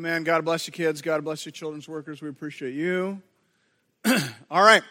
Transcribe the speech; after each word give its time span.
Amen. 0.00 0.24
God 0.24 0.46
bless 0.46 0.66
you, 0.66 0.72
kids. 0.72 1.02
God 1.02 1.22
bless 1.24 1.44
you, 1.44 1.52
children's 1.52 1.86
workers. 1.86 2.22
We 2.22 2.30
appreciate 2.30 2.72
you. 2.72 3.20
All 4.50 4.62
right. 4.62 4.82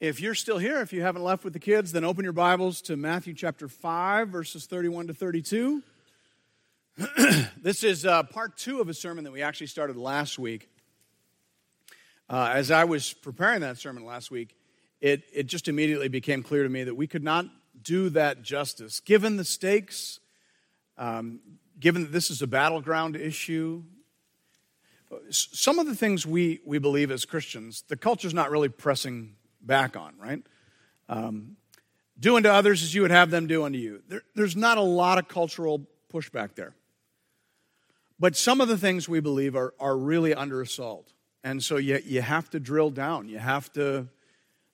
If 0.00 0.22
you're 0.22 0.34
still 0.34 0.56
here, 0.56 0.80
if 0.80 0.90
you 0.90 1.02
haven't 1.02 1.22
left 1.22 1.44
with 1.44 1.52
the 1.52 1.58
kids, 1.58 1.92
then 1.92 2.02
open 2.02 2.24
your 2.24 2.32
Bibles 2.32 2.80
to 2.82 2.96
Matthew 2.96 3.34
chapter 3.34 3.68
5, 3.68 4.28
verses 4.28 4.64
31 4.64 5.08
to 5.08 5.12
32. 5.12 5.82
this 7.60 7.84
is 7.84 8.06
uh, 8.06 8.22
part 8.22 8.56
two 8.56 8.80
of 8.80 8.88
a 8.88 8.94
sermon 8.94 9.22
that 9.24 9.32
we 9.32 9.42
actually 9.42 9.66
started 9.66 9.98
last 9.98 10.38
week. 10.38 10.70
Uh, 12.30 12.52
as 12.54 12.70
I 12.70 12.84
was 12.84 13.12
preparing 13.12 13.60
that 13.60 13.76
sermon 13.76 14.06
last 14.06 14.30
week, 14.30 14.56
it, 15.02 15.24
it 15.30 15.42
just 15.42 15.68
immediately 15.68 16.08
became 16.08 16.42
clear 16.42 16.62
to 16.62 16.70
me 16.70 16.84
that 16.84 16.94
we 16.94 17.06
could 17.06 17.22
not 17.22 17.44
do 17.82 18.08
that 18.08 18.40
justice. 18.40 18.98
Given 18.98 19.36
the 19.36 19.44
stakes, 19.44 20.20
um, 20.96 21.40
given 21.78 22.00
that 22.00 22.12
this 22.12 22.30
is 22.30 22.40
a 22.40 22.46
battleground 22.46 23.14
issue, 23.14 23.82
some 25.30 25.78
of 25.78 25.86
the 25.86 25.94
things 25.94 26.26
we, 26.26 26.60
we 26.64 26.78
believe 26.78 27.10
as 27.10 27.24
Christians, 27.24 27.84
the 27.88 27.96
culture's 27.96 28.34
not 28.34 28.50
really 28.50 28.68
pressing 28.68 29.34
back 29.60 29.96
on, 29.96 30.14
right? 30.18 30.42
Um, 31.08 31.56
do 32.18 32.36
unto 32.36 32.48
others 32.48 32.82
as 32.82 32.94
you 32.94 33.02
would 33.02 33.10
have 33.10 33.30
them 33.30 33.46
do 33.46 33.64
unto 33.64 33.78
you. 33.78 34.02
There, 34.08 34.22
there's 34.34 34.56
not 34.56 34.78
a 34.78 34.82
lot 34.82 35.18
of 35.18 35.28
cultural 35.28 35.86
pushback 36.12 36.54
there. 36.54 36.74
But 38.18 38.36
some 38.36 38.60
of 38.60 38.68
the 38.68 38.78
things 38.78 39.08
we 39.08 39.20
believe 39.20 39.54
are, 39.54 39.74
are 39.78 39.96
really 39.96 40.34
under 40.34 40.62
assault. 40.62 41.12
And 41.44 41.62
so 41.62 41.76
you, 41.76 42.00
you 42.04 42.22
have 42.22 42.48
to 42.50 42.60
drill 42.60 42.90
down. 42.90 43.28
You 43.28 43.38
have 43.38 43.70
to 43.74 44.08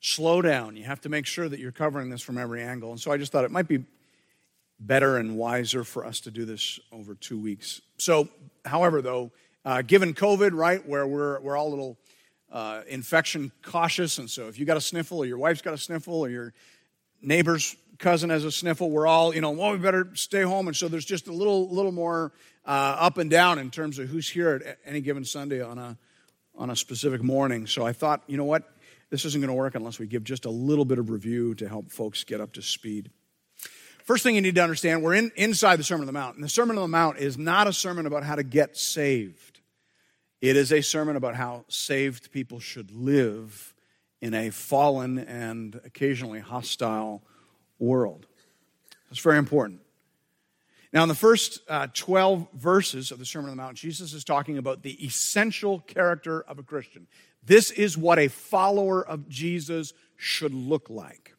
slow 0.00 0.40
down. 0.40 0.76
You 0.76 0.84
have 0.84 1.00
to 1.02 1.08
make 1.08 1.26
sure 1.26 1.48
that 1.48 1.58
you're 1.58 1.72
covering 1.72 2.08
this 2.08 2.22
from 2.22 2.38
every 2.38 2.62
angle. 2.62 2.90
And 2.90 3.00
so 3.00 3.10
I 3.10 3.16
just 3.16 3.32
thought 3.32 3.44
it 3.44 3.50
might 3.50 3.68
be 3.68 3.84
better 4.78 5.16
and 5.16 5.36
wiser 5.36 5.84
for 5.84 6.04
us 6.04 6.20
to 6.20 6.30
do 6.30 6.44
this 6.44 6.78
over 6.92 7.14
two 7.14 7.40
weeks. 7.40 7.80
So, 7.98 8.28
however, 8.64 9.02
though, 9.02 9.30
uh, 9.64 9.82
given 9.82 10.14
COVID, 10.14 10.52
right, 10.52 10.86
where 10.86 11.06
we're, 11.06 11.40
we're 11.40 11.56
all 11.56 11.68
a 11.68 11.70
little 11.70 11.98
uh, 12.50 12.82
infection 12.88 13.52
cautious, 13.62 14.18
and 14.18 14.28
so 14.28 14.48
if 14.48 14.58
you 14.58 14.66
got 14.66 14.76
a 14.76 14.80
sniffle, 14.80 15.18
or 15.18 15.26
your 15.26 15.38
wife's 15.38 15.62
got 15.62 15.74
a 15.74 15.78
sniffle, 15.78 16.20
or 16.20 16.28
your 16.28 16.52
neighbor's 17.22 17.76
cousin 17.98 18.30
has 18.30 18.44
a 18.44 18.52
sniffle, 18.52 18.90
we're 18.90 19.06
all, 19.06 19.34
you 19.34 19.40
know, 19.40 19.50
well, 19.50 19.72
we 19.72 19.78
better 19.78 20.10
stay 20.14 20.42
home. 20.42 20.66
And 20.66 20.76
so 20.76 20.88
there's 20.88 21.04
just 21.04 21.28
a 21.28 21.32
little, 21.32 21.68
little 21.68 21.92
more 21.92 22.32
uh, 22.66 22.96
up 22.98 23.18
and 23.18 23.30
down 23.30 23.58
in 23.58 23.70
terms 23.70 23.98
of 23.98 24.08
who's 24.08 24.28
here 24.28 24.62
at 24.64 24.78
any 24.84 25.00
given 25.00 25.24
Sunday 25.24 25.62
on 25.62 25.78
a, 25.78 25.96
on 26.56 26.70
a 26.70 26.76
specific 26.76 27.22
morning. 27.22 27.66
So 27.66 27.86
I 27.86 27.92
thought, 27.92 28.22
you 28.26 28.36
know 28.36 28.44
what, 28.44 28.68
this 29.10 29.24
isn't 29.24 29.40
going 29.40 29.48
to 29.48 29.54
work 29.54 29.74
unless 29.74 29.98
we 29.98 30.06
give 30.06 30.24
just 30.24 30.44
a 30.44 30.50
little 30.50 30.84
bit 30.84 30.98
of 30.98 31.10
review 31.10 31.54
to 31.56 31.68
help 31.68 31.90
folks 31.90 32.24
get 32.24 32.40
up 32.40 32.52
to 32.54 32.62
speed. 32.62 33.10
First 34.04 34.24
thing 34.24 34.34
you 34.34 34.40
need 34.40 34.56
to 34.56 34.62
understand, 34.62 35.02
we're 35.02 35.14
in, 35.14 35.30
inside 35.36 35.76
the 35.76 35.84
Sermon 35.84 36.02
on 36.02 36.06
the 36.06 36.12
Mount. 36.12 36.34
And 36.34 36.42
the 36.42 36.48
Sermon 36.48 36.76
on 36.76 36.82
the 36.82 36.88
Mount 36.88 37.18
is 37.18 37.38
not 37.38 37.68
a 37.68 37.72
sermon 37.72 38.06
about 38.06 38.24
how 38.24 38.34
to 38.34 38.42
get 38.42 38.76
saved, 38.76 39.51
it 40.42 40.56
is 40.56 40.72
a 40.72 40.82
sermon 40.82 41.14
about 41.14 41.36
how 41.36 41.64
saved 41.68 42.32
people 42.32 42.58
should 42.58 42.90
live 42.90 43.72
in 44.20 44.34
a 44.34 44.50
fallen 44.50 45.20
and 45.20 45.80
occasionally 45.84 46.40
hostile 46.40 47.22
world. 47.78 48.26
That's 49.08 49.20
very 49.20 49.38
important. 49.38 49.80
Now, 50.92 51.04
in 51.04 51.08
the 51.08 51.14
first 51.14 51.60
uh, 51.68 51.86
12 51.94 52.48
verses 52.54 53.12
of 53.12 53.20
the 53.20 53.24
Sermon 53.24 53.50
on 53.50 53.56
the 53.56 53.62
Mount, 53.62 53.76
Jesus 53.76 54.12
is 54.12 54.24
talking 54.24 54.58
about 54.58 54.82
the 54.82 55.02
essential 55.04 55.78
character 55.78 56.42
of 56.42 56.58
a 56.58 56.62
Christian. 56.62 57.06
This 57.44 57.70
is 57.70 57.96
what 57.96 58.18
a 58.18 58.26
follower 58.26 59.06
of 59.06 59.28
Jesus 59.28 59.94
should 60.16 60.52
look 60.52 60.90
like. 60.90 61.36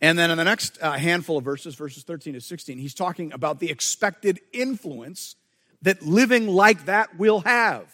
And 0.00 0.18
then 0.18 0.30
in 0.30 0.38
the 0.38 0.44
next 0.44 0.78
uh, 0.80 0.92
handful 0.92 1.36
of 1.36 1.44
verses, 1.44 1.74
verses 1.74 2.02
13 2.02 2.32
to 2.32 2.40
16, 2.40 2.78
he's 2.78 2.94
talking 2.94 3.30
about 3.32 3.60
the 3.60 3.70
expected 3.70 4.40
influence 4.52 5.36
that 5.82 6.02
living 6.02 6.48
like 6.48 6.86
that 6.86 7.18
will 7.18 7.40
have. 7.40 7.92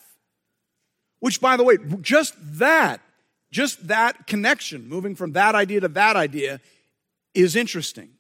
Which, 1.20 1.40
by 1.40 1.56
the 1.56 1.64
way, 1.64 1.78
just 2.00 2.34
that, 2.58 3.00
just 3.50 3.88
that 3.88 4.26
connection, 4.26 4.88
moving 4.88 5.14
from 5.14 5.32
that 5.32 5.54
idea 5.54 5.80
to 5.80 5.88
that 5.88 6.16
idea, 6.16 6.60
is 7.34 7.56
interesting. 7.56 8.10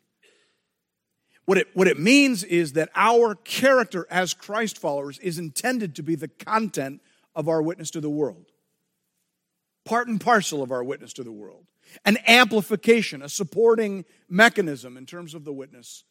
What 1.44 1.58
it, 1.58 1.68
what 1.74 1.88
it 1.88 1.98
means 1.98 2.44
is 2.44 2.74
that 2.74 2.90
our 2.94 3.34
character 3.34 4.06
as 4.10 4.34
Christ 4.34 4.78
followers 4.78 5.18
is 5.20 5.38
intended 5.38 5.94
to 5.96 6.02
be 6.02 6.14
the 6.14 6.28
content 6.28 7.00
of 7.34 7.48
our 7.48 7.62
witness 7.62 7.90
to 7.92 8.00
the 8.00 8.10
world, 8.10 8.46
part 9.84 10.08
and 10.08 10.20
parcel 10.20 10.62
of 10.62 10.72
our 10.72 10.82
witness 10.82 11.12
to 11.14 11.22
the 11.22 11.32
world 11.32 11.64
an 12.04 12.18
amplification, 12.26 13.22
a 13.22 13.28
supporting 13.28 14.04
mechanism 14.28 14.96
in 14.96 15.06
terms 15.06 15.34
of 15.34 15.44
the 15.44 15.52
witness 15.52 16.04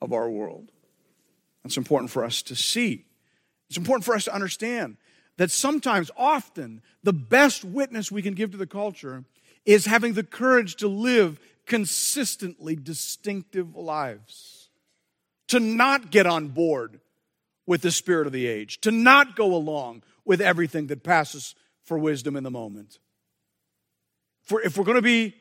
of 0.00 0.12
our 0.12 0.30
world. 0.30 0.70
That's 1.62 1.76
important 1.76 2.10
for 2.10 2.24
us 2.24 2.42
to 2.42 2.56
see. 2.56 3.04
It's 3.68 3.78
important 3.78 4.04
for 4.04 4.14
us 4.14 4.24
to 4.24 4.34
understand 4.34 4.96
that 5.38 5.50
sometimes, 5.50 6.10
often, 6.16 6.82
the 7.02 7.12
best 7.12 7.64
witness 7.64 8.12
we 8.12 8.22
can 8.22 8.34
give 8.34 8.50
to 8.50 8.56
the 8.56 8.66
culture 8.66 9.24
is 9.64 9.86
having 9.86 10.12
the 10.12 10.24
courage 10.24 10.76
to 10.76 10.88
live 10.88 11.40
consistently 11.66 12.76
distinctive 12.76 13.76
lives, 13.76 14.68
to 15.48 15.60
not 15.60 16.10
get 16.10 16.26
on 16.26 16.48
board 16.48 17.00
with 17.66 17.82
the 17.82 17.90
spirit 17.90 18.26
of 18.26 18.32
the 18.32 18.46
age, 18.46 18.80
to 18.80 18.90
not 18.90 19.36
go 19.36 19.54
along 19.54 20.02
with 20.24 20.40
everything 20.40 20.88
that 20.88 21.02
passes 21.02 21.54
for 21.84 21.96
wisdom 21.96 22.36
in 22.36 22.44
the 22.44 22.50
moment, 22.50 22.98
for 24.42 24.60
if 24.60 24.76
we're 24.76 24.84
going 24.84 24.96
to 24.96 25.02
be 25.02 25.34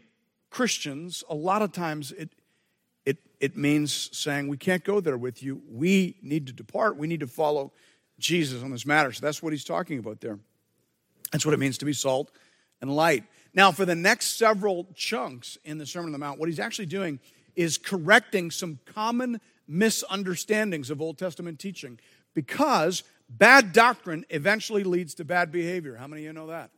Christians, 0.50 1.24
a 1.30 1.36
lot 1.36 1.62
of 1.62 1.72
times 1.72 2.12
it, 2.12 2.30
it, 3.42 3.58
means 3.58 4.10
saying, 4.16 4.48
We 4.48 4.58
can't 4.58 4.84
go 4.84 5.00
there 5.00 5.18
with 5.18 5.44
you. 5.44 5.62
We 5.70 6.16
need 6.22 6.48
to 6.48 6.54
depart. 6.54 6.98
We 6.98 7.08
need 7.08 7.20
to 7.22 7.28
follow 7.28 7.74
Jesus 8.20 8.64
on 8.64 8.72
this 8.72 8.86
matter. 8.86 9.12
So 9.12 9.26
that's 9.26 9.42
what 9.42 9.52
he's 9.52 9.64
talking 9.64 10.00
about 10.00 10.22
there. 10.22 10.40
That's 11.32 11.46
what 11.46 11.54
it 11.54 11.60
means 11.60 11.78
to 11.80 11.86
be 11.86 11.94
salt 11.94 12.32
and 12.82 12.96
light. 12.96 13.24
Now, 13.54 13.72
for 13.72 13.86
the 13.86 13.96
next 13.96 14.38
several 14.38 14.88
chunks 14.96 15.58
in 15.66 15.78
the 15.78 15.86
Sermon 15.86 16.08
on 16.08 16.12
the 16.14 16.18
Mount, 16.18 16.40
what 16.40 16.48
he's 16.48 16.60
actually 16.60 16.86
doing 16.86 17.20
is 17.56 17.78
correcting 17.78 18.52
some 18.52 18.80
common 18.86 19.42
misunderstandings 19.68 20.90
of 20.90 21.02
Old 21.02 21.18
Testament 21.18 21.60
teaching 21.60 22.00
because 22.34 23.04
bad 23.30 23.74
doctrine 23.74 24.26
eventually 24.30 24.84
leads 24.84 25.14
to 25.16 25.26
bad 25.26 25.52
behavior. 25.52 25.96
How 25.96 26.08
many 26.08 26.22
of 26.24 26.26
you 26.28 26.34
know 26.34 26.48
that? 26.48 26.72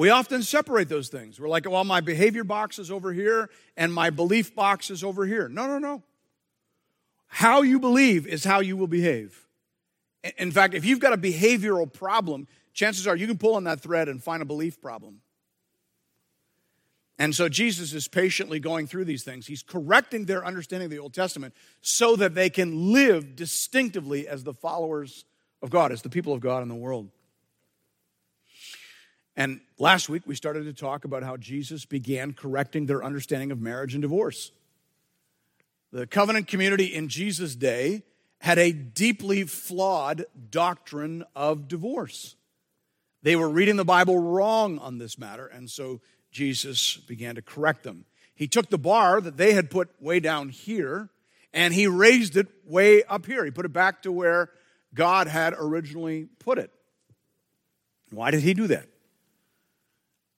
We 0.00 0.08
often 0.08 0.42
separate 0.42 0.88
those 0.88 1.10
things. 1.10 1.38
We're 1.38 1.50
like, 1.50 1.68
well, 1.68 1.84
my 1.84 2.00
behavior 2.00 2.42
box 2.42 2.78
is 2.78 2.90
over 2.90 3.12
here 3.12 3.50
and 3.76 3.92
my 3.92 4.08
belief 4.08 4.54
box 4.54 4.88
is 4.88 5.04
over 5.04 5.26
here. 5.26 5.46
No, 5.46 5.66
no, 5.66 5.78
no. 5.78 6.02
How 7.26 7.60
you 7.60 7.78
believe 7.78 8.26
is 8.26 8.42
how 8.42 8.60
you 8.60 8.78
will 8.78 8.86
behave. 8.86 9.46
In 10.38 10.52
fact, 10.52 10.72
if 10.72 10.86
you've 10.86 11.00
got 11.00 11.12
a 11.12 11.18
behavioral 11.18 11.92
problem, 11.92 12.48
chances 12.72 13.06
are 13.06 13.14
you 13.14 13.26
can 13.26 13.36
pull 13.36 13.56
on 13.56 13.64
that 13.64 13.80
thread 13.82 14.08
and 14.08 14.24
find 14.24 14.40
a 14.40 14.46
belief 14.46 14.80
problem. 14.80 15.20
And 17.18 17.34
so 17.34 17.50
Jesus 17.50 17.92
is 17.92 18.08
patiently 18.08 18.58
going 18.58 18.86
through 18.86 19.04
these 19.04 19.22
things. 19.22 19.46
He's 19.46 19.62
correcting 19.62 20.24
their 20.24 20.46
understanding 20.46 20.86
of 20.86 20.92
the 20.92 20.98
Old 20.98 21.12
Testament 21.12 21.52
so 21.82 22.16
that 22.16 22.34
they 22.34 22.48
can 22.48 22.94
live 22.94 23.36
distinctively 23.36 24.26
as 24.26 24.44
the 24.44 24.54
followers 24.54 25.26
of 25.60 25.68
God, 25.68 25.92
as 25.92 26.00
the 26.00 26.08
people 26.08 26.32
of 26.32 26.40
God 26.40 26.62
in 26.62 26.70
the 26.70 26.74
world. 26.74 27.10
And 29.40 29.62
last 29.78 30.10
week 30.10 30.24
we 30.26 30.34
started 30.34 30.64
to 30.64 30.74
talk 30.74 31.06
about 31.06 31.22
how 31.22 31.38
Jesus 31.38 31.86
began 31.86 32.34
correcting 32.34 32.84
their 32.84 33.02
understanding 33.02 33.50
of 33.50 33.58
marriage 33.58 33.94
and 33.94 34.02
divorce. 34.02 34.52
The 35.92 36.06
covenant 36.06 36.46
community 36.46 36.84
in 36.84 37.08
Jesus' 37.08 37.54
day 37.54 38.02
had 38.40 38.58
a 38.58 38.70
deeply 38.70 39.44
flawed 39.44 40.26
doctrine 40.50 41.24
of 41.34 41.68
divorce. 41.68 42.36
They 43.22 43.34
were 43.34 43.48
reading 43.48 43.76
the 43.76 43.84
Bible 43.86 44.18
wrong 44.18 44.78
on 44.78 44.98
this 44.98 45.18
matter, 45.18 45.46
and 45.46 45.70
so 45.70 46.02
Jesus 46.30 46.98
began 46.98 47.36
to 47.36 47.40
correct 47.40 47.82
them. 47.82 48.04
He 48.34 48.46
took 48.46 48.68
the 48.68 48.76
bar 48.76 49.22
that 49.22 49.38
they 49.38 49.54
had 49.54 49.70
put 49.70 49.88
way 50.02 50.20
down 50.20 50.50
here 50.50 51.08
and 51.54 51.72
he 51.72 51.86
raised 51.86 52.36
it 52.36 52.48
way 52.66 53.04
up 53.04 53.24
here. 53.24 53.46
He 53.46 53.50
put 53.50 53.64
it 53.64 53.72
back 53.72 54.02
to 54.02 54.12
where 54.12 54.50
God 54.92 55.28
had 55.28 55.54
originally 55.56 56.28
put 56.40 56.58
it. 56.58 56.70
Why 58.10 58.30
did 58.30 58.42
he 58.42 58.52
do 58.52 58.66
that? 58.66 58.86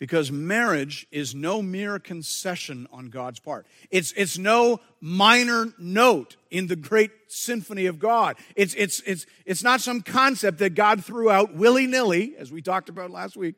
Because 0.03 0.33
marriage 0.33 1.07
is 1.13 1.33
no 1.33 1.63
mere 1.63 1.97
concession 1.97 2.89
on 2.91 3.07
God's 3.07 3.39
part. 3.39 3.69
It's, 3.89 4.11
it's 4.17 4.37
no 4.37 4.81
minor 5.01 5.67
note 5.79 6.35
in 6.51 6.67
the 6.67 6.75
great 6.75 7.13
symphony 7.29 7.87
of 7.87 8.01
God. 8.01 8.35
It's, 8.57 8.75
it's, 8.75 8.99
it's, 9.07 9.27
it's 9.47 9.63
not 9.63 9.81
some 9.81 10.01
concept 10.01 10.59
that 10.59 10.75
God 10.75 11.05
threw 11.05 11.31
out 11.31 11.55
willy 11.55 11.87
nilly, 11.87 12.35
as 12.37 12.51
we 12.51 12.63
talked 12.63 12.89
about 12.89 13.13
last 13.13 13.37
week. 13.37 13.55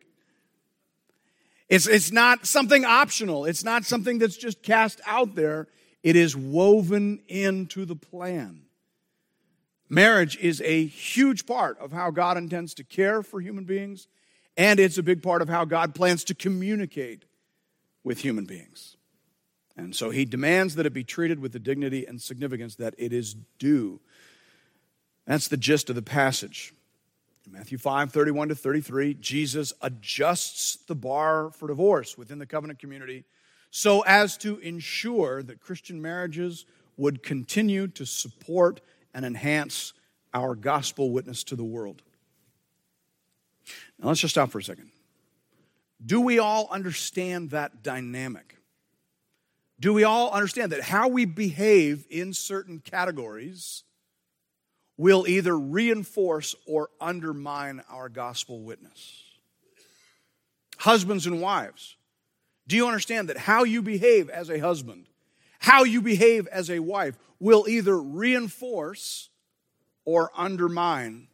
It's, 1.70 1.86
it's 1.86 2.12
not 2.12 2.44
something 2.44 2.84
optional, 2.84 3.46
it's 3.46 3.64
not 3.64 3.86
something 3.86 4.18
that's 4.18 4.36
just 4.36 4.62
cast 4.62 5.00
out 5.06 5.34
there. 5.36 5.68
It 6.02 6.14
is 6.14 6.36
woven 6.36 7.22
into 7.26 7.86
the 7.86 7.96
plan. 7.96 8.64
Marriage 9.88 10.36
is 10.36 10.60
a 10.60 10.84
huge 10.84 11.46
part 11.46 11.78
of 11.78 11.90
how 11.90 12.10
God 12.10 12.36
intends 12.36 12.74
to 12.74 12.84
care 12.84 13.22
for 13.22 13.40
human 13.40 13.64
beings 13.64 14.08
and 14.56 14.78
it's 14.78 14.98
a 14.98 15.02
big 15.02 15.22
part 15.22 15.42
of 15.42 15.48
how 15.48 15.64
God 15.64 15.94
plans 15.94 16.24
to 16.24 16.34
communicate 16.34 17.24
with 18.02 18.20
human 18.20 18.44
beings. 18.44 18.96
And 19.76 19.94
so 19.94 20.10
he 20.10 20.24
demands 20.24 20.76
that 20.76 20.86
it 20.86 20.92
be 20.92 21.02
treated 21.02 21.40
with 21.40 21.52
the 21.52 21.58
dignity 21.58 22.06
and 22.06 22.20
significance 22.22 22.76
that 22.76 22.94
it 22.96 23.12
is 23.12 23.34
due. 23.58 24.00
That's 25.26 25.48
the 25.48 25.56
gist 25.56 25.90
of 25.90 25.96
the 25.96 26.02
passage. 26.02 26.72
In 27.46 27.52
Matthew 27.52 27.78
5 27.78 28.12
31 28.12 28.48
to 28.48 28.54
33, 28.54 29.14
Jesus 29.14 29.72
adjusts 29.82 30.76
the 30.86 30.94
bar 30.94 31.50
for 31.50 31.68
divorce 31.68 32.16
within 32.16 32.38
the 32.38 32.46
covenant 32.46 32.78
community 32.78 33.24
so 33.70 34.02
as 34.02 34.36
to 34.38 34.58
ensure 34.58 35.42
that 35.42 35.60
Christian 35.60 36.00
marriages 36.00 36.64
would 36.96 37.22
continue 37.22 37.88
to 37.88 38.06
support 38.06 38.80
and 39.12 39.24
enhance 39.24 39.92
our 40.32 40.54
gospel 40.54 41.10
witness 41.10 41.42
to 41.44 41.56
the 41.56 41.64
world. 41.64 42.02
Now, 43.98 44.08
let's 44.08 44.20
just 44.20 44.34
stop 44.34 44.50
for 44.50 44.58
a 44.58 44.62
second. 44.62 44.90
Do 46.04 46.20
we 46.20 46.38
all 46.38 46.68
understand 46.70 47.50
that 47.50 47.82
dynamic? 47.82 48.56
Do 49.80 49.92
we 49.92 50.04
all 50.04 50.30
understand 50.30 50.72
that 50.72 50.82
how 50.82 51.08
we 51.08 51.24
behave 51.24 52.06
in 52.10 52.32
certain 52.32 52.78
categories 52.78 53.84
will 54.96 55.26
either 55.26 55.58
reinforce 55.58 56.54
or 56.66 56.90
undermine 57.00 57.82
our 57.88 58.08
gospel 58.08 58.60
witness? 58.60 59.22
Husbands 60.78 61.26
and 61.26 61.40
wives, 61.40 61.96
do 62.66 62.76
you 62.76 62.86
understand 62.86 63.28
that 63.28 63.38
how 63.38 63.64
you 63.64 63.82
behave 63.82 64.28
as 64.28 64.50
a 64.50 64.58
husband, 64.58 65.06
how 65.58 65.84
you 65.84 66.00
behave 66.00 66.46
as 66.48 66.70
a 66.70 66.80
wife, 66.80 67.16
will 67.40 67.66
either 67.68 67.98
reinforce 67.98 69.28
or 70.04 70.30
undermine 70.36 71.28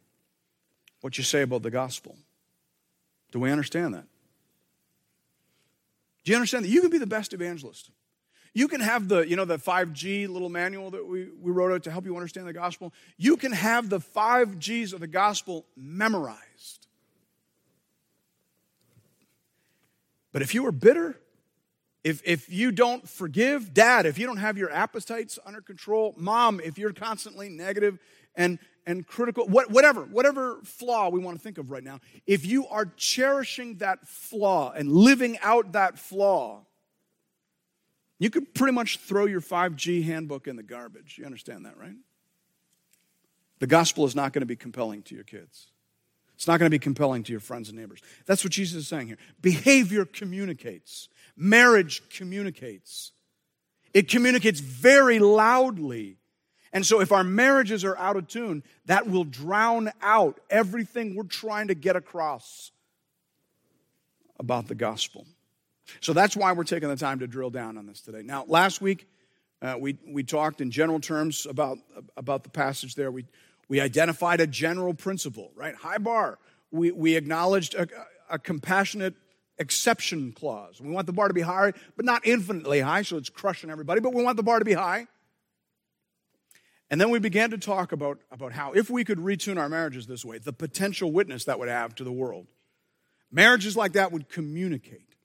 what 1.01 1.17
you 1.17 1.23
say 1.23 1.41
about 1.41 1.63
the 1.63 1.71
gospel? 1.71 2.15
Do 3.31 3.39
we 3.39 3.51
understand 3.51 3.93
that? 3.93 4.05
Do 6.23 6.31
you 6.31 6.35
understand 6.35 6.65
that 6.65 6.69
you 6.69 6.81
can 6.81 6.89
be 6.89 6.97
the 6.97 7.07
best 7.07 7.33
evangelist? 7.33 7.89
You 8.53 8.67
can 8.67 8.81
have 8.81 9.07
the, 9.07 9.21
you 9.21 9.35
know, 9.35 9.45
the 9.45 9.57
5G 9.57 10.27
little 10.27 10.49
manual 10.49 10.91
that 10.91 11.07
we, 11.07 11.29
we 11.41 11.51
wrote 11.51 11.71
out 11.71 11.83
to 11.83 11.91
help 11.91 12.05
you 12.05 12.15
understand 12.15 12.47
the 12.47 12.53
gospel. 12.53 12.93
You 13.17 13.37
can 13.37 13.53
have 13.53 13.89
the 13.89 13.99
five 13.99 14.59
G's 14.59 14.91
of 14.93 14.99
the 14.99 15.07
gospel 15.07 15.65
memorized. 15.75 16.87
But 20.33 20.41
if 20.41 20.53
you 20.53 20.65
are 20.65 20.71
bitter, 20.71 21.17
if, 22.03 22.21
if 22.25 22.51
you 22.51 22.71
don't 22.71 23.07
forgive, 23.07 23.73
dad, 23.73 24.05
if 24.05 24.17
you 24.17 24.25
don't 24.25 24.37
have 24.37 24.57
your 24.57 24.71
appetites 24.71 25.39
under 25.45 25.61
control, 25.61 26.13
mom, 26.17 26.59
if 26.59 26.77
you're 26.77 26.93
constantly 26.93 27.47
negative 27.47 27.99
and, 28.35 28.59
and 28.85 29.05
critical, 29.05 29.47
what, 29.47 29.71
whatever, 29.71 30.03
whatever 30.03 30.59
flaw 30.63 31.09
we 31.09 31.19
want 31.19 31.37
to 31.37 31.43
think 31.43 31.57
of 31.57 31.71
right 31.71 31.83
now, 31.83 31.99
if 32.25 32.45
you 32.45 32.67
are 32.67 32.85
cherishing 32.97 33.77
that 33.77 34.07
flaw 34.07 34.71
and 34.71 34.91
living 34.91 35.37
out 35.41 35.73
that 35.73 35.99
flaw, 35.99 36.61
you 38.19 38.29
could 38.29 38.53
pretty 38.53 38.73
much 38.73 38.97
throw 38.97 39.25
your 39.25 39.41
5G 39.41 40.03
handbook 40.05 40.47
in 40.47 40.55
the 40.55 40.63
garbage. 40.63 41.17
You 41.17 41.25
understand 41.25 41.65
that, 41.65 41.77
right? 41.77 41.95
The 43.59 43.67
gospel 43.67 44.05
is 44.05 44.15
not 44.15 44.33
going 44.33 44.41
to 44.41 44.47
be 44.47 44.55
compelling 44.55 45.03
to 45.03 45.15
your 45.15 45.23
kids. 45.23 45.67
It's 46.35 46.47
not 46.47 46.59
going 46.59 46.65
to 46.65 46.73
be 46.73 46.79
compelling 46.79 47.21
to 47.23 47.31
your 47.31 47.39
friends 47.39 47.69
and 47.69 47.77
neighbors. 47.77 47.99
That's 48.25 48.43
what 48.43 48.51
Jesus 48.51 48.83
is 48.83 48.87
saying 48.87 49.07
here. 49.07 49.17
Behavior 49.41 50.05
communicates, 50.05 51.09
marriage 51.35 52.01
communicates. 52.09 53.11
It 53.93 54.07
communicates 54.07 54.59
very 54.59 55.19
loudly. 55.19 56.17
And 56.73 56.85
so, 56.85 57.01
if 57.01 57.11
our 57.11 57.23
marriages 57.23 57.83
are 57.83 57.97
out 57.97 58.15
of 58.15 58.27
tune, 58.27 58.63
that 58.85 59.07
will 59.07 59.25
drown 59.25 59.91
out 60.01 60.39
everything 60.49 61.15
we're 61.15 61.23
trying 61.23 61.67
to 61.67 61.75
get 61.75 61.95
across 61.95 62.71
about 64.39 64.67
the 64.67 64.75
gospel. 64.75 65.25
So, 65.99 66.13
that's 66.13 66.35
why 66.35 66.53
we're 66.53 66.63
taking 66.63 66.87
the 66.87 66.95
time 66.95 67.19
to 67.19 67.27
drill 67.27 67.49
down 67.49 67.77
on 67.77 67.87
this 67.87 68.01
today. 68.01 68.21
Now, 68.23 68.45
last 68.47 68.81
week, 68.81 69.07
uh, 69.61 69.75
we, 69.79 69.97
we 70.07 70.23
talked 70.23 70.61
in 70.61 70.71
general 70.71 70.99
terms 70.99 71.45
about, 71.45 71.77
about 72.17 72.43
the 72.43 72.49
passage 72.49 72.95
there. 72.95 73.11
We, 73.11 73.25
we 73.67 73.79
identified 73.79 74.41
a 74.41 74.47
general 74.47 74.93
principle, 74.93 75.51
right? 75.55 75.75
High 75.75 75.99
bar. 75.99 76.39
We, 76.71 76.91
we 76.91 77.15
acknowledged 77.15 77.75
a, 77.75 77.87
a 78.29 78.39
compassionate 78.39 79.15
exception 79.59 80.31
clause. 80.31 80.81
We 80.81 80.89
want 80.89 81.05
the 81.05 81.13
bar 81.13 81.27
to 81.27 81.33
be 81.33 81.41
high, 81.41 81.73
but 81.95 82.05
not 82.05 82.25
infinitely 82.25 82.79
high, 82.79 83.03
so 83.03 83.17
it's 83.17 83.29
crushing 83.29 83.69
everybody, 83.69 84.01
but 84.01 84.13
we 84.13 84.23
want 84.23 84.37
the 84.37 84.43
bar 84.43 84.59
to 84.59 84.65
be 84.65 84.73
high. 84.73 85.07
And 86.91 87.01
then 87.01 87.09
we 87.09 87.17
began 87.17 87.49
to 87.49 87.57
talk 87.57 87.91
about, 87.91 88.19
about 88.31 88.51
how, 88.51 88.73
if 88.73 88.89
we 88.89 89.03
could 89.03 89.17
retune 89.17 89.57
our 89.57 89.69
marriages 89.69 90.05
this 90.05 90.23
way, 90.23 90.37
the 90.37 90.53
potential 90.53 91.11
witness 91.11 91.45
that 91.45 91.57
would 91.57 91.69
have 91.69 91.95
to 91.95 92.03
the 92.03 92.11
world. 92.11 92.45
Marriages 93.31 93.75
like 93.75 93.93
that 93.93 94.11
would 94.11 94.29
communicate. 94.29 95.15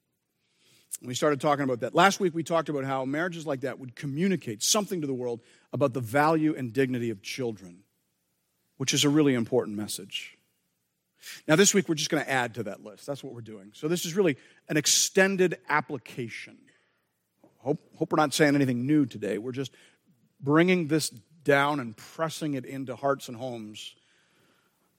We 1.03 1.13
started 1.13 1.39
talking 1.39 1.63
about 1.63 1.81
that. 1.81 1.93
Last 1.93 2.19
week, 2.19 2.33
we 2.33 2.41
talked 2.41 2.69
about 2.69 2.85
how 2.85 3.05
marriages 3.05 3.45
like 3.45 3.61
that 3.61 3.77
would 3.77 3.95
communicate 3.95 4.63
something 4.63 5.01
to 5.01 5.07
the 5.07 5.13
world 5.13 5.41
about 5.71 5.93
the 5.93 5.99
value 5.99 6.55
and 6.57 6.73
dignity 6.73 7.11
of 7.11 7.21
children 7.21 7.83
which 8.77 8.93
is 8.93 9.03
a 9.03 9.09
really 9.09 9.33
important 9.33 9.75
message. 9.75 10.37
Now, 11.47 11.55
this 11.55 11.73
week, 11.73 11.89
we're 11.89 11.95
just 11.95 12.09
going 12.09 12.23
to 12.23 12.29
add 12.29 12.55
to 12.55 12.63
that 12.63 12.83
list. 12.83 13.05
That's 13.05 13.23
what 13.23 13.33
we're 13.33 13.41
doing. 13.41 13.71
So, 13.73 13.87
this 13.87 14.05
is 14.05 14.15
really 14.15 14.37
an 14.69 14.77
extended 14.77 15.57
application. 15.67 16.57
Hope, 17.57 17.81
hope 17.97 18.11
we're 18.11 18.17
not 18.17 18.33
saying 18.33 18.55
anything 18.55 18.85
new 18.85 19.05
today. 19.05 19.37
We're 19.39 19.51
just 19.51 19.71
bringing 20.39 20.87
this 20.87 21.11
down 21.47 21.79
and 21.79 21.95
pressing 21.95 22.55
it 22.55 22.65
into 22.65 22.93
hearts 22.93 23.29
and 23.29 23.37
homes 23.37 23.95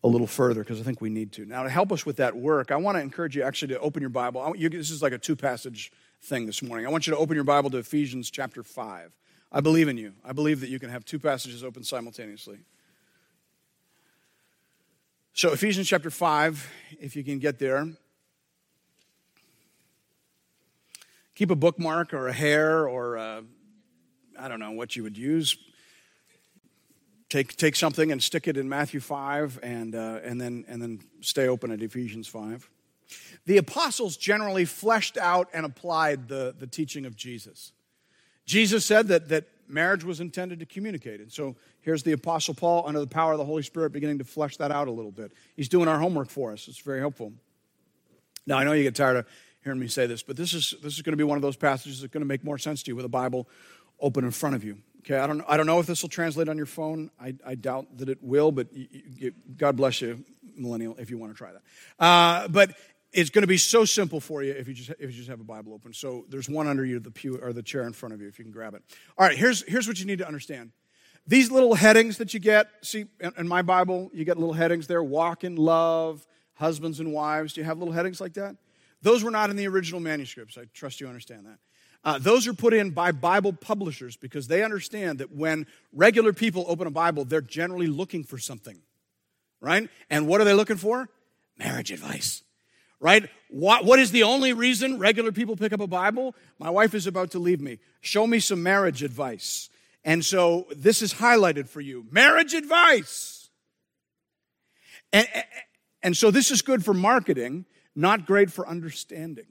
a 0.02 0.08
little 0.08 0.26
further 0.26 0.64
because 0.64 0.80
I 0.80 0.82
think 0.82 1.02
we 1.02 1.10
need 1.10 1.30
to. 1.32 1.44
Now, 1.44 1.62
to 1.62 1.68
help 1.68 1.92
us 1.92 2.06
with 2.06 2.16
that 2.16 2.34
work, 2.34 2.70
I 2.70 2.76
want 2.76 2.96
to 2.96 3.02
encourage 3.02 3.36
you 3.36 3.42
actually 3.42 3.74
to 3.74 3.80
open 3.80 4.00
your 4.00 4.08
Bible. 4.08 4.54
You, 4.56 4.70
this 4.70 4.90
is 4.90 5.02
like 5.02 5.12
a 5.12 5.18
two 5.18 5.36
passage 5.36 5.92
thing 6.22 6.46
this 6.46 6.62
morning. 6.62 6.86
I 6.86 6.90
want 6.90 7.06
you 7.06 7.12
to 7.12 7.18
open 7.18 7.34
your 7.34 7.44
Bible 7.44 7.68
to 7.70 7.76
Ephesians 7.76 8.30
chapter 8.30 8.62
5. 8.62 9.12
I 9.52 9.60
believe 9.60 9.88
in 9.88 9.98
you. 9.98 10.14
I 10.24 10.32
believe 10.32 10.60
that 10.60 10.70
you 10.70 10.78
can 10.78 10.88
have 10.88 11.04
two 11.04 11.18
passages 11.18 11.62
open 11.62 11.84
simultaneously. 11.84 12.60
So, 15.34 15.52
Ephesians 15.52 15.86
chapter 15.86 16.10
5, 16.10 16.66
if 16.98 17.14
you 17.14 17.22
can 17.22 17.38
get 17.38 17.58
there. 17.58 17.86
Keep 21.34 21.50
a 21.50 21.56
bookmark 21.56 22.14
or 22.14 22.26
a 22.26 22.32
hair 22.32 22.88
or 22.88 23.18
I 23.18 24.48
don't 24.48 24.60
know 24.60 24.72
what 24.72 24.96
you 24.96 25.02
would 25.02 25.18
use. 25.18 25.56
Take, 27.28 27.56
take 27.56 27.76
something 27.76 28.10
and 28.10 28.22
stick 28.22 28.48
it 28.48 28.56
in 28.56 28.68
Matthew 28.68 29.00
5 29.00 29.60
and, 29.62 29.94
uh, 29.94 30.20
and, 30.24 30.40
then, 30.40 30.64
and 30.66 30.80
then 30.80 31.00
stay 31.20 31.46
open 31.46 31.70
at 31.70 31.82
Ephesians 31.82 32.26
5. 32.26 32.70
The 33.46 33.58
apostles 33.58 34.16
generally 34.16 34.64
fleshed 34.64 35.18
out 35.18 35.48
and 35.52 35.66
applied 35.66 36.28
the, 36.28 36.54
the 36.58 36.66
teaching 36.66 37.04
of 37.04 37.16
Jesus. 37.16 37.72
Jesus 38.46 38.84
said 38.84 39.08
that, 39.08 39.28
that 39.28 39.44
marriage 39.68 40.04
was 40.04 40.20
intended 40.20 40.60
to 40.60 40.66
communicate. 40.66 41.20
And 41.20 41.30
so 41.30 41.56
here's 41.80 42.02
the 42.02 42.12
Apostle 42.12 42.54
Paul, 42.54 42.84
under 42.86 43.00
the 43.00 43.06
power 43.06 43.32
of 43.32 43.38
the 43.38 43.44
Holy 43.44 43.62
Spirit, 43.62 43.92
beginning 43.92 44.18
to 44.18 44.24
flesh 44.24 44.56
that 44.56 44.70
out 44.70 44.88
a 44.88 44.90
little 44.90 45.10
bit. 45.10 45.32
He's 45.54 45.68
doing 45.68 45.88
our 45.88 45.98
homework 45.98 46.30
for 46.30 46.52
us. 46.52 46.66
It's 46.66 46.80
very 46.80 47.00
helpful. 47.00 47.32
Now, 48.46 48.56
I 48.56 48.64
know 48.64 48.72
you 48.72 48.82
get 48.82 48.94
tired 48.94 49.18
of 49.18 49.26
hearing 49.62 49.78
me 49.78 49.88
say 49.88 50.06
this, 50.06 50.22
but 50.22 50.36
this 50.36 50.54
is, 50.54 50.74
this 50.82 50.94
is 50.94 51.02
going 51.02 51.12
to 51.12 51.18
be 51.18 51.24
one 51.24 51.36
of 51.36 51.42
those 51.42 51.56
passages 51.56 52.00
that's 52.00 52.12
going 52.12 52.22
to 52.22 52.26
make 52.26 52.42
more 52.42 52.56
sense 52.56 52.82
to 52.84 52.90
you 52.90 52.96
with 52.96 53.04
the 53.04 53.10
Bible 53.10 53.46
open 54.00 54.24
in 54.24 54.30
front 54.30 54.56
of 54.56 54.64
you. 54.64 54.78
Okay, 55.08 55.18
I 55.18 55.26
don't, 55.26 55.42
I 55.48 55.56
don't 55.56 55.66
know 55.66 55.80
if 55.80 55.86
this 55.86 56.02
will 56.02 56.10
translate 56.10 56.50
on 56.50 56.58
your 56.58 56.66
phone. 56.66 57.10
I, 57.18 57.34
I 57.46 57.54
doubt 57.54 57.96
that 57.96 58.10
it 58.10 58.18
will, 58.20 58.52
but 58.52 58.70
you, 58.74 58.86
you, 58.92 59.32
God 59.56 59.74
bless 59.74 60.02
you, 60.02 60.22
millennial, 60.54 60.96
if 60.98 61.08
you 61.08 61.16
want 61.16 61.32
to 61.32 61.38
try 61.38 61.50
that. 61.52 61.62
Uh, 61.98 62.46
but 62.48 62.76
it's 63.10 63.30
going 63.30 63.42
to 63.42 63.48
be 63.48 63.56
so 63.56 63.86
simple 63.86 64.20
for 64.20 64.42
you 64.42 64.52
if 64.52 64.68
you 64.68 64.74
just 64.74 64.90
if 64.90 65.10
you 65.10 65.16
just 65.16 65.30
have 65.30 65.40
a 65.40 65.44
Bible 65.44 65.72
open. 65.72 65.94
So 65.94 66.26
there's 66.28 66.46
one 66.46 66.66
under 66.66 66.84
you, 66.84 67.00
the 67.00 67.10
pew 67.10 67.38
or 67.38 67.54
the 67.54 67.62
chair 67.62 67.84
in 67.84 67.94
front 67.94 68.14
of 68.14 68.20
you, 68.20 68.28
if 68.28 68.38
you 68.38 68.44
can 68.44 68.52
grab 68.52 68.74
it. 68.74 68.82
All 69.16 69.26
right, 69.26 69.34
here's 69.34 69.62
here's 69.66 69.88
what 69.88 69.98
you 69.98 70.04
need 70.04 70.18
to 70.18 70.26
understand. 70.26 70.72
These 71.26 71.50
little 71.50 71.74
headings 71.74 72.18
that 72.18 72.34
you 72.34 72.40
get, 72.40 72.68
see 72.82 73.06
in 73.38 73.48
my 73.48 73.62
Bible, 73.62 74.10
you 74.12 74.26
get 74.26 74.36
little 74.36 74.52
headings 74.52 74.88
there: 74.88 75.02
walk 75.02 75.42
in 75.42 75.56
love, 75.56 76.26
husbands 76.52 77.00
and 77.00 77.14
wives. 77.14 77.54
Do 77.54 77.62
you 77.62 77.64
have 77.64 77.78
little 77.78 77.94
headings 77.94 78.20
like 78.20 78.34
that? 78.34 78.56
Those 79.00 79.24
were 79.24 79.30
not 79.30 79.48
in 79.48 79.56
the 79.56 79.68
original 79.68 80.00
manuscripts. 80.00 80.58
I 80.58 80.64
trust 80.74 81.00
you 81.00 81.08
understand 81.08 81.46
that. 81.46 81.60
Uh, 82.04 82.18
those 82.18 82.46
are 82.46 82.54
put 82.54 82.72
in 82.72 82.90
by 82.90 83.12
Bible 83.12 83.52
publishers 83.52 84.16
because 84.16 84.46
they 84.48 84.62
understand 84.62 85.18
that 85.18 85.32
when 85.32 85.66
regular 85.92 86.32
people 86.32 86.64
open 86.68 86.86
a 86.86 86.90
Bible, 86.90 87.24
they're 87.24 87.40
generally 87.40 87.88
looking 87.88 88.24
for 88.24 88.38
something, 88.38 88.78
right? 89.60 89.88
And 90.08 90.26
what 90.26 90.40
are 90.40 90.44
they 90.44 90.54
looking 90.54 90.76
for? 90.76 91.08
Marriage 91.58 91.90
advice 91.90 92.42
right? 93.00 93.28
What, 93.48 93.84
what 93.84 93.98
is 93.98 94.10
the 94.10 94.24
only 94.24 94.52
reason 94.52 94.98
regular 94.98 95.32
people 95.32 95.56
pick 95.56 95.72
up 95.72 95.80
a 95.80 95.86
Bible? 95.86 96.34
My 96.58 96.70
wife 96.70 96.94
is 96.94 97.06
about 97.06 97.30
to 97.32 97.38
leave 97.38 97.60
me. 97.60 97.78
Show 98.00 98.26
me 98.26 98.40
some 98.40 98.62
marriage 98.62 99.02
advice. 99.02 99.70
And 100.04 100.24
so 100.24 100.66
this 100.74 101.02
is 101.02 101.14
highlighted 101.14 101.68
for 101.68 101.80
you 101.80 102.06
marriage 102.10 102.54
advice. 102.54 103.50
And, 105.12 105.26
and 106.02 106.16
so 106.16 106.30
this 106.30 106.50
is 106.50 106.62
good 106.62 106.84
for 106.84 106.94
marketing, 106.94 107.64
not 107.94 108.26
great 108.26 108.52
for 108.52 108.68
understanding. 108.68 109.46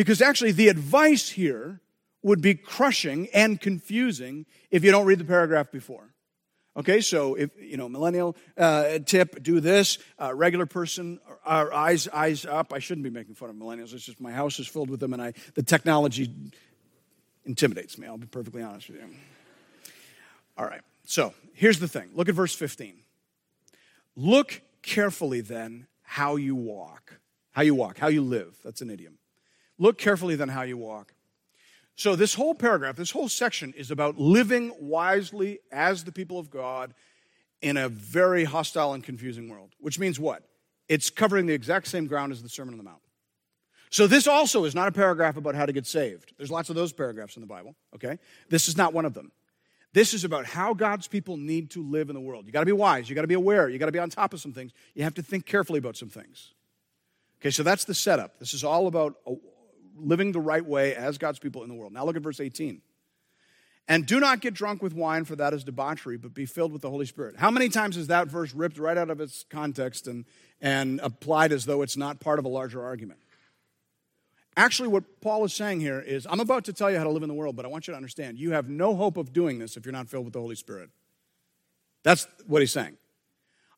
Because 0.00 0.22
actually, 0.22 0.52
the 0.52 0.68
advice 0.68 1.28
here 1.28 1.78
would 2.22 2.40
be 2.40 2.54
crushing 2.54 3.28
and 3.34 3.60
confusing 3.60 4.46
if 4.70 4.82
you 4.82 4.90
don't 4.90 5.04
read 5.04 5.18
the 5.18 5.26
paragraph 5.26 5.70
before. 5.70 6.14
Okay, 6.74 7.02
so 7.02 7.34
if, 7.34 7.50
you 7.60 7.76
know, 7.76 7.86
millennial 7.86 8.34
uh, 8.56 9.00
tip, 9.00 9.42
do 9.42 9.60
this. 9.60 9.98
Uh, 10.18 10.34
regular 10.34 10.64
person, 10.64 11.20
our 11.44 11.70
eyes, 11.70 12.08
eyes 12.08 12.46
up. 12.46 12.72
I 12.72 12.78
shouldn't 12.78 13.04
be 13.04 13.10
making 13.10 13.34
fun 13.34 13.50
of 13.50 13.56
millennials. 13.56 13.92
It's 13.92 14.06
just 14.06 14.22
my 14.22 14.32
house 14.32 14.58
is 14.58 14.66
filled 14.66 14.88
with 14.88 15.00
them 15.00 15.12
and 15.12 15.20
I, 15.20 15.34
the 15.52 15.62
technology 15.62 16.32
intimidates 17.44 17.98
me. 17.98 18.06
I'll 18.06 18.16
be 18.16 18.26
perfectly 18.26 18.62
honest 18.62 18.88
with 18.88 19.00
you. 19.00 19.06
All 20.56 20.64
right, 20.64 20.80
so 21.04 21.34
here's 21.52 21.78
the 21.78 21.88
thing. 21.88 22.08
Look 22.14 22.30
at 22.30 22.34
verse 22.34 22.54
15. 22.54 22.94
Look 24.16 24.62
carefully 24.80 25.42
then 25.42 25.88
how 26.00 26.36
you 26.36 26.54
walk. 26.54 27.20
How 27.50 27.60
you 27.60 27.74
walk, 27.74 27.98
how 27.98 28.08
you 28.08 28.22
live. 28.22 28.56
That's 28.64 28.80
an 28.80 28.88
idiom. 28.88 29.18
Look 29.80 29.96
carefully 29.98 30.36
then 30.36 30.50
how 30.50 30.62
you 30.62 30.76
walk. 30.76 31.14
So, 31.96 32.14
this 32.14 32.34
whole 32.34 32.54
paragraph, 32.54 32.96
this 32.96 33.10
whole 33.10 33.28
section 33.28 33.74
is 33.76 33.90
about 33.90 34.18
living 34.18 34.72
wisely 34.78 35.58
as 35.72 36.04
the 36.04 36.12
people 36.12 36.38
of 36.38 36.50
God 36.50 36.94
in 37.60 37.76
a 37.76 37.88
very 37.88 38.44
hostile 38.44 38.92
and 38.92 39.02
confusing 39.02 39.48
world, 39.48 39.74
which 39.80 39.98
means 39.98 40.20
what? 40.20 40.44
It's 40.88 41.10
covering 41.10 41.46
the 41.46 41.54
exact 41.54 41.88
same 41.88 42.06
ground 42.06 42.32
as 42.32 42.42
the 42.42 42.48
Sermon 42.48 42.74
on 42.74 42.78
the 42.78 42.84
Mount. 42.84 43.02
So, 43.88 44.06
this 44.06 44.26
also 44.26 44.64
is 44.64 44.74
not 44.74 44.86
a 44.86 44.92
paragraph 44.92 45.36
about 45.36 45.54
how 45.54 45.66
to 45.66 45.72
get 45.72 45.86
saved. 45.86 46.34
There's 46.36 46.50
lots 46.50 46.68
of 46.68 46.76
those 46.76 46.92
paragraphs 46.92 47.36
in 47.36 47.40
the 47.40 47.46
Bible, 47.46 47.74
okay? 47.94 48.18
This 48.50 48.68
is 48.68 48.76
not 48.76 48.92
one 48.92 49.06
of 49.06 49.14
them. 49.14 49.32
This 49.92 50.14
is 50.14 50.24
about 50.24 50.44
how 50.44 50.74
God's 50.74 51.08
people 51.08 51.36
need 51.36 51.70
to 51.70 51.82
live 51.82 52.10
in 52.10 52.14
the 52.14 52.20
world. 52.20 52.46
You 52.46 52.52
got 52.52 52.60
to 52.60 52.66
be 52.66 52.72
wise, 52.72 53.08
you 53.08 53.14
got 53.14 53.22
to 53.22 53.28
be 53.28 53.34
aware, 53.34 53.68
you 53.68 53.78
got 53.78 53.86
to 53.86 53.92
be 53.92 53.98
on 53.98 54.10
top 54.10 54.34
of 54.34 54.40
some 54.40 54.52
things, 54.52 54.72
you 54.94 55.04
have 55.04 55.14
to 55.14 55.22
think 55.22 55.46
carefully 55.46 55.78
about 55.78 55.96
some 55.96 56.10
things. 56.10 56.52
Okay, 57.40 57.50
so 57.50 57.62
that's 57.62 57.84
the 57.84 57.94
setup. 57.94 58.38
This 58.38 58.52
is 58.52 58.62
all 58.62 58.86
about 58.86 59.16
living 60.02 60.32
the 60.32 60.40
right 60.40 60.64
way 60.64 60.94
as 60.94 61.18
God's 61.18 61.38
people 61.38 61.62
in 61.62 61.68
the 61.68 61.74
world. 61.74 61.92
Now 61.92 62.04
look 62.04 62.16
at 62.16 62.22
verse 62.22 62.40
18. 62.40 62.82
And 63.88 64.06
do 64.06 64.20
not 64.20 64.40
get 64.40 64.54
drunk 64.54 64.82
with 64.82 64.94
wine, 64.94 65.24
for 65.24 65.34
that 65.36 65.52
is 65.52 65.64
debauchery, 65.64 66.16
but 66.16 66.32
be 66.32 66.46
filled 66.46 66.72
with 66.72 66.82
the 66.82 66.90
Holy 66.90 67.06
Spirit. 67.06 67.36
How 67.38 67.50
many 67.50 67.68
times 67.68 67.96
is 67.96 68.06
that 68.06 68.28
verse 68.28 68.54
ripped 68.54 68.78
right 68.78 68.96
out 68.96 69.10
of 69.10 69.20
its 69.20 69.44
context 69.50 70.06
and, 70.06 70.26
and 70.60 71.00
applied 71.02 71.50
as 71.50 71.64
though 71.64 71.82
it's 71.82 71.96
not 71.96 72.20
part 72.20 72.38
of 72.38 72.44
a 72.44 72.48
larger 72.48 72.84
argument? 72.84 73.18
Actually, 74.56 74.88
what 74.88 75.20
Paul 75.20 75.44
is 75.44 75.54
saying 75.54 75.80
here 75.80 76.00
is 76.00 76.26
I'm 76.30 76.38
about 76.38 76.64
to 76.66 76.72
tell 76.72 76.90
you 76.90 76.98
how 76.98 77.04
to 77.04 77.10
live 77.10 77.22
in 77.22 77.28
the 77.28 77.34
world, 77.34 77.56
but 77.56 77.64
I 77.64 77.68
want 77.68 77.88
you 77.88 77.92
to 77.92 77.96
understand 77.96 78.38
you 78.38 78.52
have 78.52 78.68
no 78.68 78.94
hope 78.94 79.16
of 79.16 79.32
doing 79.32 79.58
this 79.58 79.76
if 79.76 79.84
you're 79.84 79.92
not 79.92 80.08
filled 80.08 80.24
with 80.24 80.34
the 80.34 80.40
Holy 80.40 80.54
Spirit. 80.54 80.90
That's 82.02 82.26
what 82.46 82.62
he's 82.62 82.72
saying. 82.72 82.96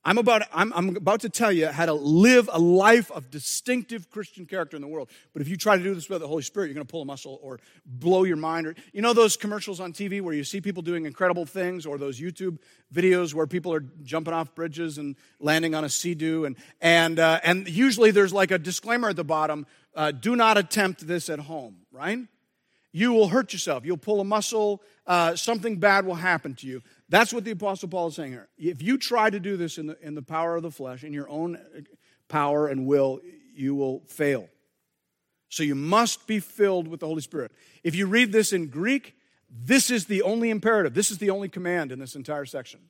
I'm 0.05 0.19
about, 0.19 0.43
I'm, 0.53 0.73
I'm, 0.73 0.97
about 0.97 1.21
to 1.21 1.29
tell 1.29 1.53
you 1.53 1.69
how 1.69 1.87
to 1.87 1.93
live 1.93 2.51
a 2.53 2.59
life 2.59 3.11
of 3.13 3.31
distinctive 3.31 4.11
Christian 4.11 4.47
character 4.47 4.75
in 4.77 4.83
the 4.83 4.89
world. 4.89 5.09
But 5.33 5.43
if 5.43 5.49
you 5.49 5.57
try 5.57 5.77
to 5.77 5.83
do 5.83 5.95
this 5.95 6.09
without 6.09 6.19
the 6.19 6.29
Holy 6.29 6.43
Spirit, 6.43 6.67
you're 6.67 6.75
going 6.75 6.87
to 6.87 6.91
pull 6.91 7.03
a 7.03 7.05
muscle 7.05 7.39
or 7.41 7.61
blow 7.87 8.25
your 8.25 8.37
mind. 8.37 8.67
Or, 8.67 8.75
you 8.93 9.01
know 9.01 9.13
those 9.13 9.37
commercials 9.37 9.79
on 9.79 9.93
TV 9.93 10.21
where 10.21 10.35
you 10.35 10.43
see 10.43 10.61
people 10.61 10.83
doing 10.83 11.07
incredible 11.07 11.47
things, 11.47 11.87
or 11.87 11.99
those 11.99 12.21
YouTube 12.21 12.59
videos 12.93 13.33
where 13.33 13.47
people 13.47 13.73
are 13.73 13.85
jumping 14.03 14.35
off 14.35 14.53
bridges 14.57 14.99
and 14.99 15.15
landing 15.39 15.75
on 15.75 15.85
a 15.85 15.89
sea-doo, 15.89 16.47
and 16.47 16.57
and 16.81 17.21
uh, 17.21 17.39
and 17.45 17.69
usually 17.69 18.11
there's 18.11 18.33
like 18.33 18.51
a 18.51 18.59
disclaimer 18.59 19.11
at 19.11 19.17
the 19.17 19.25
bottom: 19.25 19.67
uh, 19.95 20.11
"Do 20.11 20.35
not 20.35 20.59
attempt 20.59 21.07
this 21.07 21.31
at 21.31 21.39
home." 21.39 21.77
Right? 21.93 22.19
You 22.93 23.13
will 23.13 23.29
hurt 23.29 23.53
yourself. 23.53 23.87
You'll 23.87 23.97
pull 23.97 24.21
a 24.21 24.25
muscle. 24.25 24.83
Uh, 25.07 25.35
something 25.35 25.79
bad 25.79 26.05
will 26.05 26.15
happen 26.15 26.55
to 26.57 26.67
you. 26.67 26.83
That's 27.13 27.31
what 27.31 27.45
the 27.45 27.51
Apostle 27.51 27.91
Paul 27.91 28.07
is 28.07 28.15
saying 28.15 28.33
here. 28.33 28.49
If 28.57 28.81
you 28.81 28.97
try 28.97 29.29
to 29.29 29.39
do 29.39 29.59
this 29.59 29.77
in 29.77 29.87
the, 29.87 29.99
in 30.01 30.15
the 30.15 30.23
power 30.23 30.57
of 30.57 30.63
the 30.63 30.71
flesh, 30.71 31.05
in 31.05 31.13
your 31.13 31.29
own 31.29 31.57
uh, 31.57 31.81
power 32.27 32.69
and 32.69 32.87
will, 32.87 33.21
you 33.55 33.75
will 33.75 34.01
fail. 34.07 34.49
So 35.51 35.63
you 35.63 35.75
must 35.75 36.27
be 36.27 36.41
filled 36.41 36.89
with 36.89 37.01
the 37.01 37.07
Holy 37.07 37.21
Spirit. 37.21 37.53
If 37.85 37.95
you 37.95 38.07
read 38.07 38.33
this 38.33 38.55
in 38.55 38.69
Greek, 38.69 39.15
this 39.51 39.91
is 39.91 40.07
the 40.07 40.23
only 40.23 40.49
imperative. 40.49 40.95
This 40.95 41.11
is 41.11 41.19
the 41.19 41.29
only 41.29 41.51
command 41.51 41.93
in 41.93 41.99
this 41.99 42.17
entire 42.17 42.47
section. 42.47 42.81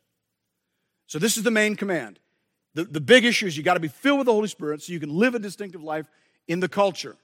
So 1.08 1.18
this 1.18 1.36
is 1.36 1.42
the 1.42 1.50
main 1.50 1.74
command. 1.74 2.20
The, 2.74 2.84
the 2.84 3.00
big 3.00 3.24
issue 3.24 3.46
is 3.46 3.56
you 3.56 3.64
got 3.64 3.74
to 3.74 3.80
be 3.80 3.88
filled 3.88 4.18
with 4.18 4.26
the 4.26 4.32
Holy 4.32 4.46
Spirit 4.46 4.82
so 4.82 4.92
you 4.92 5.00
can 5.00 5.12
live 5.12 5.34
a 5.34 5.40
distinctive 5.40 5.82
life 5.82 6.06
in 6.46 6.60
the 6.60 6.68
culture. 6.68 7.16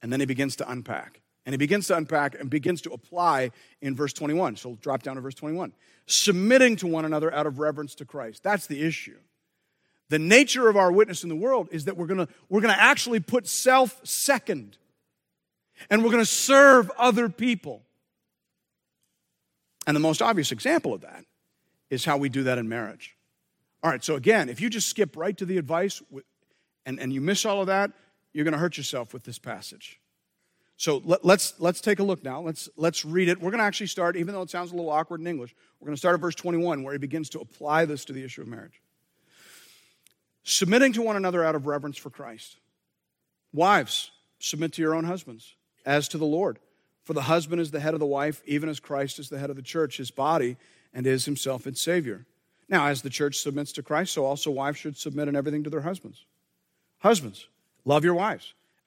And 0.00 0.12
then 0.12 0.20
he 0.20 0.26
begins 0.26 0.54
to 0.56 0.70
unpack. 0.70 1.21
And 1.44 1.52
he 1.52 1.56
begins 1.56 1.88
to 1.88 1.96
unpack 1.96 2.38
and 2.38 2.48
begins 2.48 2.82
to 2.82 2.92
apply 2.92 3.50
in 3.80 3.96
verse 3.96 4.12
21. 4.12 4.56
So 4.56 4.78
drop 4.80 5.02
down 5.02 5.16
to 5.16 5.20
verse 5.20 5.34
21. 5.34 5.72
Submitting 6.06 6.76
to 6.76 6.86
one 6.86 7.04
another 7.04 7.32
out 7.34 7.46
of 7.46 7.58
reverence 7.58 7.94
to 7.96 8.04
Christ. 8.04 8.42
That's 8.42 8.66
the 8.66 8.82
issue. 8.82 9.18
The 10.08 10.18
nature 10.18 10.68
of 10.68 10.76
our 10.76 10.92
witness 10.92 11.22
in 11.22 11.28
the 11.28 11.36
world 11.36 11.68
is 11.72 11.86
that 11.86 11.96
we're 11.96 12.06
to 12.26 12.32
we're 12.48 12.60
to 12.74 12.80
actually 12.80 13.20
put 13.20 13.46
self 13.46 14.00
second. 14.04 14.76
And 15.90 16.04
we're 16.04 16.10
to 16.20 16.26
serve 16.26 16.90
other 16.96 17.28
people. 17.28 17.82
And 19.86 19.96
the 19.96 20.00
most 20.00 20.22
obvious 20.22 20.52
example 20.52 20.94
of 20.94 21.00
that 21.00 21.24
is 21.90 22.04
how 22.04 22.16
we 22.16 22.28
do 22.28 22.44
that 22.44 22.58
in 22.58 22.68
marriage. 22.68 23.16
All 23.82 23.90
right, 23.90 24.04
so 24.04 24.14
again, 24.14 24.48
if 24.48 24.60
you 24.60 24.70
just 24.70 24.88
skip 24.88 25.16
right 25.16 25.36
to 25.36 25.44
the 25.44 25.58
advice 25.58 26.02
and, 26.86 27.00
and 27.00 27.12
you 27.12 27.20
miss 27.20 27.44
all 27.44 27.60
of 27.60 27.66
that, 27.66 27.90
you're 28.32 28.44
to 28.52 28.58
hurt 28.58 28.76
yourself 28.76 29.12
with 29.12 29.24
this 29.24 29.38
passage. 29.38 29.98
So 30.82 31.00
let, 31.04 31.24
let's, 31.24 31.54
let's 31.60 31.80
take 31.80 32.00
a 32.00 32.02
look 32.02 32.24
now. 32.24 32.40
Let's 32.40 32.68
let's 32.76 33.04
read 33.04 33.28
it. 33.28 33.40
We're 33.40 33.52
going 33.52 33.60
to 33.60 33.64
actually 33.64 33.86
start, 33.86 34.16
even 34.16 34.34
though 34.34 34.42
it 34.42 34.50
sounds 34.50 34.72
a 34.72 34.74
little 34.74 34.90
awkward 34.90 35.20
in 35.20 35.28
English. 35.28 35.54
We're 35.78 35.86
going 35.86 35.94
to 35.94 35.98
start 35.98 36.14
at 36.14 36.20
verse 36.20 36.34
21, 36.34 36.82
where 36.82 36.92
he 36.92 36.98
begins 36.98 37.30
to 37.30 37.38
apply 37.38 37.84
this 37.84 38.04
to 38.06 38.12
the 38.12 38.24
issue 38.24 38.42
of 38.42 38.48
marriage. 38.48 38.82
Submitting 40.42 40.92
to 40.94 41.02
one 41.02 41.14
another 41.14 41.44
out 41.44 41.54
of 41.54 41.68
reverence 41.68 41.98
for 41.98 42.10
Christ. 42.10 42.56
Wives, 43.52 44.10
submit 44.40 44.72
to 44.72 44.82
your 44.82 44.96
own 44.96 45.04
husbands, 45.04 45.54
as 45.86 46.08
to 46.08 46.18
the 46.18 46.24
Lord. 46.24 46.58
For 47.04 47.12
the 47.12 47.22
husband 47.22 47.60
is 47.60 47.70
the 47.70 47.78
head 47.78 47.94
of 47.94 48.00
the 48.00 48.06
wife, 48.06 48.42
even 48.44 48.68
as 48.68 48.80
Christ 48.80 49.20
is 49.20 49.28
the 49.28 49.38
head 49.38 49.50
of 49.50 49.56
the 49.56 49.62
church, 49.62 49.98
his 49.98 50.10
body, 50.10 50.56
and 50.92 51.06
is 51.06 51.26
himself 51.26 51.68
its 51.68 51.80
Savior. 51.80 52.26
Now, 52.68 52.88
as 52.88 53.02
the 53.02 53.10
church 53.10 53.38
submits 53.38 53.70
to 53.74 53.84
Christ, 53.84 54.14
so 54.14 54.24
also 54.24 54.50
wives 54.50 54.78
should 54.78 54.96
submit 54.96 55.28
in 55.28 55.36
everything 55.36 55.62
to 55.62 55.70
their 55.70 55.82
husbands. 55.82 56.24
Husbands, 56.98 57.46
love 57.84 58.02
your 58.02 58.14
wives 58.14 58.54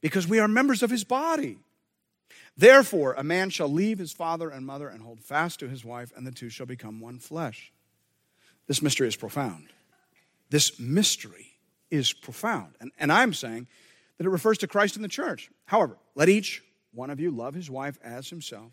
because 0.00 0.28
we 0.28 0.38
are 0.38 0.48
members 0.48 0.82
of 0.82 0.90
his 0.90 1.04
body. 1.04 1.58
Therefore, 2.56 3.14
a 3.14 3.22
man 3.22 3.50
shall 3.50 3.68
leave 3.68 3.98
his 3.98 4.12
father 4.12 4.50
and 4.50 4.66
mother 4.66 4.88
and 4.88 5.02
hold 5.02 5.20
fast 5.20 5.60
to 5.60 5.68
his 5.68 5.84
wife, 5.84 6.12
and 6.16 6.26
the 6.26 6.32
two 6.32 6.48
shall 6.48 6.66
become 6.66 7.00
one 7.00 7.18
flesh. 7.18 7.72
This 8.66 8.82
mystery 8.82 9.08
is 9.08 9.16
profound. 9.16 9.68
This 10.50 10.78
mystery 10.78 11.52
is 11.90 12.12
profound. 12.12 12.74
And, 12.80 12.90
and 12.98 13.12
I'm 13.12 13.32
saying 13.32 13.66
that 14.16 14.26
it 14.26 14.30
refers 14.30 14.58
to 14.58 14.66
Christ 14.66 14.96
and 14.96 15.04
the 15.04 15.08
church. 15.08 15.50
However, 15.66 15.96
let 16.14 16.28
each 16.28 16.62
one 16.92 17.10
of 17.10 17.20
you 17.20 17.30
love 17.30 17.54
his 17.54 17.70
wife 17.70 17.98
as 18.02 18.28
himself, 18.28 18.72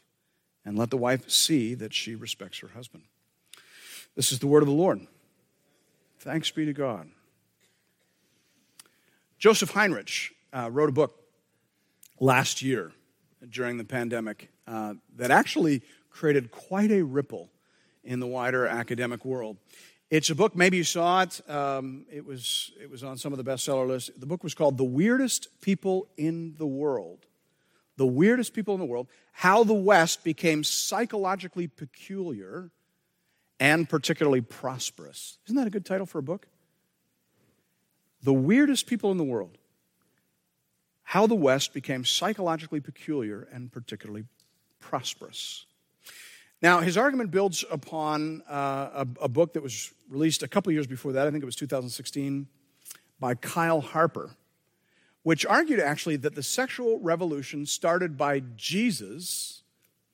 and 0.65 0.77
let 0.77 0.89
the 0.89 0.97
wife 0.97 1.29
see 1.29 1.75
that 1.75 1.93
she 1.93 2.15
respects 2.15 2.59
her 2.59 2.69
husband. 2.69 3.03
This 4.15 4.31
is 4.31 4.39
the 4.39 4.47
word 4.47 4.63
of 4.63 4.67
the 4.67 4.73
Lord. 4.73 5.05
Thanks 6.19 6.49
be 6.49 6.65
to 6.65 6.73
God. 6.73 7.09
Joseph 9.37 9.73
Henrich 9.73 10.31
uh, 10.55 10.69
wrote 10.71 10.89
a 10.89 10.93
book 10.93 11.19
last 12.19 12.61
year 12.61 12.91
during 13.49 13.77
the 13.77 13.83
pandemic 13.83 14.49
uh, 14.67 14.93
that 15.17 15.29
actually 15.29 15.81
created 16.09 16.49
quite 16.49 16.91
a 16.91 17.03
ripple 17.03 17.49
in 18.03 18.19
the 18.19 18.27
wider 18.27 18.65
academic 18.65 19.25
world. 19.25 19.57
It's 20.09 20.29
a 20.29 20.35
book, 20.35 20.55
maybe 20.55 20.77
you 20.77 20.83
saw 20.83 21.23
it. 21.23 21.49
Um, 21.49 22.05
it, 22.11 22.25
was, 22.25 22.71
it 22.81 22.89
was 22.89 23.03
on 23.03 23.17
some 23.17 23.33
of 23.33 23.37
the 23.37 23.43
bestseller 23.43 23.87
lists. 23.87 24.11
The 24.17 24.25
book 24.25 24.43
was 24.43 24.53
called 24.53 24.77
The 24.77 24.83
Weirdest 24.83 25.61
People 25.61 26.07
in 26.15 26.55
the 26.57 26.67
World. 26.67 27.25
The 27.97 28.05
Weirdest 28.05 28.53
People 28.53 28.75
in 28.75 28.79
the 28.79 28.85
World 28.85 29.07
How 29.33 29.63
the 29.63 29.73
West 29.73 30.23
Became 30.23 30.63
Psychologically 30.63 31.67
Peculiar 31.67 32.69
and 33.59 33.89
Particularly 33.89 34.41
Prosperous. 34.41 35.37
Isn't 35.45 35.57
that 35.57 35.67
a 35.67 35.71
good 35.71 35.85
title 35.85 36.05
for 36.05 36.19
a 36.19 36.23
book? 36.23 36.47
The 38.21 38.33
Weirdest 38.33 38.87
People 38.87 39.11
in 39.11 39.17
the 39.17 39.23
World 39.23 39.57
how 41.05 41.27
the 41.27 41.35
West 41.35 41.73
became 41.73 42.03
psychologically 42.03 42.81
peculiar 42.81 43.47
and 43.53 43.71
particularly 43.71 44.25
prosperous. 44.79 45.65
Now, 46.61 46.79
his 46.79 46.97
argument 46.97 47.29
builds 47.29 47.63
upon 47.69 48.41
uh, 48.49 49.05
a, 49.05 49.07
a, 49.21 49.29
book 49.29 49.53
that 49.53 49.61
was 49.61 49.93
released 50.09 50.41
a 50.41 50.47
couple 50.47 50.71
years 50.73 50.87
before 50.87 51.13
that, 51.13 51.27
I 51.27 51.31
think 51.31 51.43
it 51.43 51.45
was 51.45 51.55
2016, 51.55 52.47
by 53.19 53.35
Kyle 53.35 53.81
Harper, 53.81 54.31
which 55.21 55.45
argued 55.45 55.79
actually 55.79 56.15
that 56.17 56.33
the 56.33 56.41
sexual 56.41 56.99
revolution 56.99 57.67
started 57.67 58.17
by 58.17 58.41
Jesus 58.55 59.61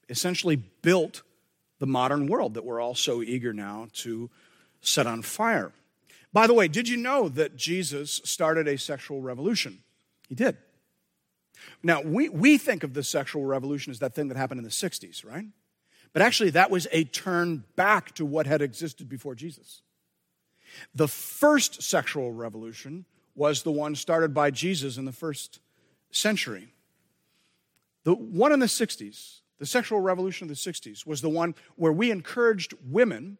essentially 0.09 0.57
built 0.57 1.21
the 1.79 1.87
modern 1.87 2.27
world 2.27 2.55
that 2.55 2.65
we're 2.65 2.81
all 2.81 2.95
so 2.95 3.21
eager 3.21 3.53
now 3.53 3.87
to 3.93 4.29
set 4.81 5.07
on 5.07 5.21
fire. 5.21 5.71
By 6.33 6.47
the 6.47 6.53
way, 6.53 6.67
did 6.67 6.89
you 6.89 6.97
know 6.97 7.29
that 7.29 7.55
Jesus 7.55 8.19
started 8.25 8.67
a 8.67 8.77
sexual 8.77 9.21
revolution? 9.21 9.79
He 10.27 10.35
did. 10.35 10.57
Now, 11.83 12.01
we, 12.01 12.29
we 12.29 12.57
think 12.57 12.83
of 12.83 12.93
the 12.93 13.03
sexual 13.03 13.45
revolution 13.45 13.91
as 13.91 13.99
that 13.99 14.13
thing 14.13 14.27
that 14.29 14.37
happened 14.37 14.59
in 14.59 14.63
the 14.63 14.69
60s, 14.69 15.25
right? 15.25 15.45
But 16.13 16.21
actually, 16.21 16.49
that 16.51 16.69
was 16.71 16.87
a 16.91 17.03
turn 17.05 17.63
back 17.75 18.13
to 18.15 18.25
what 18.25 18.47
had 18.47 18.61
existed 18.61 19.07
before 19.07 19.35
Jesus. 19.35 19.81
The 20.93 21.07
first 21.07 21.81
sexual 21.81 22.31
revolution 22.31 23.05
was 23.35 23.63
the 23.63 23.71
one 23.71 23.95
started 23.95 24.33
by 24.33 24.51
Jesus 24.51 24.97
in 24.97 25.05
the 25.05 25.11
first 25.11 25.59
century. 26.11 26.73
The 28.03 28.13
one 28.13 28.51
in 28.51 28.59
the 28.59 28.65
60s, 28.65 29.39
the 29.59 29.65
sexual 29.65 29.99
revolution 29.99 30.45
of 30.45 30.49
the 30.49 30.71
60s, 30.71 31.05
was 31.05 31.21
the 31.21 31.29
one 31.29 31.55
where 31.75 31.93
we 31.93 32.11
encouraged 32.11 32.73
women 32.89 33.37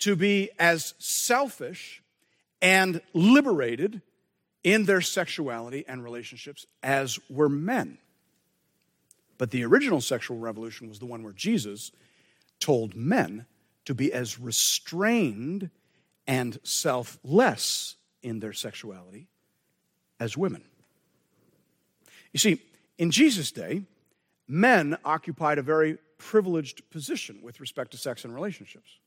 to 0.00 0.16
be 0.16 0.50
as 0.58 0.94
selfish 0.98 2.02
and 2.60 3.00
liberated 3.12 4.02
in 4.64 4.86
their 4.86 5.02
sexuality 5.02 5.84
and 5.86 6.02
relationships 6.02 6.66
as 6.82 7.18
were 7.28 7.48
men. 7.48 7.98
But 9.36 9.50
the 9.50 9.64
original 9.64 10.00
sexual 10.00 10.38
revolution 10.38 10.88
was 10.88 10.98
the 10.98 11.06
one 11.06 11.22
where 11.22 11.32
Jesus 11.32 11.92
told 12.58 12.96
men 12.96 13.46
to 13.84 13.94
be 13.94 14.12
as 14.12 14.40
restrained 14.40 15.70
and 16.26 16.58
selfless 16.62 17.96
in 18.22 18.40
their 18.40 18.54
sexuality 18.54 19.28
as 20.18 20.36
women. 20.36 20.64
You 22.32 22.38
see, 22.38 22.62
in 22.96 23.10
Jesus' 23.10 23.52
day, 23.52 23.82
men 24.48 24.96
occupied 25.04 25.58
a 25.58 25.62
very 25.62 25.98
privileged 26.16 26.88
position 26.90 27.40
with 27.42 27.60
respect 27.60 27.90
to 27.90 27.98
sex 27.98 28.24
and 28.24 28.34
relationships. 28.34 28.98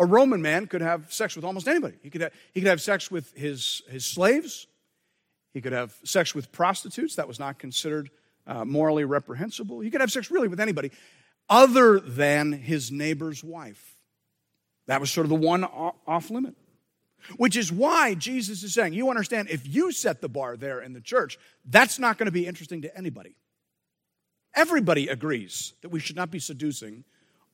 A 0.00 0.06
Roman 0.06 0.40
man 0.40 0.66
could 0.66 0.80
have 0.80 1.12
sex 1.12 1.36
with 1.36 1.44
almost 1.44 1.68
anybody. 1.68 1.96
He 2.02 2.10
could 2.10 2.22
have, 2.22 2.32
he 2.52 2.60
could 2.60 2.70
have 2.70 2.80
sex 2.80 3.10
with 3.10 3.32
his, 3.36 3.82
his 3.88 4.06
slaves, 4.06 4.66
he 5.52 5.60
could 5.60 5.72
have 5.72 5.94
sex 6.04 6.34
with 6.34 6.50
prostitutes. 6.50 7.16
That 7.16 7.28
was 7.28 7.38
not 7.38 7.58
considered 7.58 8.10
uh, 8.46 8.64
morally 8.64 9.04
reprehensible. 9.04 9.80
He 9.80 9.90
could 9.90 10.00
have 10.00 10.10
sex 10.10 10.30
really 10.30 10.48
with 10.48 10.60
anybody 10.60 10.90
other 11.48 12.00
than 12.00 12.52
his 12.52 12.90
neighbor's 12.90 13.44
wife. 13.44 13.96
That 14.86 15.00
was 15.00 15.10
sort 15.10 15.26
of 15.26 15.28
the 15.28 15.34
one 15.36 15.64
off 15.64 16.30
limit. 16.30 16.54
Which 17.36 17.54
is 17.54 17.70
why 17.70 18.14
Jesus 18.14 18.62
is 18.62 18.72
saying, 18.72 18.94
you 18.94 19.10
understand, 19.10 19.50
if 19.50 19.68
you 19.68 19.92
set 19.92 20.22
the 20.22 20.28
bar 20.28 20.56
there 20.56 20.80
in 20.80 20.94
the 20.94 21.02
church, 21.02 21.38
that's 21.66 21.98
not 21.98 22.16
going 22.16 22.26
to 22.26 22.32
be 22.32 22.46
interesting 22.46 22.80
to 22.82 22.96
anybody. 22.96 23.36
Everybody 24.54 25.08
agrees 25.08 25.74
that 25.82 25.90
we 25.90 26.00
should 26.00 26.16
not 26.16 26.30
be 26.30 26.38
seducing 26.38 27.04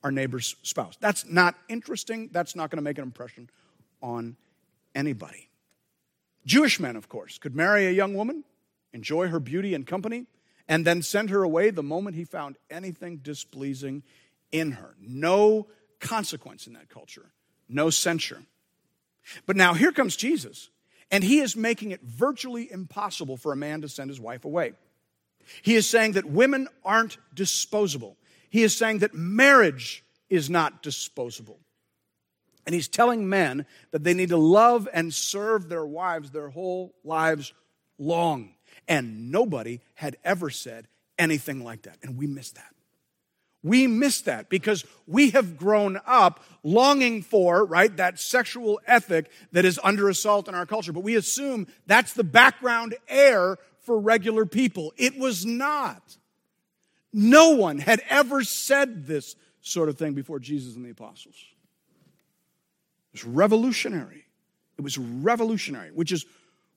our 0.03 0.11
neighbor's 0.11 0.55
spouse. 0.63 0.97
That's 0.99 1.25
not 1.25 1.55
interesting. 1.69 2.29
That's 2.31 2.55
not 2.55 2.69
going 2.69 2.77
to 2.77 2.83
make 2.83 2.97
an 2.97 3.03
impression 3.03 3.49
on 4.01 4.37
anybody. 4.95 5.49
Jewish 6.45 6.79
men, 6.79 6.95
of 6.95 7.09
course, 7.09 7.37
could 7.37 7.55
marry 7.55 7.87
a 7.87 7.91
young 7.91 8.13
woman, 8.13 8.43
enjoy 8.93 9.27
her 9.27 9.39
beauty 9.39 9.73
and 9.73 9.85
company, 9.85 10.25
and 10.67 10.85
then 10.85 11.01
send 11.01 11.29
her 11.29 11.43
away 11.43 11.69
the 11.69 11.83
moment 11.83 12.15
he 12.15 12.23
found 12.23 12.57
anything 12.69 13.17
displeasing 13.17 14.03
in 14.51 14.71
her. 14.73 14.95
No 14.99 15.67
consequence 15.99 16.67
in 16.67 16.73
that 16.73 16.89
culture, 16.89 17.31
no 17.67 17.89
censure. 17.89 18.41
But 19.45 19.55
now 19.55 19.73
here 19.73 19.91
comes 19.91 20.15
Jesus, 20.15 20.69
and 21.11 21.23
he 21.23 21.39
is 21.39 21.55
making 21.55 21.91
it 21.91 22.01
virtually 22.01 22.71
impossible 22.71 23.37
for 23.37 23.51
a 23.51 23.57
man 23.57 23.81
to 23.81 23.89
send 23.89 24.09
his 24.09 24.19
wife 24.19 24.45
away. 24.45 24.73
He 25.61 25.75
is 25.75 25.89
saying 25.89 26.13
that 26.13 26.25
women 26.25 26.67
aren't 26.83 27.17
disposable. 27.33 28.17
He 28.49 28.63
is 28.63 28.75
saying 28.75 28.99
that 28.99 29.13
marriage 29.13 30.03
is 30.29 30.49
not 30.49 30.83
disposable. 30.83 31.59
And 32.65 32.73
he's 32.73 32.89
telling 32.89 33.29
men 33.29 33.65
that 33.91 34.03
they 34.03 34.13
need 34.13 34.29
to 34.29 34.37
love 34.37 34.89
and 34.93 35.13
serve 35.13 35.69
their 35.69 35.85
wives 35.85 36.31
their 36.31 36.49
whole 36.49 36.93
lives 37.03 37.53
long. 37.97 38.53
And 38.87 39.31
nobody 39.31 39.79
had 39.95 40.17
ever 40.23 40.49
said 40.49 40.87
anything 41.17 41.63
like 41.63 41.83
that. 41.83 41.97
And 42.03 42.17
we 42.17 42.27
miss 42.27 42.51
that. 42.51 42.73
We 43.63 43.87
miss 43.87 44.21
that 44.21 44.49
because 44.49 44.85
we 45.07 45.31
have 45.31 45.57
grown 45.57 45.99
up 46.05 46.43
longing 46.63 47.21
for, 47.23 47.65
right, 47.65 47.95
that 47.97 48.19
sexual 48.19 48.79
ethic 48.85 49.31
that 49.51 49.65
is 49.65 49.79
under 49.83 50.09
assault 50.09 50.47
in 50.47 50.55
our 50.55 50.65
culture. 50.65 50.93
But 50.93 51.03
we 51.03 51.15
assume 51.15 51.67
that's 51.85 52.13
the 52.13 52.23
background 52.23 52.95
air 53.07 53.57
for 53.81 53.99
regular 53.99 54.45
people. 54.45 54.93
It 54.97 55.17
was 55.17 55.45
not. 55.45 56.17
No 57.19 57.49
one 57.49 57.79
had 57.79 57.99
ever 58.09 58.43
said 58.43 59.07
this 59.07 59.35
sort 59.61 59.89
of 59.89 59.97
thing 59.97 60.13
before 60.13 60.37
Jesus 60.37 60.75
and 60.75 60.85
the 60.85 60.91
apostles. 60.91 61.33
It 63.11 63.13
was 63.13 63.25
revolutionary. 63.25 64.25
It 64.77 64.81
was 64.83 64.99
revolutionary, 64.99 65.89
which 65.89 66.11
is 66.11 66.27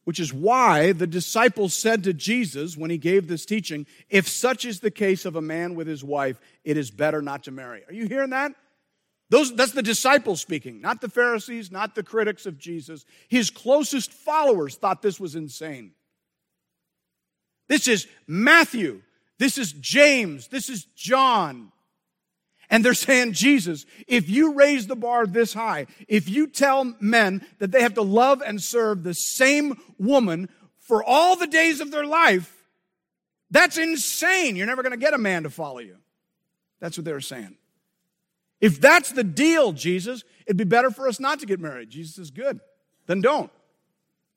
which 0.04 0.18
is 0.18 0.32
why 0.32 0.92
the 0.92 1.06
disciples 1.06 1.74
said 1.74 2.04
to 2.04 2.14
Jesus 2.14 2.74
when 2.74 2.90
he 2.90 2.96
gave 2.96 3.28
this 3.28 3.44
teaching, 3.44 3.86
If 4.08 4.26
such 4.26 4.64
is 4.64 4.80
the 4.80 4.90
case 4.90 5.26
of 5.26 5.36
a 5.36 5.42
man 5.42 5.74
with 5.74 5.86
his 5.86 6.02
wife, 6.02 6.40
it 6.64 6.78
is 6.78 6.90
better 6.90 7.20
not 7.20 7.44
to 7.44 7.50
marry. 7.50 7.82
Are 7.86 7.92
you 7.92 8.06
hearing 8.06 8.30
that? 8.30 8.52
Those, 9.28 9.54
that's 9.54 9.72
the 9.72 9.82
disciples 9.82 10.40
speaking, 10.40 10.80
not 10.80 11.02
the 11.02 11.10
Pharisees, 11.10 11.70
not 11.70 11.94
the 11.94 12.02
critics 12.02 12.46
of 12.46 12.56
Jesus. 12.56 13.04
His 13.28 13.50
closest 13.50 14.10
followers 14.10 14.74
thought 14.74 15.02
this 15.02 15.20
was 15.20 15.34
insane. 15.34 15.92
This 17.68 17.88
is 17.88 18.06
Matthew. 18.26 19.02
This 19.40 19.56
is 19.56 19.72
James. 19.72 20.48
This 20.48 20.68
is 20.68 20.84
John. 20.94 21.72
And 22.68 22.84
they're 22.84 22.92
saying, 22.92 23.32
Jesus, 23.32 23.86
if 24.06 24.28
you 24.28 24.52
raise 24.52 24.86
the 24.86 24.94
bar 24.94 25.26
this 25.26 25.54
high, 25.54 25.86
if 26.08 26.28
you 26.28 26.46
tell 26.46 26.94
men 27.00 27.44
that 27.58 27.72
they 27.72 27.80
have 27.80 27.94
to 27.94 28.02
love 28.02 28.42
and 28.44 28.62
serve 28.62 29.02
the 29.02 29.14
same 29.14 29.80
woman 29.98 30.50
for 30.78 31.02
all 31.02 31.36
the 31.36 31.46
days 31.46 31.80
of 31.80 31.90
their 31.90 32.04
life, 32.04 32.54
that's 33.50 33.78
insane. 33.78 34.56
You're 34.56 34.66
never 34.66 34.82
going 34.82 34.92
to 34.92 34.98
get 34.98 35.14
a 35.14 35.18
man 35.18 35.44
to 35.44 35.50
follow 35.50 35.78
you. 35.78 35.96
That's 36.78 36.98
what 36.98 37.06
they 37.06 37.12
were 37.14 37.22
saying. 37.22 37.56
If 38.60 38.78
that's 38.78 39.10
the 39.10 39.24
deal, 39.24 39.72
Jesus, 39.72 40.22
it'd 40.46 40.58
be 40.58 40.64
better 40.64 40.90
for 40.90 41.08
us 41.08 41.18
not 41.18 41.40
to 41.40 41.46
get 41.46 41.60
married. 41.60 41.88
Jesus 41.88 42.18
is 42.18 42.30
good. 42.30 42.60
Then 43.06 43.22
don't. 43.22 43.50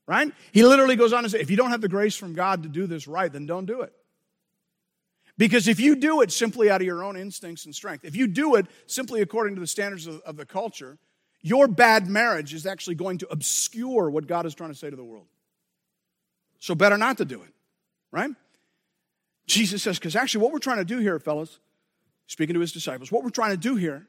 Right? 0.08 0.32
He 0.54 0.64
literally 0.64 0.96
goes 0.96 1.12
on 1.12 1.24
to 1.24 1.30
say, 1.30 1.42
if 1.42 1.52
you 1.52 1.58
don't 1.58 1.72
have 1.72 1.82
the 1.82 1.90
grace 1.90 2.16
from 2.16 2.36
God 2.36 2.64
to 2.64 2.70
do 2.70 2.88
this 2.88 3.06
right, 3.06 3.32
then 3.32 3.46
don't 3.46 3.66
do 3.66 3.82
it. 3.82 3.92
Because 5.38 5.68
if 5.68 5.80
you 5.80 5.96
do 5.96 6.22
it 6.22 6.32
simply 6.32 6.70
out 6.70 6.82
of 6.82 6.86
your 6.86 7.04
own 7.04 7.18
instincts 7.18 7.66
and 7.66 7.74
strength, 7.74 8.06
if 8.06 8.16
you 8.16 8.28
do 8.28 8.56
it 8.56 8.68
simply 8.86 9.22
according 9.22 9.56
to 9.56 9.62
the 9.62 9.68
standards 9.68 10.06
of, 10.06 10.22
of, 10.22 10.38
the 10.38 10.46
culture, 10.46 11.00
your 11.42 11.68
bad 11.68 12.08
marriage 12.08 12.54
is 12.54 12.68
actually 12.68 12.96
going 12.96 13.18
to 13.18 13.28
obscure 13.32 14.10
what 14.10 14.28
God 14.28 14.46
is 14.46 14.54
trying 14.54 14.72
to 14.72 14.78
say 14.78 14.90
to 14.90 14.96
the 14.96 15.04
world. 15.04 15.26
So, 16.60 16.76
better 16.76 16.98
not 16.98 17.18
to 17.18 17.26
do 17.26 17.42
it, 17.42 17.54
right? 18.12 18.32
Jesus 19.48 19.84
says, 19.84 19.98
because 19.98 20.16
actually, 20.16 20.44
what 20.44 20.54
we're 20.54 20.60
trying 20.60 20.78
to 20.78 20.86
do 20.86 21.00
here, 21.00 21.20
fellas, 21.20 21.60
speaking 22.28 22.54
to 22.54 22.60
his 22.60 22.72
disciples, 22.72 23.12
what 23.12 23.24
we're 23.24 23.30
trying 23.32 23.52
to 23.52 23.58
do 23.58 23.76
here 23.76 24.08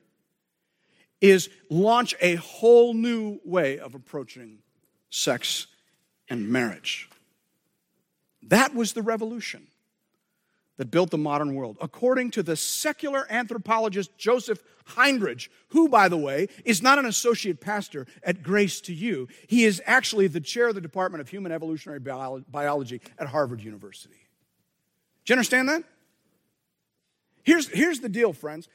is 1.20 1.48
launch 1.70 2.14
a 2.20 2.34
whole 2.36 2.92
new 2.92 3.40
way 3.44 3.78
of 3.78 3.94
approaching 3.94 4.58
sex 5.10 5.66
and 6.28 6.48
marriage. 6.48 7.08
That 8.42 8.74
was 8.74 8.92
the 8.92 9.02
revolution 9.02 9.66
that 10.76 10.90
built 10.90 11.10
the 11.10 11.18
modern 11.18 11.54
world, 11.54 11.76
according 11.80 12.30
to 12.32 12.42
the 12.42 12.56
secular 12.56 13.26
anthropologist 13.30 14.16
Joseph 14.18 14.62
Henrich, 14.88 15.48
who, 15.68 15.88
by 15.88 16.08
the 16.08 16.16
way, 16.16 16.48
is 16.64 16.82
not 16.82 16.98
an 16.98 17.06
associate 17.06 17.60
pastor 17.60 18.06
at 18.22 18.42
Grace 18.42 18.80
to 18.82 18.94
You. 18.94 19.28
He 19.46 19.64
is 19.64 19.80
actually 19.86 20.26
the 20.26 20.40
chair 20.40 20.68
of 20.68 20.74
the 20.74 20.80
Department 20.80 21.20
of 21.20 21.28
Human 21.28 21.52
Evolutionary 21.52 22.00
Biology 22.00 23.00
at 23.18 23.28
Harvard 23.28 23.62
University. 23.62 24.28
Do 25.24 25.32
you 25.32 25.34
understand 25.34 25.68
that? 25.68 25.84
Here's, 27.44 27.68
here's 27.68 28.00
the 28.00 28.08
deal, 28.08 28.32
friends. 28.32 28.68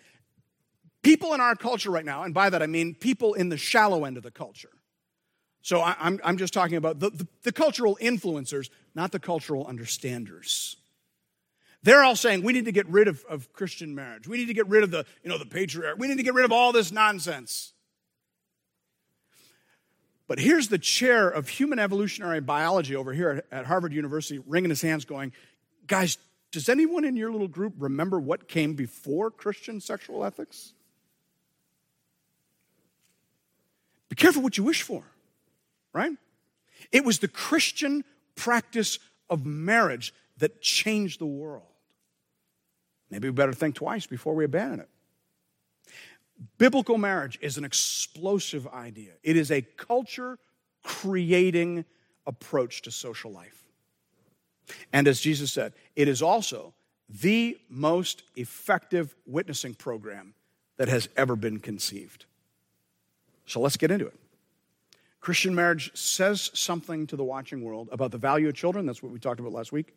People 1.02 1.34
in 1.34 1.42
our 1.42 1.56
culture 1.56 1.92
right 1.92 2.06
now, 2.06 2.24
and 2.24 2.34
by 2.34 2.50
that 2.50 2.62
I 2.62 2.68
mean 2.68 2.96
people 2.96 3.34
in 3.34 3.50
the 3.50 3.58
shallow 3.58 4.06
end 4.06 4.18
of 4.18 4.24
the 4.24 4.32
culture. 4.32 4.70
So 5.62 5.80
I, 5.80 5.92
am 5.92 5.98
I'm, 6.00 6.20
I'm 6.24 6.38
just 6.38 6.54
talking 6.54 6.78
about 6.78 7.00
the, 7.00 7.10
the, 7.10 7.28
the 7.44 7.52
cultural 7.52 7.98
influencers, 8.02 8.70
not 8.96 9.12
the 9.12 9.20
cultural 9.20 9.66
understanders. 9.68 10.78
They're 11.84 12.04
all 12.04 12.16
saying 12.16 12.44
we 12.44 12.54
need 12.54 12.66
to 12.66 12.72
get 12.72 12.88
rid 12.88 13.08
of, 13.08 13.24
of 13.30 13.54
Christian 13.54 13.96
marriage. 13.96 14.28
We 14.28 14.38
need 14.38 14.48
to 14.48 14.54
get 14.54 14.68
rid 14.68 14.84
of 14.84 14.92
the, 14.92 15.06
you 15.24 15.30
know, 15.30 15.38
the 15.38 15.46
patriarch. 15.46 15.98
We 15.98 16.08
need 16.08 16.18
to 16.18 16.24
get 16.24 16.34
rid 16.34 16.46
of 16.46 16.52
all 16.52 16.72
this 16.72 16.92
nonsense. 16.92 17.74
But 20.28 20.40
here's 20.40 20.68
the 20.68 20.78
chair 20.78 21.28
of 21.28 21.50
human 21.50 21.80
evolutionary 21.80 22.42
biology 22.42 22.96
over 22.96 23.14
here 23.14 23.44
at 23.52 23.66
Harvard 23.66 23.94
University, 23.94 24.40
wringing 24.46 24.70
his 24.70 24.82
hands, 24.82 25.06
going, 25.06 25.32
Guys, 25.88 26.20
does 26.52 26.70
anyone 26.70 27.04
in 27.04 27.16
your 27.16 27.32
little 27.32 27.48
group 27.48 27.74
remember 27.78 28.20
what 28.20 28.48
came 28.48 28.74
before 28.76 29.32
Christian 29.32 29.82
sexual 29.82 30.24
ethics? 30.24 30.74
Be 34.10 34.16
careful 34.16 34.42
what 34.42 34.58
you 34.58 34.64
wish 34.64 34.82
for, 34.82 35.04
right? 35.94 36.12
It 36.92 37.06
was 37.06 37.20
the 37.20 37.28
Christian 37.28 38.04
practice 38.36 39.00
of 39.30 39.46
marriage 39.46 40.14
that 40.38 40.62
changed 40.62 41.20
the 41.20 41.26
world. 41.26 41.69
Maybe 43.10 43.28
we 43.28 43.34
better 43.34 43.54
think 43.54 43.76
twice 43.76 44.06
before 44.06 44.36
we 44.36 44.46
abandon 44.46 44.82
it. 44.82 44.90
Biblical 46.58 46.98
marriage 46.98 47.38
is 47.42 47.58
an 47.58 47.66
explosive 47.66 48.68
idea, 48.68 49.12
it 49.24 49.36
is 49.36 49.52
a 49.52 49.62
culture 49.62 50.38
creating 50.84 51.86
approach 52.26 52.82
to 52.84 52.92
social 52.92 53.32
life. 53.32 53.66
And 54.94 55.08
as 55.08 55.20
Jesus 55.20 55.52
said, 55.52 55.74
it 55.96 56.08
is 56.08 56.22
also 56.22 56.74
the 57.10 57.58
most 57.70 58.24
effective 58.36 59.16
witnessing 59.26 59.74
program 59.74 60.36
that 60.78 60.88
has 60.88 61.10
ever 61.18 61.36
been 61.36 61.60
conceived. 61.60 62.26
So 63.46 63.60
let's 63.60 63.78
get 63.78 63.90
into 63.90 64.06
it. 64.06 64.18
Christian 65.20 65.54
marriage 65.54 65.92
says 65.98 66.52
something 66.54 67.08
to 67.08 67.16
the 67.16 67.24
watching 67.24 67.64
world 67.64 67.90
about 67.92 68.12
the 68.12 68.18
value 68.18 68.48
of 68.48 68.54
children. 68.54 68.86
That's 68.86 69.04
what 69.04 69.12
we 69.12 69.20
talked 69.20 69.40
about 69.40 69.52
last 69.52 69.72
week. 69.72 69.94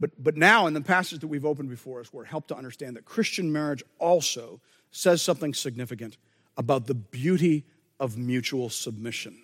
But, 0.00 0.10
but 0.22 0.36
now, 0.36 0.66
in 0.66 0.74
the 0.74 0.80
passage 0.80 1.20
that 1.20 1.28
we've 1.28 1.44
opened 1.44 1.70
before 1.70 2.00
us, 2.00 2.12
we're 2.12 2.24
helped 2.24 2.48
to 2.48 2.56
understand 2.56 2.96
that 2.96 3.04
Christian 3.04 3.52
marriage 3.52 3.82
also 3.98 4.60
says 4.90 5.22
something 5.22 5.54
significant 5.54 6.16
about 6.56 6.86
the 6.86 6.94
beauty 6.94 7.64
of 8.00 8.18
mutual 8.18 8.70
submission. 8.70 9.36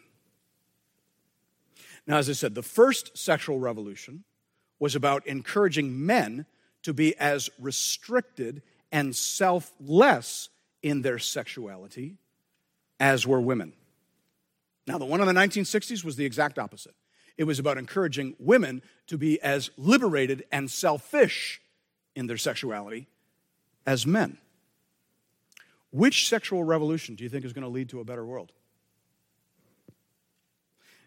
Now, 2.06 2.18
as 2.18 2.28
I 2.28 2.32
said, 2.32 2.54
the 2.54 2.62
first 2.62 3.16
sexual 3.16 3.58
revolution 3.58 4.24
was 4.78 4.96
about 4.96 5.26
encouraging 5.26 6.04
men 6.04 6.46
to 6.82 6.92
be 6.92 7.16
as 7.18 7.50
restricted 7.58 8.62
and 8.90 9.14
selfless 9.14 10.48
in 10.82 11.02
their 11.02 11.18
sexuality 11.18 12.16
as 12.98 13.26
were 13.26 13.40
women. 13.40 13.72
Now, 14.86 14.98
the 14.98 15.04
one 15.04 15.20
in 15.20 15.26
the 15.26 15.32
1960s 15.32 16.04
was 16.04 16.16
the 16.16 16.24
exact 16.24 16.58
opposite. 16.58 16.94
It 17.40 17.46
was 17.46 17.58
about 17.58 17.78
encouraging 17.78 18.36
women 18.38 18.82
to 19.06 19.16
be 19.16 19.40
as 19.40 19.70
liberated 19.78 20.44
and 20.52 20.70
selfish 20.70 21.62
in 22.14 22.26
their 22.26 22.36
sexuality 22.36 23.08
as 23.86 24.06
men. 24.06 24.36
Which 25.90 26.28
sexual 26.28 26.64
revolution 26.64 27.14
do 27.14 27.24
you 27.24 27.30
think 27.30 27.46
is 27.46 27.54
going 27.54 27.62
to 27.62 27.70
lead 27.70 27.88
to 27.88 28.00
a 28.00 28.04
better 28.04 28.26
world? 28.26 28.52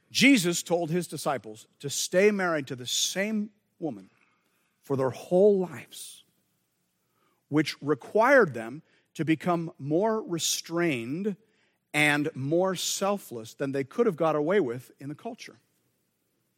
Jesus 0.09 0.63
told 0.63 0.89
his 0.89 1.05
disciples 1.05 1.67
to 1.81 1.89
stay 1.91 2.31
married 2.31 2.65
to 2.65 2.75
the 2.75 2.87
same 2.87 3.51
woman 3.77 4.09
for 4.81 4.97
their 4.97 5.11
whole 5.11 5.59
lives, 5.59 6.23
which 7.49 7.79
required 7.79 8.55
them 8.55 8.81
to 9.13 9.23
become 9.23 9.71
more 9.77 10.23
restrained 10.23 11.35
and 11.93 12.27
more 12.33 12.73
selfless 12.73 13.53
than 13.53 13.71
they 13.71 13.83
could 13.83 14.07
have 14.07 14.15
got 14.15 14.35
away 14.35 14.59
with 14.59 14.89
in 14.99 15.09
the 15.09 15.15
culture. 15.15 15.57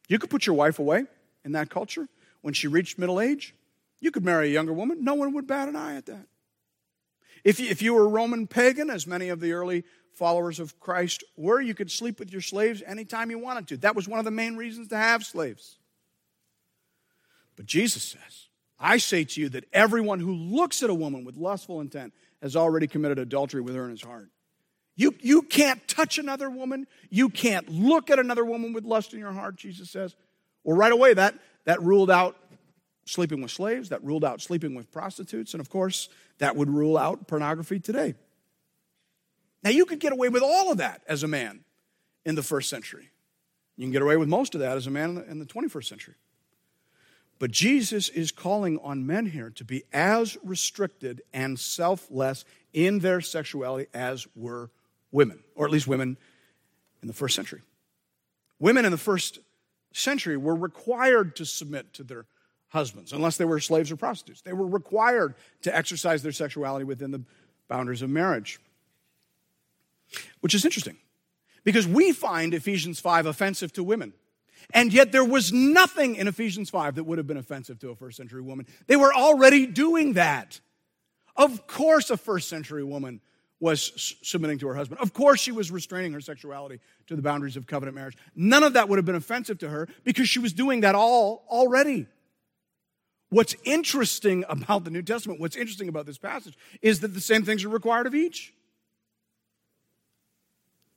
You 0.08 0.18
could 0.18 0.30
put 0.30 0.46
your 0.46 0.54
wife 0.54 0.78
away 0.78 1.04
in 1.44 1.52
that 1.52 1.70
culture 1.70 2.08
when 2.42 2.54
she 2.54 2.68
reached 2.68 2.98
middle 2.98 3.20
age. 3.20 3.54
You 4.00 4.10
could 4.10 4.24
marry 4.24 4.48
a 4.48 4.52
younger 4.52 4.72
woman, 4.72 5.02
no 5.02 5.14
one 5.14 5.32
would 5.34 5.46
bat 5.46 5.68
an 5.68 5.76
eye 5.76 5.96
at 5.96 6.06
that. 6.06 6.26
If 7.44 7.60
you, 7.60 7.68
if 7.68 7.80
you 7.80 7.94
were 7.94 8.08
Roman 8.08 8.46
pagan, 8.46 8.90
as 8.90 9.06
many 9.06 9.28
of 9.28 9.40
the 9.40 9.52
early 9.52 9.84
followers 10.12 10.58
of 10.58 10.78
Christ 10.80 11.22
were, 11.36 11.60
you 11.60 11.74
could 11.74 11.90
sleep 11.90 12.18
with 12.18 12.32
your 12.32 12.40
slaves 12.40 12.82
anytime 12.84 13.30
you 13.30 13.38
wanted 13.38 13.68
to. 13.68 13.76
That 13.78 13.94
was 13.94 14.08
one 14.08 14.18
of 14.18 14.24
the 14.24 14.30
main 14.30 14.56
reasons 14.56 14.88
to 14.88 14.96
have 14.96 15.24
slaves. 15.24 15.76
But 17.56 17.66
Jesus 17.66 18.02
says, 18.02 18.48
I 18.78 18.98
say 18.98 19.24
to 19.24 19.40
you 19.40 19.48
that 19.50 19.64
everyone 19.72 20.20
who 20.20 20.34
looks 20.34 20.82
at 20.82 20.90
a 20.90 20.94
woman 20.94 21.24
with 21.24 21.36
lustful 21.36 21.80
intent 21.80 22.12
has 22.42 22.56
already 22.56 22.86
committed 22.86 23.18
adultery 23.18 23.60
with 23.60 23.74
her 23.74 23.84
in 23.84 23.90
his 23.90 24.02
heart. 24.02 24.28
You, 24.96 25.14
you 25.20 25.42
can't 25.42 25.86
touch 25.86 26.18
another 26.18 26.48
woman. 26.48 26.86
You 27.10 27.28
can't 27.28 27.68
look 27.68 28.10
at 28.10 28.18
another 28.18 28.44
woman 28.44 28.72
with 28.72 28.84
lust 28.84 29.12
in 29.12 29.18
your 29.18 29.32
heart, 29.32 29.56
Jesus 29.56 29.90
says. 29.90 30.16
Well, 30.64 30.76
right 30.76 30.92
away, 30.92 31.14
that, 31.14 31.34
that 31.64 31.82
ruled 31.82 32.10
out 32.10 32.36
sleeping 33.04 33.42
with 33.42 33.50
slaves, 33.50 33.90
that 33.90 34.02
ruled 34.02 34.24
out 34.24 34.40
sleeping 34.40 34.74
with 34.74 34.90
prostitutes, 34.90 35.54
and 35.54 35.60
of 35.60 35.70
course, 35.70 36.08
that 36.38 36.56
would 36.56 36.68
rule 36.68 36.98
out 36.98 37.28
pornography 37.28 37.78
today. 37.78 38.14
Now, 39.62 39.70
you 39.70 39.84
could 39.84 40.00
get 40.00 40.12
away 40.12 40.28
with 40.28 40.42
all 40.42 40.72
of 40.72 40.78
that 40.78 41.02
as 41.06 41.22
a 41.22 41.28
man 41.28 41.64
in 42.24 42.34
the 42.34 42.42
first 42.42 42.68
century. 42.68 43.10
You 43.76 43.84
can 43.84 43.92
get 43.92 44.02
away 44.02 44.16
with 44.16 44.28
most 44.28 44.54
of 44.54 44.60
that 44.60 44.76
as 44.76 44.86
a 44.86 44.90
man 44.90 45.24
in 45.28 45.38
the 45.38 45.44
21st 45.44 45.84
century. 45.84 46.14
But 47.38 47.50
Jesus 47.50 48.08
is 48.08 48.32
calling 48.32 48.78
on 48.78 49.06
men 49.06 49.26
here 49.26 49.50
to 49.50 49.64
be 49.64 49.84
as 49.92 50.38
restricted 50.42 51.20
and 51.34 51.58
selfless 51.58 52.44
in 52.72 53.00
their 53.00 53.20
sexuality 53.20 53.88
as 53.92 54.26
were 54.34 54.70
women, 55.16 55.40
or 55.54 55.64
at 55.64 55.72
least 55.72 55.88
women 55.88 56.18
in 57.02 57.08
the 57.08 57.14
first 57.14 57.34
century. 57.34 57.62
Women 58.60 58.84
in 58.84 58.92
the 58.92 58.98
first 58.98 59.38
century 59.92 60.36
were 60.36 60.54
required 60.54 61.34
to 61.36 61.46
submit 61.46 61.94
to 61.94 62.04
their 62.04 62.26
husbands, 62.68 63.12
unless 63.12 63.38
they 63.38 63.46
were 63.46 63.58
slaves 63.58 63.90
or 63.90 63.96
prostitutes. 63.96 64.42
They 64.42 64.52
were 64.52 64.66
required 64.66 65.34
to 65.62 65.74
exercise 65.74 66.22
their 66.22 66.32
sexuality 66.32 66.84
within 66.84 67.10
the 67.10 67.22
boundaries 67.66 68.02
of 68.02 68.10
marriage. 68.10 68.60
Which 70.40 70.54
is 70.54 70.64
interesting, 70.64 70.98
because 71.64 71.88
we 71.88 72.12
find 72.12 72.54
Ephesians 72.54 73.00
5 73.00 73.26
offensive 73.26 73.72
to 73.72 73.82
women. 73.82 74.12
And 74.74 74.92
yet, 74.92 75.12
there 75.12 75.24
was 75.24 75.52
nothing 75.52 76.16
in 76.16 76.28
Ephesians 76.28 76.70
5 76.70 76.96
that 76.96 77.04
would 77.04 77.18
have 77.18 77.26
been 77.26 77.36
offensive 77.36 77.78
to 77.80 77.90
a 77.90 77.96
first 77.96 78.16
century 78.16 78.42
woman. 78.42 78.66
They 78.86 78.96
were 78.96 79.14
already 79.14 79.66
doing 79.66 80.12
that. 80.12 80.60
Of 81.36 81.66
course, 81.66 82.10
a 82.10 82.16
first 82.16 82.48
century 82.48 82.84
woman 82.84 83.20
was 83.58 84.14
submitting 84.22 84.58
to 84.58 84.68
her 84.68 84.74
husband. 84.74 85.00
Of 85.00 85.12
course, 85.12 85.40
she 85.40 85.52
was 85.52 85.70
restraining 85.70 86.12
her 86.12 86.20
sexuality 86.20 86.80
to 87.06 87.16
the 87.16 87.22
boundaries 87.22 87.56
of 87.56 87.66
covenant 87.66 87.94
marriage. 87.94 88.16
None 88.34 88.62
of 88.62 88.74
that 88.74 88.88
would 88.88 88.98
have 88.98 89.06
been 89.06 89.14
offensive 89.14 89.58
to 89.58 89.68
her 89.68 89.88
because 90.04 90.28
she 90.28 90.38
was 90.38 90.52
doing 90.52 90.82
that 90.82 90.94
all 90.94 91.44
already. 91.48 92.06
What's 93.30 93.56
interesting 93.64 94.44
about 94.48 94.84
the 94.84 94.90
New 94.90 95.02
Testament, 95.02 95.40
what's 95.40 95.56
interesting 95.56 95.88
about 95.88 96.06
this 96.06 96.18
passage, 96.18 96.56
is 96.82 97.00
that 97.00 97.08
the 97.08 97.20
same 97.20 97.44
things 97.44 97.64
are 97.64 97.68
required 97.68 98.06
of 98.06 98.14
each. 98.14 98.52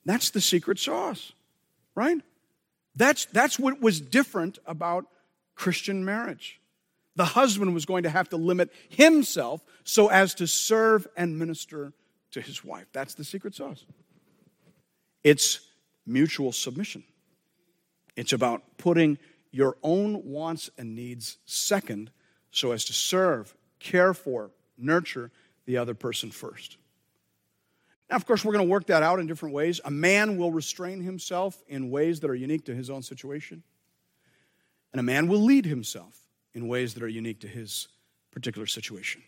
That's 0.05 0.29
the 0.29 0.41
secret 0.41 0.79
sauce, 0.79 1.33
right? 1.95 2.17
That's, 2.95 3.25
that's 3.25 3.57
what 3.57 3.81
was 3.81 4.01
different 4.01 4.59
about 4.65 5.05
Christian 5.55 6.03
marriage. 6.03 6.59
The 7.15 7.25
husband 7.25 7.73
was 7.73 7.85
going 7.85 8.03
to 8.03 8.09
have 8.09 8.29
to 8.29 8.37
limit 8.37 8.71
himself 8.89 9.61
so 9.83 10.07
as 10.07 10.33
to 10.35 10.47
serve 10.47 11.07
and 11.17 11.37
minister 11.39 11.93
to 12.31 12.41
his 12.41 12.63
wife. 12.63 12.87
That's 12.91 13.13
the 13.13 13.23
secret 13.23 13.55
sauce. 13.55 13.85
It's 15.23 15.61
mutual 16.05 16.51
submission. 16.51 17.03
It's 18.15 18.33
about 18.33 18.63
putting 18.77 19.17
your 19.51 19.77
own 19.83 20.23
wants 20.25 20.69
and 20.77 20.95
needs 20.95 21.37
second 21.45 22.11
so 22.51 22.71
as 22.71 22.85
to 22.85 22.93
serve, 22.93 23.53
care 23.79 24.13
for, 24.13 24.51
nurture 24.77 25.31
the 25.65 25.77
other 25.77 25.93
person 25.93 26.31
first. 26.31 26.77
Now, 28.09 28.15
of 28.15 28.25
course, 28.25 28.43
we're 28.43 28.53
going 28.53 28.65
to 28.65 28.71
work 28.71 28.87
that 28.87 29.03
out 29.03 29.19
in 29.19 29.27
different 29.27 29.53
ways. 29.53 29.79
A 29.85 29.91
man 29.91 30.37
will 30.37 30.51
restrain 30.51 31.01
himself 31.01 31.61
in 31.67 31.91
ways 31.91 32.19
that 32.21 32.29
are 32.29 32.35
unique 32.35 32.65
to 32.65 32.75
his 32.75 32.89
own 32.89 33.03
situation, 33.03 33.61
and 34.91 34.99
a 34.99 35.03
man 35.03 35.27
will 35.27 35.43
lead 35.43 35.65
himself 35.65 36.25
in 36.53 36.67
ways 36.67 36.95
that 36.95 37.03
are 37.03 37.07
unique 37.07 37.41
to 37.41 37.47
his 37.47 37.87
particular 38.31 38.65
situation. 38.65 39.21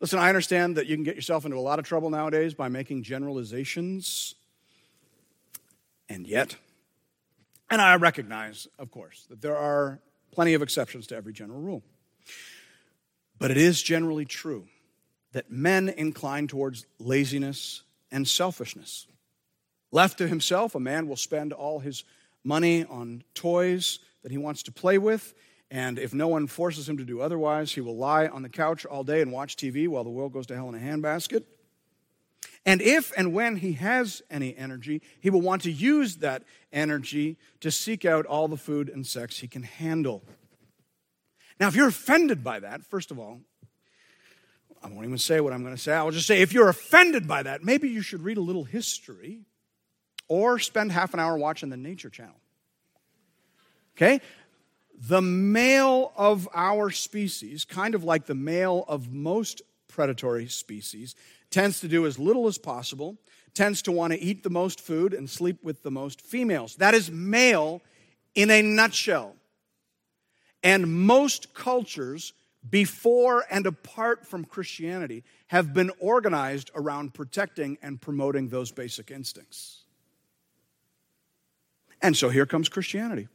Listen, 0.00 0.18
I 0.18 0.28
understand 0.28 0.76
that 0.76 0.86
you 0.86 0.96
can 0.96 1.04
get 1.04 1.14
yourself 1.14 1.44
into 1.44 1.58
a 1.58 1.60
lot 1.60 1.78
of 1.78 1.84
trouble 1.84 2.08
nowadays 2.08 2.54
by 2.54 2.68
making 2.68 3.02
generalizations. 3.02 4.34
And 6.08 6.26
yet, 6.26 6.56
and 7.70 7.82
I 7.82 7.94
recognize, 7.96 8.66
of 8.78 8.90
course, 8.90 9.26
that 9.28 9.42
there 9.42 9.56
are 9.56 10.00
plenty 10.32 10.54
of 10.54 10.62
exceptions 10.62 11.06
to 11.08 11.16
every 11.16 11.34
general 11.34 11.60
rule. 11.60 11.82
But 13.38 13.50
it 13.50 13.58
is 13.58 13.82
generally 13.82 14.24
true 14.24 14.66
that 15.32 15.50
men 15.50 15.88
incline 15.90 16.48
towards 16.48 16.86
laziness 16.98 17.82
and 18.10 18.26
selfishness. 18.26 19.06
Left 19.92 20.18
to 20.18 20.28
himself, 20.28 20.74
a 20.74 20.80
man 20.80 21.08
will 21.08 21.16
spend 21.16 21.52
all 21.52 21.78
his 21.78 22.04
money 22.42 22.84
on 22.84 23.22
toys 23.34 23.98
that 24.22 24.32
he 24.32 24.38
wants 24.38 24.62
to 24.64 24.72
play 24.72 24.98
with 24.98 25.34
and 25.70 25.98
if 25.98 26.12
no 26.12 26.26
one 26.26 26.46
forces 26.48 26.88
him 26.88 26.96
to 26.96 27.04
do 27.04 27.20
otherwise, 27.20 27.72
he 27.72 27.80
will 27.80 27.96
lie 27.96 28.26
on 28.26 28.42
the 28.42 28.48
couch 28.48 28.84
all 28.84 29.04
day 29.04 29.20
and 29.20 29.30
watch 29.30 29.56
TV 29.56 29.86
while 29.86 30.02
the 30.02 30.10
world 30.10 30.32
goes 30.32 30.46
to 30.46 30.54
hell 30.54 30.68
in 30.68 30.74
a 30.74 30.78
handbasket. 30.78 31.44
And 32.66 32.82
if 32.82 33.12
and 33.16 33.32
when 33.32 33.56
he 33.56 33.74
has 33.74 34.20
any 34.30 34.56
energy, 34.56 35.00
he 35.20 35.30
will 35.30 35.40
want 35.40 35.62
to 35.62 35.70
use 35.70 36.16
that 36.16 36.42
energy 36.72 37.38
to 37.60 37.70
seek 37.70 38.04
out 38.04 38.26
all 38.26 38.48
the 38.48 38.56
food 38.56 38.88
and 38.88 39.06
sex 39.06 39.38
he 39.38 39.48
can 39.48 39.62
handle. 39.62 40.22
Now, 41.58 41.68
if 41.68 41.76
you're 41.76 41.88
offended 41.88 42.42
by 42.42 42.60
that, 42.60 42.84
first 42.84 43.10
of 43.10 43.18
all, 43.18 43.40
I 44.82 44.88
won't 44.88 45.04
even 45.04 45.18
say 45.18 45.40
what 45.40 45.52
I'm 45.52 45.62
going 45.62 45.76
to 45.76 45.80
say. 45.80 45.92
I'll 45.92 46.10
just 46.10 46.26
say 46.26 46.40
if 46.40 46.52
you're 46.52 46.68
offended 46.68 47.28
by 47.28 47.42
that, 47.42 47.62
maybe 47.62 47.88
you 47.88 48.02
should 48.02 48.22
read 48.22 48.38
a 48.38 48.42
little 48.42 48.64
history 48.64 49.42
or 50.26 50.58
spend 50.58 50.90
half 50.92 51.14
an 51.14 51.20
hour 51.20 51.36
watching 51.36 51.68
the 51.68 51.76
Nature 51.76 52.08
Channel. 52.08 52.40
Okay? 53.96 54.20
The 55.00 55.22
male 55.22 56.12
of 56.14 56.46
our 56.54 56.90
species, 56.90 57.64
kind 57.64 57.94
of 57.94 58.04
like 58.04 58.26
the 58.26 58.34
male 58.34 58.84
of 58.86 59.10
most 59.10 59.62
predatory 59.88 60.46
species, 60.46 61.14
tends 61.50 61.80
to 61.80 61.88
do 61.88 62.06
as 62.06 62.18
little 62.18 62.46
as 62.46 62.58
possible, 62.58 63.16
tends 63.54 63.80
to 63.82 63.92
want 63.92 64.12
to 64.12 64.20
eat 64.20 64.42
the 64.42 64.50
most 64.50 64.78
food 64.78 65.14
and 65.14 65.28
sleep 65.28 65.64
with 65.64 65.82
the 65.82 65.90
most 65.90 66.20
females. 66.20 66.76
That 66.76 66.94
is 66.94 67.10
male 67.10 67.80
in 68.34 68.50
a 68.50 68.60
nutshell. 68.60 69.34
And 70.62 71.06
most 71.06 71.54
cultures, 71.54 72.34
before 72.68 73.44
and 73.50 73.66
apart 73.66 74.26
from 74.26 74.44
Christianity, 74.44 75.24
have 75.46 75.72
been 75.72 75.90
organized 75.98 76.70
around 76.74 77.14
protecting 77.14 77.78
and 77.82 77.98
promoting 77.98 78.48
those 78.48 78.70
basic 78.70 79.10
instincts. 79.10 79.84
And 82.02 82.14
so 82.14 82.28
here 82.28 82.44
comes 82.44 82.68
Christianity 82.68 83.28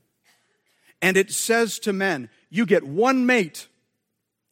and 1.02 1.18
it 1.18 1.32
says 1.32 1.80
to 1.80 1.94
men, 1.94 2.30
You 2.50 2.66
get 2.66 2.84
one 2.84 3.26
mate, 3.26 3.68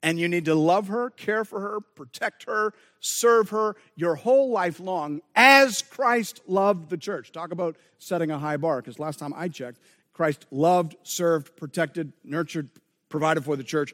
And 0.03 0.19
you 0.19 0.27
need 0.27 0.45
to 0.45 0.55
love 0.55 0.89
her, 0.89 1.09
care 1.11 1.45
for 1.45 1.61
her, 1.61 1.79
protect 1.79 2.43
her, 2.43 2.73
serve 2.99 3.49
her 3.49 3.77
your 3.95 4.15
whole 4.15 4.51
life 4.51 4.81
long 4.81 5.21
as 5.33 5.81
Christ 5.81 6.41
loved 6.45 6.89
the 6.89 6.97
church. 6.97 7.31
Talk 7.31 7.53
about 7.53 7.77
setting 7.99 8.29
a 8.29 8.37
high 8.37 8.57
bar, 8.57 8.81
because 8.81 8.99
last 8.99 9.17
time 9.17 9.33
I 9.33 9.47
checked, 9.47 9.79
Christ 10.11 10.45
loved, 10.51 10.97
served, 11.03 11.55
protected, 11.55 12.11
nurtured, 12.23 12.69
provided 13.07 13.45
for 13.45 13.55
the 13.55 13.63
church 13.63 13.93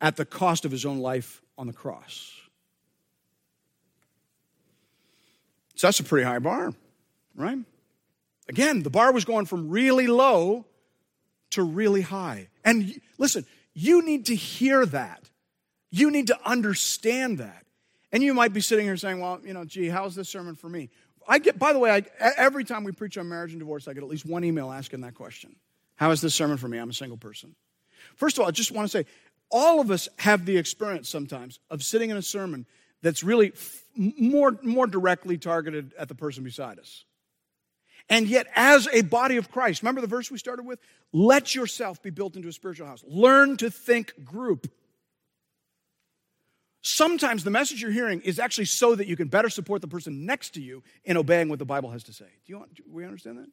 at 0.00 0.16
the 0.16 0.26
cost 0.26 0.66
of 0.66 0.70
his 0.70 0.84
own 0.84 0.98
life 0.98 1.40
on 1.56 1.66
the 1.66 1.72
cross. 1.72 2.32
So 5.74 5.86
that's 5.86 6.00
a 6.00 6.04
pretty 6.04 6.24
high 6.24 6.38
bar, 6.38 6.74
right? 7.34 7.58
Again, 8.48 8.82
the 8.82 8.90
bar 8.90 9.12
was 9.12 9.24
going 9.24 9.46
from 9.46 9.70
really 9.70 10.06
low 10.06 10.66
to 11.50 11.62
really 11.62 12.02
high. 12.02 12.48
And 12.64 13.00
listen, 13.18 13.44
you 13.74 14.02
need 14.02 14.26
to 14.26 14.34
hear 14.34 14.86
that. 14.86 15.30
You 15.90 16.10
need 16.10 16.28
to 16.28 16.38
understand 16.44 17.38
that. 17.38 17.64
And 18.12 18.22
you 18.22 18.34
might 18.34 18.52
be 18.52 18.60
sitting 18.60 18.84
here 18.84 18.96
saying, 18.96 19.20
well, 19.20 19.40
you 19.44 19.52
know, 19.52 19.64
gee, 19.64 19.88
how's 19.88 20.14
this 20.14 20.28
sermon 20.28 20.54
for 20.54 20.68
me? 20.68 20.90
I 21.28 21.38
get, 21.38 21.58
by 21.58 21.72
the 21.72 21.78
way, 21.78 21.90
I, 21.90 22.04
every 22.36 22.64
time 22.64 22.84
we 22.84 22.92
preach 22.92 23.18
on 23.18 23.28
marriage 23.28 23.50
and 23.50 23.60
divorce, 23.60 23.88
I 23.88 23.94
get 23.94 24.02
at 24.02 24.08
least 24.08 24.24
one 24.24 24.44
email 24.44 24.70
asking 24.70 25.00
that 25.02 25.14
question. 25.14 25.56
How 25.96 26.10
is 26.10 26.20
this 26.20 26.34
sermon 26.34 26.56
for 26.56 26.68
me? 26.68 26.78
I'm 26.78 26.90
a 26.90 26.94
single 26.94 27.16
person. 27.16 27.54
First 28.14 28.36
of 28.36 28.42
all, 28.42 28.48
I 28.48 28.52
just 28.52 28.70
want 28.70 28.88
to 28.90 28.98
say, 28.98 29.06
all 29.50 29.80
of 29.80 29.90
us 29.90 30.08
have 30.18 30.44
the 30.44 30.56
experience 30.56 31.08
sometimes 31.08 31.58
of 31.70 31.82
sitting 31.82 32.10
in 32.10 32.16
a 32.16 32.22
sermon 32.22 32.66
that's 33.02 33.22
really 33.22 33.48
f- 33.48 33.82
more, 33.96 34.58
more 34.62 34.86
directly 34.86 35.38
targeted 35.38 35.92
at 35.98 36.08
the 36.08 36.14
person 36.14 36.44
beside 36.44 36.78
us. 36.78 37.04
And 38.08 38.28
yet, 38.28 38.46
as 38.54 38.88
a 38.92 39.02
body 39.02 39.36
of 39.36 39.50
Christ, 39.50 39.82
remember 39.82 40.00
the 40.00 40.06
verse 40.06 40.30
we 40.30 40.38
started 40.38 40.64
with? 40.64 40.78
Let 41.12 41.54
yourself 41.54 42.02
be 42.02 42.10
built 42.10 42.36
into 42.36 42.48
a 42.48 42.52
spiritual 42.52 42.86
house. 42.86 43.02
Learn 43.06 43.56
to 43.56 43.70
think 43.70 44.24
group. 44.24 44.70
Sometimes 46.82 47.42
the 47.42 47.50
message 47.50 47.82
you're 47.82 47.90
hearing 47.90 48.20
is 48.20 48.38
actually 48.38 48.66
so 48.66 48.94
that 48.94 49.08
you 49.08 49.16
can 49.16 49.26
better 49.26 49.48
support 49.48 49.80
the 49.80 49.88
person 49.88 50.24
next 50.24 50.50
to 50.50 50.60
you 50.60 50.84
in 51.04 51.16
obeying 51.16 51.48
what 51.48 51.58
the 51.58 51.64
Bible 51.64 51.90
has 51.90 52.04
to 52.04 52.12
say. 52.12 52.26
Do, 52.46 52.52
you, 52.52 52.64
do 52.74 52.82
we 52.88 53.04
understand 53.04 53.38
that? 53.38 53.48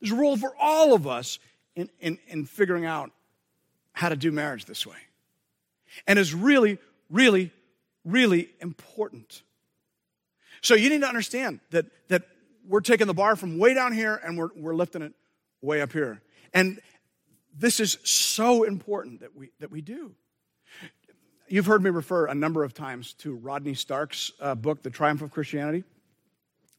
There's 0.00 0.12
a 0.12 0.16
role 0.16 0.38
for 0.38 0.54
all 0.58 0.94
of 0.94 1.06
us 1.06 1.38
in, 1.76 1.90
in, 2.00 2.18
in 2.28 2.46
figuring 2.46 2.86
out 2.86 3.10
how 3.92 4.08
to 4.08 4.16
do 4.16 4.32
marriage 4.32 4.64
this 4.64 4.86
way. 4.86 4.96
And 6.06 6.18
is 6.18 6.34
really, 6.34 6.78
really, 7.10 7.50
really 8.04 8.48
important. 8.60 9.42
So 10.62 10.74
you 10.74 10.88
need 10.88 11.02
to 11.02 11.06
understand 11.06 11.60
that, 11.70 11.86
that 12.08 12.22
we're 12.66 12.80
taking 12.80 13.06
the 13.06 13.14
bar 13.14 13.36
from 13.36 13.58
way 13.58 13.74
down 13.74 13.92
here 13.92 14.20
and 14.24 14.38
we're, 14.38 14.50
we're 14.56 14.74
lifting 14.74 15.02
it 15.02 15.12
way 15.60 15.80
up 15.80 15.92
here. 15.92 16.22
And 16.52 16.80
this 17.56 17.80
is 17.80 17.98
so 18.04 18.64
important 18.64 19.20
that 19.20 19.34
we, 19.34 19.50
that 19.60 19.70
we 19.70 19.80
do. 19.80 20.14
You've 21.48 21.66
heard 21.66 21.82
me 21.82 21.90
refer 21.90 22.26
a 22.26 22.34
number 22.34 22.64
of 22.64 22.74
times 22.74 23.12
to 23.14 23.34
Rodney 23.34 23.74
Stark's 23.74 24.32
uh, 24.40 24.54
book, 24.54 24.82
The 24.82 24.90
Triumph 24.90 25.22
of 25.22 25.30
Christianity. 25.30 25.84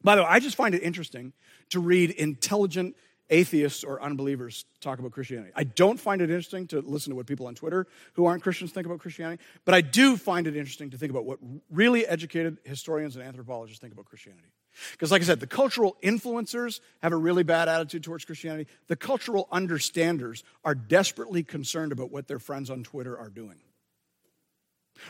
By 0.03 0.15
the 0.15 0.23
way, 0.23 0.27
I 0.29 0.39
just 0.39 0.55
find 0.55 0.75
it 0.75 0.81
interesting 0.81 1.33
to 1.69 1.79
read 1.79 2.11
intelligent 2.11 2.95
atheists 3.29 3.83
or 3.83 4.01
unbelievers 4.01 4.65
talk 4.81 4.99
about 4.99 5.11
Christianity. 5.11 5.51
I 5.55 5.63
don't 5.63 5.99
find 5.99 6.21
it 6.21 6.29
interesting 6.29 6.67
to 6.67 6.81
listen 6.81 7.11
to 7.11 7.15
what 7.15 7.25
people 7.25 7.47
on 7.47 7.55
Twitter 7.55 7.87
who 8.13 8.25
aren't 8.25 8.43
Christians 8.43 8.71
think 8.71 8.85
about 8.85 8.99
Christianity, 8.99 9.41
but 9.65 9.73
I 9.73 9.81
do 9.81 10.17
find 10.17 10.47
it 10.47 10.55
interesting 10.55 10.91
to 10.91 10.97
think 10.97 11.09
about 11.09 11.25
what 11.25 11.39
really 11.71 12.05
educated 12.05 12.59
historians 12.63 13.15
and 13.15 13.25
anthropologists 13.25 13.79
think 13.79 13.93
about 13.93 14.05
Christianity. 14.05 14.47
Because, 14.91 15.11
like 15.11 15.21
I 15.21 15.25
said, 15.25 15.39
the 15.39 15.47
cultural 15.47 15.95
influencers 16.03 16.81
have 17.01 17.13
a 17.13 17.17
really 17.17 17.43
bad 17.43 17.69
attitude 17.69 18.03
towards 18.03 18.25
Christianity. 18.25 18.69
The 18.87 18.95
cultural 18.95 19.47
understanders 19.51 20.43
are 20.63 20.75
desperately 20.75 21.43
concerned 21.43 21.91
about 21.91 22.11
what 22.11 22.27
their 22.27 22.39
friends 22.39 22.69
on 22.69 22.83
Twitter 22.83 23.17
are 23.17 23.29
doing. 23.29 23.55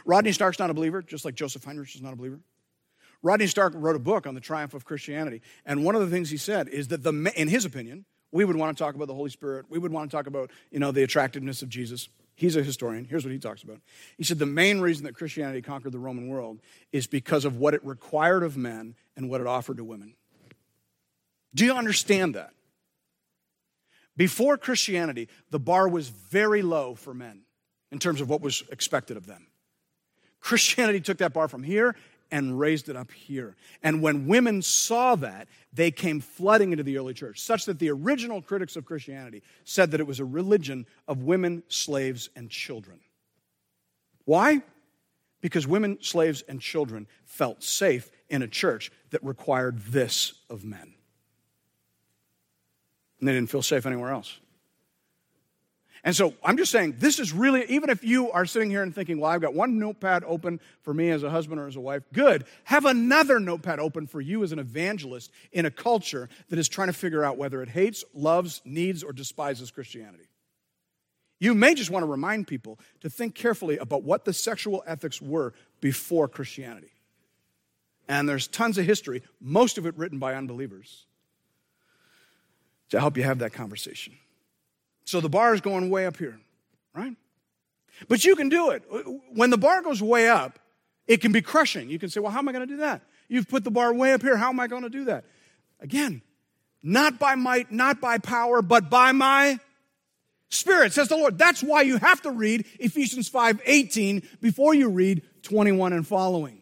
Rodney 0.05 0.31
Stark's 0.31 0.59
not 0.59 0.69
a 0.69 0.73
believer, 0.73 1.01
just 1.01 1.25
like 1.25 1.35
Joseph 1.35 1.63
Henrich 1.63 1.95
is 1.95 2.01
not 2.01 2.13
a 2.13 2.15
believer. 2.15 2.39
Rodney 3.21 3.47
Stark 3.47 3.73
wrote 3.75 3.95
a 3.95 3.99
book 3.99 4.27
on 4.27 4.35
the 4.35 4.41
triumph 4.41 4.73
of 4.73 4.85
Christianity. 4.85 5.41
And 5.65 5.83
one 5.83 5.95
of 5.95 6.01
the 6.01 6.07
things 6.07 6.29
he 6.29 6.37
said 6.37 6.67
is 6.67 6.89
that, 6.89 7.03
the, 7.03 7.31
in 7.35 7.47
his 7.47 7.65
opinion, 7.65 8.05
we 8.31 8.45
would 8.45 8.55
want 8.55 8.77
to 8.77 8.83
talk 8.83 8.95
about 8.95 9.07
the 9.07 9.15
Holy 9.15 9.29
Spirit. 9.29 9.65
We 9.69 9.79
would 9.79 9.91
want 9.91 10.11
to 10.11 10.15
talk 10.15 10.27
about, 10.27 10.51
you 10.71 10.79
know, 10.79 10.91
the 10.91 11.03
attractiveness 11.03 11.61
of 11.61 11.69
Jesus. 11.69 12.09
He's 12.35 12.57
a 12.57 12.63
historian. 12.63 13.05
Here's 13.05 13.23
what 13.23 13.31
he 13.31 13.39
talks 13.39 13.63
about. 13.63 13.79
He 14.17 14.25
said 14.25 14.39
the 14.39 14.45
main 14.45 14.81
reason 14.81 15.05
that 15.05 15.15
Christianity 15.15 15.61
conquered 15.61 15.93
the 15.93 15.99
Roman 15.99 16.27
world 16.27 16.59
is 16.91 17.07
because 17.07 17.45
of 17.45 17.57
what 17.57 17.73
it 17.73 17.85
required 17.85 18.43
of 18.43 18.57
men 18.57 18.95
and 19.15 19.29
what 19.29 19.39
it 19.39 19.47
offered 19.47 19.77
to 19.77 19.83
women. 19.85 20.15
Do 21.53 21.63
you 21.63 21.73
understand 21.73 22.35
that? 22.35 22.51
Before 24.17 24.57
Christianity, 24.57 25.29
the 25.49 25.59
bar 25.59 25.87
was 25.87 26.09
very 26.09 26.61
low 26.61 26.95
for 26.95 27.13
men 27.13 27.41
in 27.91 27.99
terms 27.99 28.19
of 28.19 28.29
what 28.29 28.41
was 28.41 28.63
expected 28.69 29.15
of 29.15 29.25
them. 29.25 29.47
Christianity 30.41 30.99
took 30.99 31.17
that 31.19 31.33
bar 31.33 31.47
from 31.47 31.63
here 31.63 31.95
and 32.31 32.59
raised 32.59 32.89
it 32.89 32.95
up 32.95 33.11
here. 33.11 33.55
And 33.83 34.01
when 34.01 34.27
women 34.27 34.61
saw 34.61 35.15
that, 35.15 35.47
they 35.73 35.91
came 35.91 36.19
flooding 36.19 36.71
into 36.71 36.83
the 36.83 36.97
early 36.97 37.13
church, 37.13 37.41
such 37.41 37.65
that 37.65 37.79
the 37.79 37.91
original 37.91 38.41
critics 38.41 38.75
of 38.75 38.85
Christianity 38.85 39.43
said 39.63 39.91
that 39.91 39.99
it 39.99 40.07
was 40.07 40.19
a 40.19 40.25
religion 40.25 40.85
of 41.07 41.23
women, 41.23 41.63
slaves, 41.67 42.29
and 42.35 42.49
children. 42.49 42.99
Why? 44.25 44.61
Because 45.41 45.67
women, 45.67 45.99
slaves, 46.01 46.43
and 46.47 46.59
children 46.59 47.07
felt 47.25 47.63
safe 47.63 48.09
in 48.29 48.41
a 48.41 48.47
church 48.47 48.91
that 49.11 49.23
required 49.23 49.79
this 49.79 50.33
of 50.49 50.63
men. 50.63 50.93
And 53.19 53.27
they 53.27 53.33
didn't 53.33 53.49
feel 53.49 53.61
safe 53.61 53.85
anywhere 53.85 54.11
else. 54.11 54.39
And 56.05 56.15
so 56.15 56.35
I'm 56.43 56.55
just 56.55 56.71
saying, 56.71 56.97
this 56.99 57.19
is 57.19 57.33
really, 57.33 57.65
even 57.67 57.89
if 57.89 58.03
you 58.03 58.31
are 58.31 58.45
sitting 58.45 58.69
here 58.69 58.83
and 58.83 58.93
thinking, 58.93 59.19
well, 59.19 59.31
I've 59.31 59.41
got 59.41 59.55
one 59.55 59.79
notepad 59.79 60.23
open 60.27 60.59
for 60.83 60.93
me 60.93 61.09
as 61.09 61.23
a 61.23 61.31
husband 61.31 61.59
or 61.59 61.67
as 61.67 61.75
a 61.75 61.81
wife, 61.81 62.03
good. 62.13 62.45
Have 62.65 62.85
another 62.85 63.39
notepad 63.39 63.79
open 63.79 64.05
for 64.05 64.21
you 64.21 64.43
as 64.43 64.51
an 64.51 64.59
evangelist 64.59 65.31
in 65.51 65.65
a 65.65 65.71
culture 65.71 66.29
that 66.49 66.59
is 66.59 66.69
trying 66.69 66.89
to 66.89 66.93
figure 66.93 67.23
out 67.23 67.39
whether 67.39 67.63
it 67.63 67.69
hates, 67.69 68.03
loves, 68.13 68.61
needs, 68.63 69.03
or 69.03 69.13
despises 69.13 69.71
Christianity. 69.71 70.29
You 71.39 71.55
may 71.55 71.73
just 71.73 71.89
want 71.89 72.03
to 72.03 72.07
remind 72.07 72.45
people 72.45 72.79
to 73.01 73.09
think 73.09 73.33
carefully 73.33 73.79
about 73.79 74.03
what 74.03 74.25
the 74.25 74.33
sexual 74.33 74.83
ethics 74.85 75.19
were 75.19 75.55
before 75.81 76.27
Christianity. 76.27 76.91
And 78.07 78.29
there's 78.29 78.45
tons 78.47 78.77
of 78.77 78.85
history, 78.85 79.23
most 79.41 79.79
of 79.79 79.87
it 79.87 79.97
written 79.97 80.19
by 80.19 80.35
unbelievers, 80.35 81.07
to 82.89 82.99
help 82.99 83.17
you 83.17 83.23
have 83.23 83.39
that 83.39 83.53
conversation. 83.53 84.13
So 85.05 85.21
the 85.21 85.29
bar 85.29 85.53
is 85.53 85.61
going 85.61 85.89
way 85.89 86.05
up 86.05 86.17
here, 86.17 86.39
right? 86.93 87.15
But 88.07 88.25
you 88.25 88.35
can 88.35 88.49
do 88.49 88.71
it. 88.71 88.83
When 89.33 89.49
the 89.51 89.57
bar 89.57 89.81
goes 89.81 90.01
way 90.01 90.27
up, 90.27 90.59
it 91.07 91.21
can 91.21 91.31
be 91.31 91.41
crushing. 91.41 91.89
You 91.89 91.99
can 91.99 92.09
say, 92.09 92.19
well, 92.19 92.31
how 92.31 92.39
am 92.39 92.49
I 92.49 92.51
going 92.51 92.67
to 92.67 92.73
do 92.73 92.79
that? 92.81 93.01
You've 93.27 93.47
put 93.47 93.63
the 93.63 93.71
bar 93.71 93.93
way 93.93 94.13
up 94.13 94.21
here. 94.21 94.37
How 94.37 94.49
am 94.49 94.59
I 94.59 94.67
going 94.67 94.83
to 94.83 94.89
do 94.89 95.05
that? 95.05 95.25
Again, 95.79 96.21
not 96.83 97.19
by 97.19 97.35
might, 97.35 97.71
not 97.71 98.01
by 98.01 98.17
power, 98.17 98.61
but 98.61 98.89
by 98.89 99.11
my 99.11 99.59
spirit, 100.49 100.93
says 100.93 101.07
the 101.07 101.17
Lord. 101.17 101.37
That's 101.37 101.61
why 101.61 101.81
you 101.81 101.97
have 101.97 102.21
to 102.23 102.31
read 102.31 102.65
Ephesians 102.79 103.27
5 103.27 103.61
18 103.65 104.23
before 104.41 104.73
you 104.73 104.89
read 104.89 105.23
21 105.43 105.93
and 105.93 106.05
following. 106.05 106.61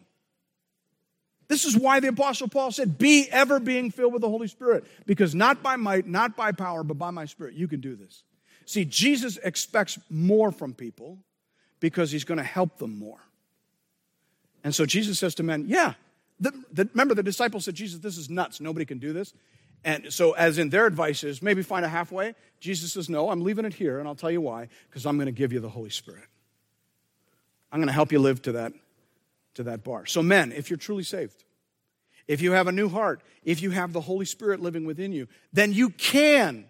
This 1.48 1.64
is 1.64 1.76
why 1.76 2.00
the 2.00 2.08
Apostle 2.08 2.48
Paul 2.48 2.72
said, 2.72 2.96
Be 2.98 3.28
ever 3.30 3.60
being 3.60 3.90
filled 3.90 4.12
with 4.12 4.22
the 4.22 4.28
Holy 4.28 4.48
Spirit, 4.48 4.84
because 5.06 5.34
not 5.34 5.62
by 5.62 5.76
might, 5.76 6.06
not 6.06 6.36
by 6.36 6.52
power, 6.52 6.82
but 6.82 6.98
by 6.98 7.10
my 7.10 7.26
spirit, 7.26 7.54
you 7.54 7.68
can 7.68 7.80
do 7.80 7.94
this. 7.96 8.22
See, 8.66 8.84
Jesus 8.84 9.38
expects 9.42 9.98
more 10.10 10.52
from 10.52 10.74
people 10.74 11.18
because 11.80 12.10
he's 12.10 12.24
going 12.24 12.38
to 12.38 12.44
help 12.44 12.78
them 12.78 12.98
more. 12.98 13.20
And 14.62 14.74
so 14.74 14.86
Jesus 14.86 15.18
says 15.18 15.34
to 15.36 15.42
men, 15.42 15.66
Yeah, 15.68 15.94
the, 16.40 16.52
the, 16.72 16.88
remember 16.92 17.14
the 17.14 17.22
disciples 17.22 17.66
said, 17.66 17.74
Jesus, 17.74 18.00
this 18.00 18.16
is 18.16 18.30
nuts. 18.30 18.60
Nobody 18.60 18.84
can 18.84 18.98
do 18.98 19.12
this. 19.12 19.34
And 19.84 20.10
so, 20.10 20.32
as 20.32 20.56
in 20.56 20.70
their 20.70 20.86
advice 20.86 21.22
is, 21.24 21.42
maybe 21.42 21.62
find 21.62 21.84
a 21.84 21.88
halfway. 21.88 22.34
Jesus 22.58 22.94
says, 22.94 23.10
No, 23.10 23.28
I'm 23.28 23.42
leaving 23.42 23.66
it 23.66 23.74
here, 23.74 23.98
and 23.98 24.08
I'll 24.08 24.14
tell 24.14 24.30
you 24.30 24.40
why, 24.40 24.68
because 24.88 25.04
I'm 25.04 25.16
going 25.16 25.26
to 25.26 25.32
give 25.32 25.52
you 25.52 25.60
the 25.60 25.68
Holy 25.68 25.90
Spirit. 25.90 26.24
I'm 27.70 27.80
going 27.80 27.88
to 27.88 27.92
help 27.92 28.10
you 28.10 28.18
live 28.18 28.40
to 28.42 28.52
that, 28.52 28.72
to 29.54 29.64
that 29.64 29.84
bar. 29.84 30.06
So, 30.06 30.22
men, 30.22 30.52
if 30.52 30.70
you're 30.70 30.78
truly 30.78 31.02
saved, 31.02 31.44
if 32.26 32.40
you 32.40 32.52
have 32.52 32.66
a 32.66 32.72
new 32.72 32.88
heart, 32.88 33.20
if 33.44 33.60
you 33.60 33.70
have 33.72 33.92
the 33.92 34.00
Holy 34.00 34.24
Spirit 34.24 34.60
living 34.60 34.86
within 34.86 35.12
you, 35.12 35.28
then 35.52 35.74
you 35.74 35.90
can 35.90 36.64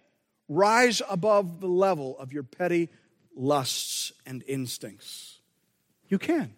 rise 0.49 1.03
above 1.09 1.61
the 1.61 1.69
level 1.69 2.19
of 2.19 2.33
your 2.33 2.43
petty 2.43 2.89
lusts 3.35 4.13
and 4.27 4.43
instincts. 4.47 5.41
You 6.09 6.19
can. 6.19 6.55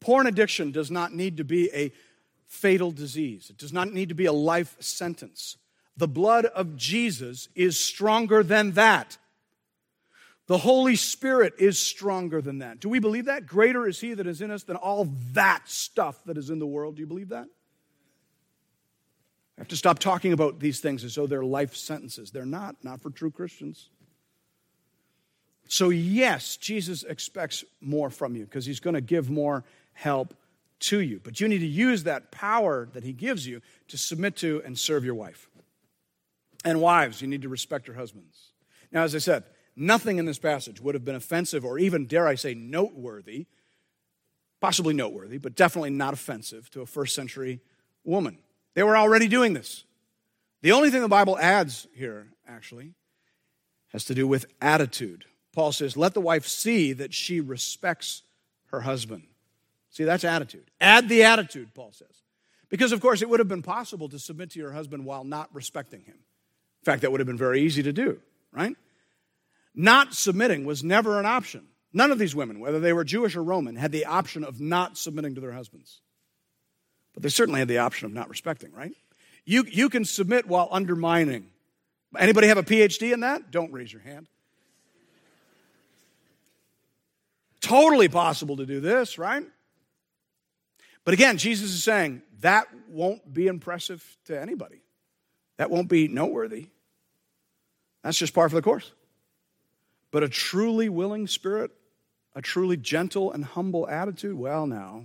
Porn 0.00 0.26
addiction 0.26 0.70
does 0.70 0.90
not 0.90 1.12
need 1.12 1.36
to 1.36 1.44
be 1.44 1.70
a 1.72 1.92
fatal 2.46 2.90
disease, 2.90 3.48
it 3.50 3.58
does 3.58 3.72
not 3.72 3.92
need 3.92 4.08
to 4.08 4.14
be 4.14 4.26
a 4.26 4.32
life 4.32 4.76
sentence. 4.80 5.56
The 5.96 6.08
blood 6.08 6.46
of 6.46 6.76
Jesus 6.76 7.48
is 7.54 7.78
stronger 7.78 8.42
than 8.42 8.72
that. 8.72 9.18
The 10.46 10.58
Holy 10.58 10.96
Spirit 10.96 11.52
is 11.58 11.78
stronger 11.78 12.40
than 12.40 12.58
that. 12.58 12.80
Do 12.80 12.88
we 12.88 12.98
believe 12.98 13.26
that? 13.26 13.46
Greater 13.46 13.86
is 13.86 14.00
He 14.00 14.14
that 14.14 14.26
is 14.26 14.40
in 14.40 14.50
us 14.50 14.64
than 14.64 14.76
all 14.76 15.08
that 15.32 15.68
stuff 15.68 16.24
that 16.24 16.36
is 16.36 16.50
in 16.50 16.58
the 16.58 16.66
world. 16.66 16.96
Do 16.96 17.02
you 17.02 17.06
believe 17.06 17.28
that? 17.28 17.46
Have 19.60 19.68
to 19.68 19.76
stop 19.76 19.98
talking 19.98 20.32
about 20.32 20.58
these 20.58 20.80
things 20.80 21.04
as 21.04 21.14
though 21.14 21.26
they're 21.26 21.44
life 21.44 21.76
sentences. 21.76 22.30
They're 22.30 22.46
not, 22.46 22.76
not 22.82 23.00
for 23.02 23.10
true 23.10 23.30
Christians. 23.30 23.90
So, 25.68 25.90
yes, 25.90 26.56
Jesus 26.56 27.04
expects 27.04 27.62
more 27.80 28.08
from 28.08 28.34
you 28.34 28.46
because 28.46 28.64
he's 28.64 28.80
going 28.80 28.94
to 28.94 29.02
give 29.02 29.28
more 29.28 29.64
help 29.92 30.34
to 30.80 31.00
you. 31.00 31.20
But 31.22 31.40
you 31.40 31.46
need 31.46 31.58
to 31.58 31.66
use 31.66 32.04
that 32.04 32.32
power 32.32 32.88
that 32.94 33.04
he 33.04 33.12
gives 33.12 33.46
you 33.46 33.60
to 33.88 33.98
submit 33.98 34.34
to 34.36 34.62
and 34.64 34.78
serve 34.78 35.04
your 35.04 35.14
wife. 35.14 35.50
And 36.64 36.80
wives, 36.80 37.20
you 37.20 37.28
need 37.28 37.42
to 37.42 37.50
respect 37.50 37.86
your 37.86 37.96
husbands. 37.96 38.52
Now, 38.90 39.02
as 39.02 39.14
I 39.14 39.18
said, 39.18 39.44
nothing 39.76 40.16
in 40.16 40.24
this 40.24 40.38
passage 40.38 40.80
would 40.80 40.94
have 40.94 41.04
been 41.04 41.14
offensive 41.14 41.66
or 41.66 41.78
even, 41.78 42.06
dare 42.06 42.26
I 42.26 42.34
say, 42.34 42.54
noteworthy, 42.54 43.46
possibly 44.58 44.94
noteworthy, 44.94 45.36
but 45.36 45.54
definitely 45.54 45.90
not 45.90 46.14
offensive 46.14 46.70
to 46.70 46.80
a 46.80 46.86
first 46.86 47.14
century 47.14 47.60
woman. 48.04 48.38
They 48.74 48.82
were 48.82 48.96
already 48.96 49.28
doing 49.28 49.52
this. 49.52 49.84
The 50.62 50.72
only 50.72 50.90
thing 50.90 51.00
the 51.00 51.08
Bible 51.08 51.38
adds 51.38 51.86
here, 51.94 52.28
actually, 52.46 52.94
has 53.92 54.04
to 54.06 54.14
do 54.14 54.26
with 54.26 54.46
attitude. 54.60 55.24
Paul 55.52 55.72
says, 55.72 55.96
Let 55.96 56.14
the 56.14 56.20
wife 56.20 56.46
see 56.46 56.92
that 56.92 57.14
she 57.14 57.40
respects 57.40 58.22
her 58.66 58.82
husband. 58.82 59.24
See, 59.90 60.04
that's 60.04 60.24
attitude. 60.24 60.70
Add 60.80 61.08
the 61.08 61.24
attitude, 61.24 61.74
Paul 61.74 61.92
says. 61.92 62.22
Because, 62.68 62.92
of 62.92 63.00
course, 63.00 63.20
it 63.20 63.28
would 63.28 63.40
have 63.40 63.48
been 63.48 63.62
possible 63.62 64.08
to 64.10 64.18
submit 64.18 64.50
to 64.50 64.60
your 64.60 64.70
husband 64.70 65.04
while 65.04 65.24
not 65.24 65.52
respecting 65.52 66.02
him. 66.02 66.14
In 66.14 66.84
fact, 66.84 67.02
that 67.02 67.10
would 67.10 67.20
have 67.20 67.26
been 67.26 67.36
very 67.36 67.62
easy 67.62 67.82
to 67.82 67.92
do, 67.92 68.20
right? 68.52 68.76
Not 69.74 70.14
submitting 70.14 70.64
was 70.64 70.84
never 70.84 71.18
an 71.18 71.26
option. 71.26 71.66
None 71.92 72.12
of 72.12 72.18
these 72.18 72.36
women, 72.36 72.60
whether 72.60 72.78
they 72.78 72.92
were 72.92 73.02
Jewish 73.02 73.34
or 73.34 73.42
Roman, 73.42 73.74
had 73.74 73.90
the 73.90 74.06
option 74.06 74.44
of 74.44 74.60
not 74.60 74.96
submitting 74.96 75.34
to 75.34 75.40
their 75.40 75.52
husbands. 75.52 76.00
But 77.14 77.22
they 77.22 77.28
certainly 77.28 77.60
had 77.60 77.68
the 77.68 77.78
option 77.78 78.06
of 78.06 78.12
not 78.12 78.28
respecting, 78.28 78.72
right? 78.72 78.92
You, 79.44 79.64
you 79.68 79.88
can 79.88 80.04
submit 80.04 80.46
while 80.46 80.68
undermining. 80.70 81.46
Anybody 82.16 82.48
have 82.48 82.58
a 82.58 82.62
PhD 82.62 83.12
in 83.12 83.20
that? 83.20 83.50
Don't 83.50 83.72
raise 83.72 83.92
your 83.92 84.02
hand. 84.02 84.28
Totally 87.60 88.08
possible 88.08 88.56
to 88.56 88.66
do 88.66 88.80
this, 88.80 89.18
right? 89.18 89.44
But 91.04 91.14
again, 91.14 91.38
Jesus 91.38 91.70
is 91.72 91.82
saying 91.82 92.22
that 92.40 92.68
won't 92.88 93.32
be 93.32 93.46
impressive 93.46 94.04
to 94.26 94.40
anybody. 94.40 94.82
That 95.56 95.70
won't 95.70 95.88
be 95.88 96.08
noteworthy. 96.08 96.68
That's 98.02 98.18
just 98.18 98.34
par 98.34 98.48
for 98.48 98.54
the 98.54 98.62
course. 98.62 98.92
But 100.10 100.22
a 100.22 100.28
truly 100.28 100.88
willing 100.88 101.26
spirit, 101.26 101.70
a 102.34 102.42
truly 102.42 102.76
gentle 102.76 103.30
and 103.32 103.44
humble 103.44 103.88
attitude, 103.88 104.36
well, 104.36 104.66
now, 104.66 105.04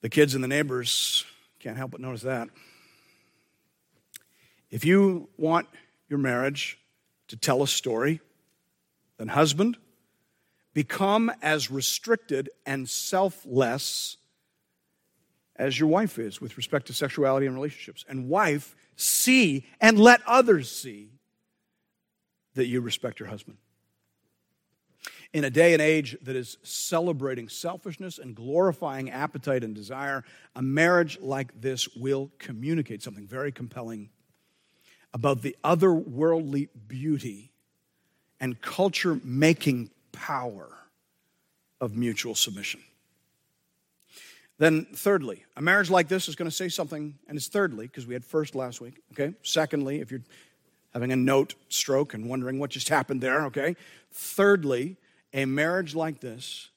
the 0.00 0.08
kids 0.08 0.34
and 0.34 0.42
the 0.42 0.48
neighbors 0.48 1.24
can't 1.58 1.76
help 1.76 1.90
but 1.90 2.00
notice 2.00 2.22
that. 2.22 2.48
If 4.70 4.84
you 4.84 5.28
want 5.36 5.68
your 6.08 6.18
marriage 6.18 6.78
to 7.28 7.36
tell 7.36 7.62
a 7.62 7.68
story, 7.68 8.20
then 9.16 9.28
husband, 9.28 9.76
become 10.74 11.32
as 11.42 11.70
restricted 11.70 12.50
and 12.64 12.88
selfless 12.88 14.16
as 15.56 15.78
your 15.78 15.88
wife 15.88 16.18
is 16.18 16.40
with 16.40 16.56
respect 16.56 16.86
to 16.86 16.92
sexuality 16.92 17.46
and 17.46 17.54
relationships. 17.54 18.04
And 18.08 18.28
wife, 18.28 18.76
see 18.94 19.66
and 19.80 19.98
let 19.98 20.20
others 20.26 20.70
see 20.70 21.10
that 22.54 22.66
you 22.66 22.80
respect 22.80 23.18
your 23.18 23.28
husband. 23.28 23.58
In 25.34 25.44
a 25.44 25.50
day 25.50 25.74
and 25.74 25.82
age 25.82 26.16
that 26.22 26.36
is 26.36 26.56
celebrating 26.62 27.50
selfishness 27.50 28.18
and 28.18 28.34
glorifying 28.34 29.10
appetite 29.10 29.62
and 29.62 29.74
desire, 29.74 30.24
a 30.56 30.62
marriage 30.62 31.18
like 31.20 31.60
this 31.60 31.86
will 31.94 32.30
communicate 32.38 33.02
something 33.02 33.26
very 33.26 33.52
compelling 33.52 34.08
about 35.12 35.42
the 35.42 35.54
otherworldly 35.62 36.68
beauty 36.86 37.52
and 38.40 38.60
culture 38.60 39.20
making 39.22 39.90
power 40.12 40.68
of 41.80 41.96
mutual 41.96 42.34
submission. 42.34 42.80
Then, 44.58 44.86
thirdly, 44.92 45.44
a 45.56 45.62
marriage 45.62 45.90
like 45.90 46.08
this 46.08 46.28
is 46.28 46.34
going 46.34 46.50
to 46.50 46.56
say 46.56 46.68
something, 46.68 47.16
and 47.28 47.36
it's 47.36 47.46
thirdly, 47.46 47.86
because 47.86 48.06
we 48.06 48.14
had 48.14 48.24
first 48.24 48.54
last 48.54 48.80
week, 48.80 49.00
okay? 49.12 49.34
Secondly, 49.42 50.00
if 50.00 50.10
you're 50.10 50.22
having 50.92 51.12
a 51.12 51.16
note 51.16 51.54
stroke 51.68 52.14
and 52.14 52.28
wondering 52.28 52.58
what 52.58 52.70
just 52.70 52.88
happened 52.88 53.20
there, 53.20 53.44
okay? 53.46 53.76
Thirdly, 54.10 54.96
a 55.32 55.44
marriage 55.44 55.94
like 55.94 56.20
this 56.20 56.70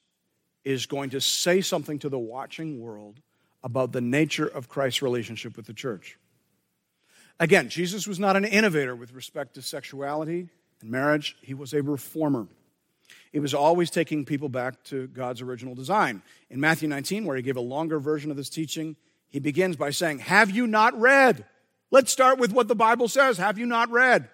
is 0.64 0.86
going 0.86 1.10
to 1.10 1.20
say 1.20 1.60
something 1.60 1.98
to 2.00 2.08
the 2.08 2.18
watching 2.18 2.80
world 2.80 3.20
about 3.64 3.92
the 3.92 4.00
nature 4.00 4.46
of 4.46 4.68
Christ's 4.68 5.02
relationship 5.02 5.56
with 5.56 5.66
the 5.66 5.74
church. 5.74 6.18
Again, 7.40 7.68
Jesus 7.68 8.06
was 8.06 8.18
not 8.18 8.36
an 8.36 8.44
innovator 8.44 8.94
with 8.94 9.12
respect 9.12 9.54
to 9.54 9.62
sexuality 9.62 10.48
and 10.80 10.90
marriage, 10.90 11.36
he 11.40 11.54
was 11.54 11.72
a 11.72 11.82
reformer. 11.82 12.48
He 13.30 13.40
was 13.40 13.54
always 13.54 13.88
taking 13.88 14.24
people 14.24 14.48
back 14.48 14.82
to 14.84 15.06
God's 15.06 15.40
original 15.40 15.74
design. 15.74 16.22
In 16.50 16.60
Matthew 16.60 16.88
19, 16.88 17.24
where 17.24 17.36
he 17.36 17.42
gave 17.42 17.56
a 17.56 17.60
longer 17.60 17.98
version 17.98 18.30
of 18.30 18.36
this 18.36 18.50
teaching, 18.50 18.96
he 19.28 19.38
begins 19.38 19.76
by 19.76 19.90
saying, 19.90 20.18
Have 20.18 20.50
you 20.50 20.66
not 20.66 20.98
read? 21.00 21.46
Let's 21.90 22.12
start 22.12 22.38
with 22.38 22.52
what 22.52 22.68
the 22.68 22.74
Bible 22.74 23.08
says. 23.08 23.38
Have 23.38 23.58
you 23.58 23.66
not 23.66 23.90
read? 23.90 24.28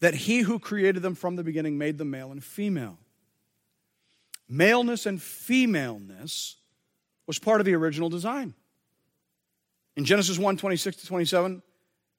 That 0.00 0.14
he 0.14 0.40
who 0.40 0.58
created 0.58 1.02
them 1.02 1.14
from 1.14 1.36
the 1.36 1.44
beginning 1.44 1.78
made 1.78 1.96
them 1.96 2.10
male 2.10 2.32
and 2.32 2.42
female. 2.42 2.98
Maleness 4.52 5.06
and 5.06 5.20
femaleness 5.22 6.56
was 7.26 7.38
part 7.38 7.60
of 7.60 7.64
the 7.64 7.74
original 7.74 8.08
design. 8.08 8.54
In 9.96 10.04
Genesis 10.04 10.38
1 10.38 10.56
26 10.56 10.98
to 10.98 11.06
27, 11.06 11.62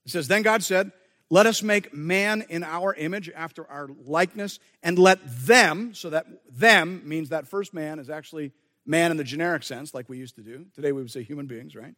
it 0.04 0.10
says, 0.10 0.28
Then 0.28 0.42
God 0.42 0.62
said, 0.62 0.92
let 1.30 1.46
us 1.46 1.62
make 1.62 1.94
man 1.94 2.44
in 2.48 2.62
our 2.62 2.94
image 2.94 3.30
after 3.34 3.68
our 3.70 3.88
likeness, 4.04 4.60
and 4.82 4.98
let 4.98 5.18
them, 5.46 5.94
so 5.94 6.10
that 6.10 6.26
them 6.50 7.02
means 7.04 7.30
that 7.30 7.48
first 7.48 7.72
man 7.72 7.98
is 7.98 8.10
actually 8.10 8.52
man 8.84 9.10
in 9.10 9.16
the 9.16 9.24
generic 9.24 9.62
sense, 9.62 9.94
like 9.94 10.08
we 10.08 10.18
used 10.18 10.36
to 10.36 10.42
do. 10.42 10.66
Today 10.74 10.92
we 10.92 11.00
would 11.00 11.10
say 11.10 11.22
human 11.22 11.46
beings, 11.46 11.74
right? 11.74 11.94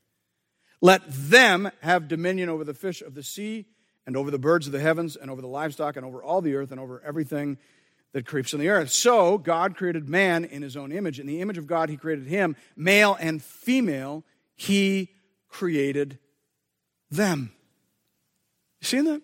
Let 0.81 1.03
them 1.07 1.71
have 1.81 2.09
dominion 2.09 2.49
over 2.49 2.63
the 2.63 2.75
fish 2.75 3.03
of 3.03 3.15
the 3.15 3.23
sea, 3.23 3.67
and 4.07 4.17
over 4.17 4.31
the 4.31 4.39
birds 4.39 4.67
of 4.67 4.73
the 4.73 4.81
heavens, 4.81 5.17
and 5.17 5.31
over 5.31 5.43
the 5.43 5.49
livestock, 5.49 5.97
and 5.97 6.07
over 6.07 6.23
all 6.23 6.41
the 6.41 6.55
earth, 6.55 6.71
and 6.71 6.79
over 6.79 7.03
everything 7.05 7.59
that 8.17 8.25
creeps 8.25 8.55
in 8.55 8.61
the 8.61 8.71
earth. 8.71 8.91
So 8.91 9.37
God 9.37 9.77
created 9.77 10.09
man 10.09 10.47
in 10.47 10.63
his 10.63 10.75
own 10.75 10.91
image. 10.91 11.21
In 11.21 11.27
the 11.27 11.43
image 11.43 11.59
of 11.59 11.67
God, 11.67 11.91
he 11.91 11.99
created 11.99 12.27
him. 12.27 12.57
Male 12.75 13.15
and 13.21 13.43
female, 13.43 14.25
he 14.55 15.11
created 15.51 16.19
them. 17.11 17.53
You 18.81 18.87
seeing 18.87 19.05
that? 19.05 19.21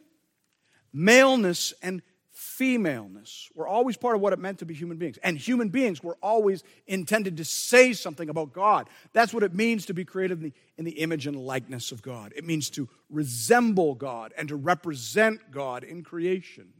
Maleness 0.92 1.72
and 1.80 2.02
femaleness 2.32 3.48
were 3.54 3.66
always 3.66 3.96
part 3.96 4.14
of 4.14 4.20
what 4.20 4.34
it 4.34 4.38
meant 4.38 4.58
to 4.58 4.66
be 4.66 4.74
human 4.74 4.98
beings. 4.98 5.16
And 5.22 5.38
human 5.38 5.70
beings 5.70 6.02
were 6.02 6.18
always 6.22 6.62
intended 6.86 7.38
to 7.38 7.46
say 7.46 7.94
something 7.94 8.28
about 8.28 8.52
God. 8.52 8.90
That's 9.14 9.32
what 9.32 9.42
it 9.42 9.54
means 9.54 9.86
to 9.86 9.94
be 9.94 10.04
created 10.04 10.42
in 10.42 10.44
the, 10.50 10.52
in 10.76 10.84
the 10.84 11.00
image 11.00 11.26
and 11.26 11.34
likeness 11.34 11.92
of 11.92 12.02
God. 12.02 12.34
It 12.36 12.44
means 12.44 12.68
to 12.70 12.90
resemble 13.08 13.94
God 13.94 14.34
and 14.36 14.50
to 14.50 14.56
represent 14.56 15.50
God 15.50 15.82
in 15.82 16.04
creation. 16.04 16.74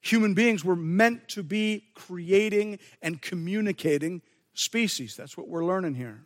Human 0.00 0.34
beings 0.34 0.64
were 0.64 0.76
meant 0.76 1.28
to 1.28 1.42
be 1.42 1.84
creating 1.94 2.78
and 3.02 3.20
communicating 3.20 4.22
species. 4.54 5.16
That's 5.16 5.36
what 5.36 5.48
we're 5.48 5.64
learning 5.64 5.94
here. 5.94 6.22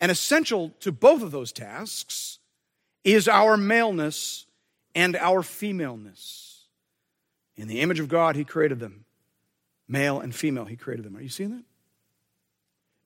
And 0.00 0.10
essential 0.10 0.70
to 0.80 0.92
both 0.92 1.22
of 1.22 1.30
those 1.30 1.52
tasks 1.52 2.38
is 3.04 3.28
our 3.28 3.56
maleness 3.56 4.46
and 4.94 5.16
our 5.16 5.42
femaleness. 5.42 6.64
In 7.56 7.68
the 7.68 7.80
image 7.80 8.00
of 8.00 8.08
God, 8.08 8.36
He 8.36 8.44
created 8.44 8.80
them. 8.80 9.04
Male 9.88 10.20
and 10.20 10.34
female, 10.34 10.64
He 10.64 10.76
created 10.76 11.04
them. 11.04 11.16
Are 11.16 11.20
you 11.20 11.28
seeing 11.28 11.50
that? 11.50 11.64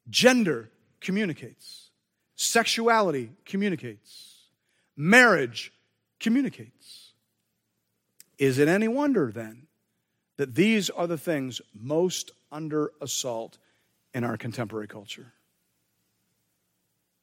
Gender 0.09 0.71
communicates, 1.01 1.91
sexuality 2.37 3.31
communicates, 3.45 4.43
marriage 4.97 5.73
communicates. 6.21 7.04
Is 8.39 8.59
it 8.59 8.69
any 8.69 8.89
wonder 8.89 9.31
then 9.33 9.67
that 10.37 10.55
these 10.55 10.91
are 10.91 11.07
the 11.07 11.19
things 11.19 11.61
most 11.75 12.33
under 12.51 12.93
assault 13.01 13.59
in 14.13 14.25
our 14.25 14.37
contemporary 14.37 14.89
culture? 14.89 15.33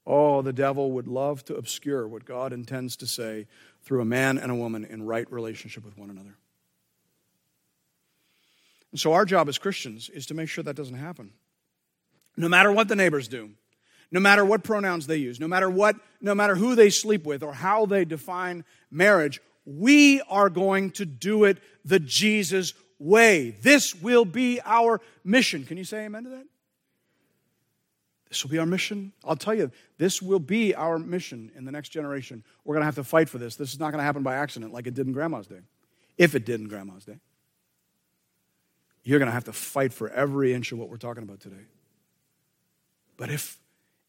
Oh, 0.05 0.41
the 0.41 0.53
devil 0.53 0.91
would 0.93 1.07
love 1.07 1.45
to 1.45 1.55
obscure 1.55 2.07
what 2.07 2.25
God 2.25 2.53
intends 2.53 2.95
to 2.97 3.07
say 3.07 3.47
through 3.83 4.01
a 4.01 4.05
man 4.05 4.37
and 4.37 4.51
a 4.51 4.55
woman 4.55 4.83
in 4.83 5.05
right 5.05 5.31
relationship 5.31 5.85
with 5.85 5.97
one 5.97 6.09
another. 6.09 6.37
And 8.91 8.99
so, 8.99 9.13
our 9.13 9.25
job 9.25 9.47
as 9.47 9.57
Christians 9.57 10.09
is 10.09 10.25
to 10.27 10.33
make 10.33 10.49
sure 10.49 10.63
that 10.63 10.75
doesn't 10.75 10.95
happen. 10.95 11.31
No 12.35 12.49
matter 12.49 12.71
what 12.71 12.87
the 12.87 12.95
neighbors 12.95 13.27
do, 13.27 13.51
no 14.11 14.19
matter 14.19 14.43
what 14.43 14.63
pronouns 14.63 15.07
they 15.07 15.17
use, 15.17 15.39
no 15.39 15.47
matter 15.47 15.69
what, 15.69 15.95
no 16.19 16.35
matter 16.35 16.55
who 16.55 16.75
they 16.75 16.89
sleep 16.89 17.25
with 17.25 17.43
or 17.43 17.53
how 17.53 17.85
they 17.85 18.03
define 18.03 18.65
marriage, 18.89 19.39
we 19.65 20.21
are 20.21 20.49
going 20.49 20.91
to 20.91 21.05
do 21.05 21.43
it 21.43 21.57
the 21.85 21.99
Jesus 21.99 22.73
way. 22.99 23.51
This 23.61 23.95
will 23.95 24.25
be 24.25 24.59
our 24.63 25.01
mission. 25.23 25.65
Can 25.65 25.77
you 25.77 25.83
say 25.83 26.05
amen 26.05 26.23
to 26.23 26.29
that? 26.31 26.45
This 28.29 28.43
will 28.43 28.51
be 28.51 28.59
our 28.59 28.65
mission. 28.65 29.11
I'll 29.25 29.35
tell 29.35 29.53
you, 29.53 29.71
this 29.97 30.21
will 30.21 30.39
be 30.39 30.73
our 30.73 30.97
mission 30.97 31.51
in 31.55 31.65
the 31.65 31.71
next 31.71 31.89
generation. 31.89 32.45
We're 32.63 32.75
going 32.75 32.81
to 32.81 32.85
have 32.85 32.95
to 32.95 33.03
fight 33.03 33.27
for 33.27 33.37
this. 33.37 33.57
This 33.57 33.73
is 33.73 33.79
not 33.79 33.91
going 33.91 33.99
to 33.99 34.05
happen 34.05 34.23
by 34.23 34.35
accident 34.35 34.71
like 34.71 34.87
it 34.87 34.93
did 34.93 35.05
in 35.05 35.11
Grandma's 35.11 35.47
day. 35.47 35.59
if 36.17 36.35
it 36.35 36.45
did 36.45 36.61
in 36.61 36.67
Grandma's 36.67 37.03
day. 37.03 37.17
You're 39.03 39.19
going 39.19 39.27
to 39.27 39.33
have 39.33 39.45
to 39.45 39.53
fight 39.53 39.91
for 39.91 40.09
every 40.09 40.53
inch 40.53 40.71
of 40.71 40.77
what 40.77 40.89
we're 40.89 40.97
talking 40.97 41.23
about 41.23 41.39
today. 41.39 41.65
But 43.17 43.31
if 43.31 43.59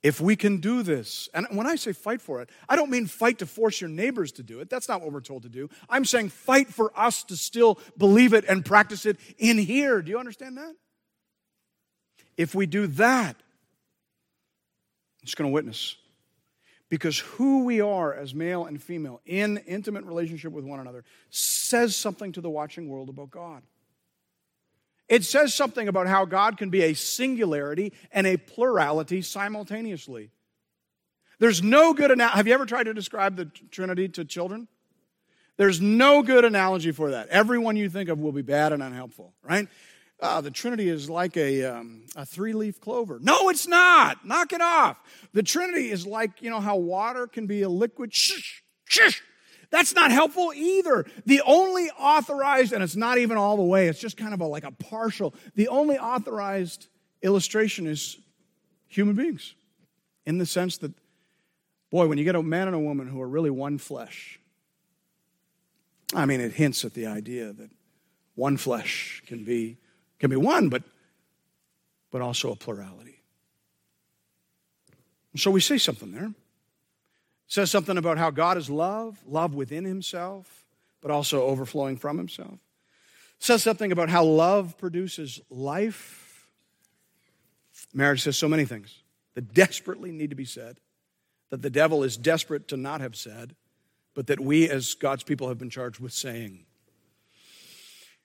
if 0.03 0.21
we 0.21 0.35
can 0.35 0.57
do 0.59 0.83
this, 0.83 1.29
and 1.33 1.47
when 1.53 1.67
I 1.67 1.77
say 1.77 1.93
fight 1.93 2.21
for 2.21 2.43
it, 2.43 2.51
I 2.69 2.75
don't 2.75 2.91
mean 2.91 3.07
fight 3.07 3.39
to 3.39 3.47
force 3.47 3.81
your 3.81 3.91
neighbors 3.91 4.33
to 4.33 4.43
do 4.43 4.61
it. 4.61 4.69
That's 4.69 4.89
not 4.89 5.01
what 5.01 5.13
we're 5.13 5.21
told 5.21 5.45
to 5.45 5.49
do. 5.49 5.71
I'm 5.89 6.05
saying 6.05 6.31
fight 6.31 6.69
for 6.69 6.93
us 6.99 7.23
to 7.25 7.37
still 7.37 7.79
believe 7.97 8.33
it 8.33 8.45
and 8.49 8.65
practice 8.65 9.07
it 9.07 9.19
in 9.39 9.59
here. 9.59 10.03
Do 10.03 10.11
you 10.11 10.19
understand 10.19 10.59
that? 10.59 10.75
If 12.37 12.55
we 12.55 12.67
do 12.67 12.89
that, 12.89 13.37
it's 15.23 15.37
going 15.37 15.49
to 15.49 15.55
witness. 15.55 15.97
Because 16.89 17.21
who 17.21 17.65
we 17.65 17.81
are 17.81 18.13
as 18.13 18.35
male 18.35 18.67
and 18.67 18.83
female 18.83 19.21
in 19.25 19.59
intimate 19.59 20.05
relationship 20.05 20.53
with 20.53 20.65
one 20.65 20.81
another 20.81 21.05
says 21.31 21.97
something 21.97 22.33
to 22.33 22.41
the 22.41 22.51
watching 22.51 22.89
world 22.89 23.09
about 23.09 23.31
God. 23.31 23.63
It 25.13 25.25
says 25.25 25.53
something 25.53 25.89
about 25.89 26.07
how 26.07 26.25
God 26.25 26.57
can 26.57 26.71
be 26.71 26.85
a 26.85 26.95
singularity 26.95 27.93
and 28.13 28.27
a 28.27 28.39
plurality 28.39 29.21
simultaneously. 29.21 30.31
There's 31.39 31.63
no 31.63 31.93
good 31.93 32.11
analogy. 32.11 32.37
Have 32.39 32.47
you 32.47 32.55
ever 32.55 32.65
tried 32.65 32.85
to 32.85 32.95
describe 32.95 33.37
the 33.37 33.45
Trinity 33.71 34.09
to 34.09 34.25
children? 34.25 34.69
There's 35.59 35.83
no 35.83 36.23
good 36.23 36.47
analogy 36.47 36.93
for 36.93 37.11
that. 37.11 37.29
Everyone 37.29 37.77
you 37.77 37.91
think 37.91 38.09
of 38.09 38.21
will 38.21 38.33
be 38.33 38.41
bad 38.41 38.73
and 38.73 38.83
unhelpful, 38.83 39.35
right? 39.43 39.69
Uh, 40.19 40.41
the 40.41 40.51
Trinity 40.51 40.89
is 40.89 41.11
like 41.11 41.37
a, 41.37 41.65
um, 41.65 42.07
a 42.17 42.25
three 42.25 42.55
leaf 42.55 42.81
clover. 42.81 43.19
No, 43.21 43.51
it's 43.51 43.69
not. 43.69 44.25
Knock 44.25 44.55
it 44.55 44.63
off. 44.63 44.97
The 45.35 45.43
Trinity 45.43 45.91
is 45.91 46.07
like, 46.07 46.41
you 46.41 46.49
know, 46.49 46.61
how 46.61 46.77
water 46.77 47.27
can 47.27 47.47
be 47.47 47.61
a 47.61 47.69
liquid. 47.69 48.15
Shh, 48.15 48.63
shh. 48.87 49.21
That's 49.73 49.95
not 49.95 50.11
helpful 50.13 50.53
either. 50.55 51.07
The 51.25 51.41
only 51.47 51.89
authorized, 51.99 52.75
and 52.75 52.85
it's 52.85 52.95
not 52.95 53.17
even 53.17 53.39
all 53.39 53.57
the 53.57 53.63
way, 53.63 53.89
it's 53.89 53.99
just 53.99 54.19
kind 54.19 54.35
of 54.35 54.41
a, 54.43 54.47
like 54.47 54.65
a 54.65 54.71
partial, 54.71 55.35
the 55.55 55.69
only 55.69 55.99
authorized 55.99 56.89
illustration 57.23 57.87
is 57.87 58.19
human 58.87 59.17
beings 59.17 59.55
in 60.27 60.37
the 60.37 60.45
sense 60.45 60.77
that, 60.79 60.93
boy, 61.91 62.07
when 62.07 62.19
you 62.19 62.25
get 62.25 62.37
a 62.37 62.43
man 62.43 62.69
and 62.69 62.77
a 62.77 62.79
woman 62.79 63.09
who 63.09 63.21
are 63.23 63.27
really 63.27 63.49
one 63.49 63.79
flesh, 63.79 64.39
I 66.15 66.27
mean, 66.27 66.43
it 66.43 66.53
hints 66.53 66.85
at 66.85 66.93
the 66.93 67.07
idea 67.07 67.55
that 67.55 67.71
one 68.35 68.59
flesh 68.59 69.23
can 69.27 69.43
be, 69.43 69.79
can 70.19 70.29
be 70.29 70.37
one, 70.37 70.69
but, 70.69 70.83
but 72.11 72.21
also 72.21 72.53
a 72.53 72.57
plurality. 72.57 73.23
So 75.35 75.51
we 75.51 75.63
see 75.63 75.79
something 75.79 76.13
there 76.13 76.35
says 77.53 77.71
something 77.71 77.99
about 77.99 78.17
how 78.17 78.31
God 78.31 78.57
is 78.57 78.71
love, 78.71 79.23
love 79.27 79.55
within 79.55 79.85
himself, 79.85 80.65
but 81.03 81.11
also 81.11 81.43
overflowing 81.43 81.99
from 81.99 82.17
himself. 82.17 82.59
says 83.39 83.63
something 83.63 83.93
about 83.93 84.09
how 84.09 84.25
love 84.25 84.79
produces 84.79 85.39
life. 85.51 86.49
Marriage 87.93 88.23
says 88.23 88.39
so 88.39 88.49
many 88.49 88.65
things 88.65 89.03
that 89.35 89.53
desperately 89.53 90.13
need 90.13 90.31
to 90.31 90.37
be 90.37 90.47
said, 90.47 90.79
that 91.51 91.61
the 91.61 91.69
devil 91.69 92.03
is 92.03 92.17
desperate 92.17 92.69
to 92.69 92.79
not 92.79 93.03
have 93.03 93.15
said, 93.15 93.55
but 94.15 94.29
that 94.29 94.41
we 94.41 94.67
as 94.71 94.95
God's 94.95 95.23
people 95.23 95.49
have 95.49 95.59
been 95.59 95.69
charged 95.69 96.01
with 96.01 96.15
saying. 96.15 96.65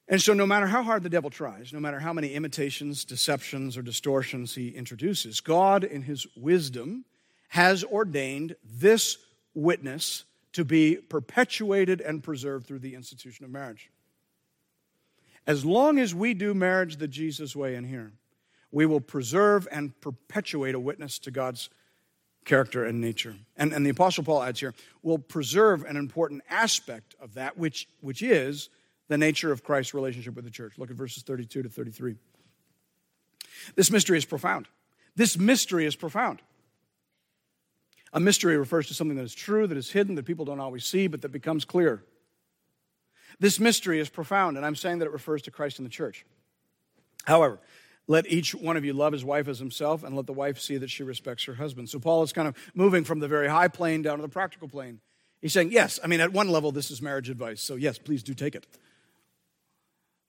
And 0.07 0.21
so, 0.21 0.32
no 0.32 0.45
matter 0.45 0.67
how 0.67 0.84
hard 0.84 1.03
the 1.03 1.09
devil 1.09 1.30
tries, 1.30 1.73
no 1.73 1.82
matter 1.82 1.99
how 1.99 2.13
many 2.13 2.34
imitations, 2.34 3.03
deceptions, 3.03 3.75
or 3.75 3.82
distortions 3.82 4.55
he 4.55 4.69
introduces, 4.69 5.41
God, 5.41 5.84
in 5.84 6.03
his 6.03 6.25
wisdom, 6.38 7.03
has 7.48 7.84
ordained 7.84 8.56
this 8.64 9.18
witness 9.54 10.24
to 10.54 10.66
be 10.66 10.95
perpetuated 10.95 12.02
and 12.02 12.24
preserved 12.24 12.68
through 12.68 12.80
the 12.80 12.95
institution 12.95 13.45
of 13.45 13.52
marriage. 13.52 13.89
As 15.45 15.64
long 15.64 15.98
as 15.98 16.14
we 16.14 16.34
do 16.34 16.54
marriage 16.54 16.98
the 16.98 17.08
Jesus 17.08 17.56
way 17.56 17.76
in 17.76 17.86
here, 17.86 18.12
we 18.72 18.86
will 18.86 19.00
preserve 19.00 19.68
and 19.72 20.00
perpetuate 20.02 20.76
a 20.76 20.80
witness 20.80 21.20
to 21.20 21.32
God's 21.32 21.70
character 22.43 22.86
and 22.86 23.00
nature. 23.00 23.36
And, 23.56 23.74
and 23.74 23.86
the 23.86 23.91
Apostle 23.91 24.24
Paul 24.24 24.41
adds 24.41 24.60
here, 24.60 24.74
will 25.04 25.20
preserve 25.20 25.84
an 25.86 25.95
important 25.95 26.41
aspect 26.50 27.16
of 27.22 27.36
that, 27.36 27.58
which, 27.58 27.88
which 28.02 28.22
is 28.22 28.70
the 29.08 29.18
nature 29.18 29.52
of 29.52 29.64
Christ's 29.64 29.93
relationship 29.93 30.36
with 30.36 30.45
the 30.45 30.52
church. 30.52 30.78
Look 30.78 30.89
at 30.89 30.95
verses 30.95 31.24
32 31.24 31.64
to 31.64 31.70
33. 31.70 32.16
This 33.76 33.91
mystery 33.91 34.18
is 34.18 34.26
profound. 34.26 34.68
This 35.16 35.38
mystery 35.38 35.86
is 35.86 35.95
profound. 35.95 36.41
A 38.18 38.20
mystery 38.20 38.57
refers 38.57 38.88
to 38.88 38.95
something 38.95 39.15
that 39.18 39.26
is 39.26 39.36
true, 39.36 39.68
that 39.68 39.78
is 39.78 39.91
hidden, 39.91 40.15
that 40.15 40.26
people 40.26 40.43
don't 40.43 40.59
always 40.59 40.84
see, 40.84 41.05
but 41.05 41.22
that 41.22 41.30
becomes 41.30 41.65
clear. 41.65 42.03
This 43.39 43.59
mystery 43.59 43.99
is 43.99 44.09
profound, 44.09 44.57
and 44.57 44.65
I'm 44.65 44.76
saying 44.76 44.97
that 44.97 45.05
it 45.05 45.11
refers 45.11 45.43
to 45.43 45.51
Christ 45.51 45.78
and 45.78 45.86
the 45.86 45.91
church. 45.91 46.26
However, 47.26 47.59
let 48.07 48.26
each 48.26 48.55
one 48.55 48.76
of 48.76 48.84
you 48.84 48.93
love 48.93 49.13
his 49.13 49.24
wife 49.24 49.47
as 49.47 49.59
himself, 49.59 50.03
and 50.03 50.15
let 50.15 50.26
the 50.26 50.34
wife 50.34 50.59
see 50.59 50.78
that 50.78 50.89
she 50.89 51.03
respects 51.03 51.43
her 51.43 51.53
husband. 51.53 51.91
So 51.91 51.99
Paul 51.99 52.24
is 52.24 52.34
kind 52.34 52.47
of 52.47 52.55
moving 52.74 53.03
from 53.03 53.20
the 53.20 53.28
very 53.28 53.47
high 53.49 53.68
plane 53.68 54.01
down 54.01 54.18
to 54.18 54.24
the 54.24 54.30
practical 54.30 54.68
plane. 54.68 54.99
He's 55.39 55.53
saying, 55.53 55.72
yes, 55.72 55.99
I 56.03 56.07
mean, 56.07 56.20
at 56.20 56.34
one 56.34 56.49
level, 56.49 56.72
this 56.72 56.89
is 56.89 57.03
marriage 57.03 57.30
advice, 57.30 57.61
so 57.61 57.76
yes, 57.76 57.99
please 57.99 58.24
do 58.24 58.34
take 58.34 58.55
it. 58.55 58.65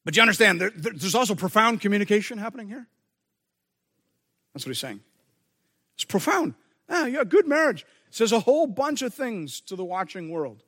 But 0.05 0.14
you 0.14 0.20
understand, 0.20 0.61
there, 0.61 0.72
there's 0.76 1.14
also 1.14 1.34
profound 1.34 1.80
communication 1.80 2.36
happening 2.36 2.68
here. 2.68 2.86
That's 4.53 4.66
what 4.66 4.72
he's 4.72 4.78
saying. 4.78 5.01
It's 5.95 6.05
profound. 6.05 6.53
Ah, 6.89 7.07
yeah, 7.07 7.24
good 7.24 7.47
marriage 7.47 7.84
says 8.11 8.32
a 8.32 8.41
whole 8.41 8.66
bunch 8.66 9.03
of 9.03 9.12
things 9.12 9.61
to 9.62 9.76
the 9.76 9.84
watching 9.84 10.30
world. 10.30 10.62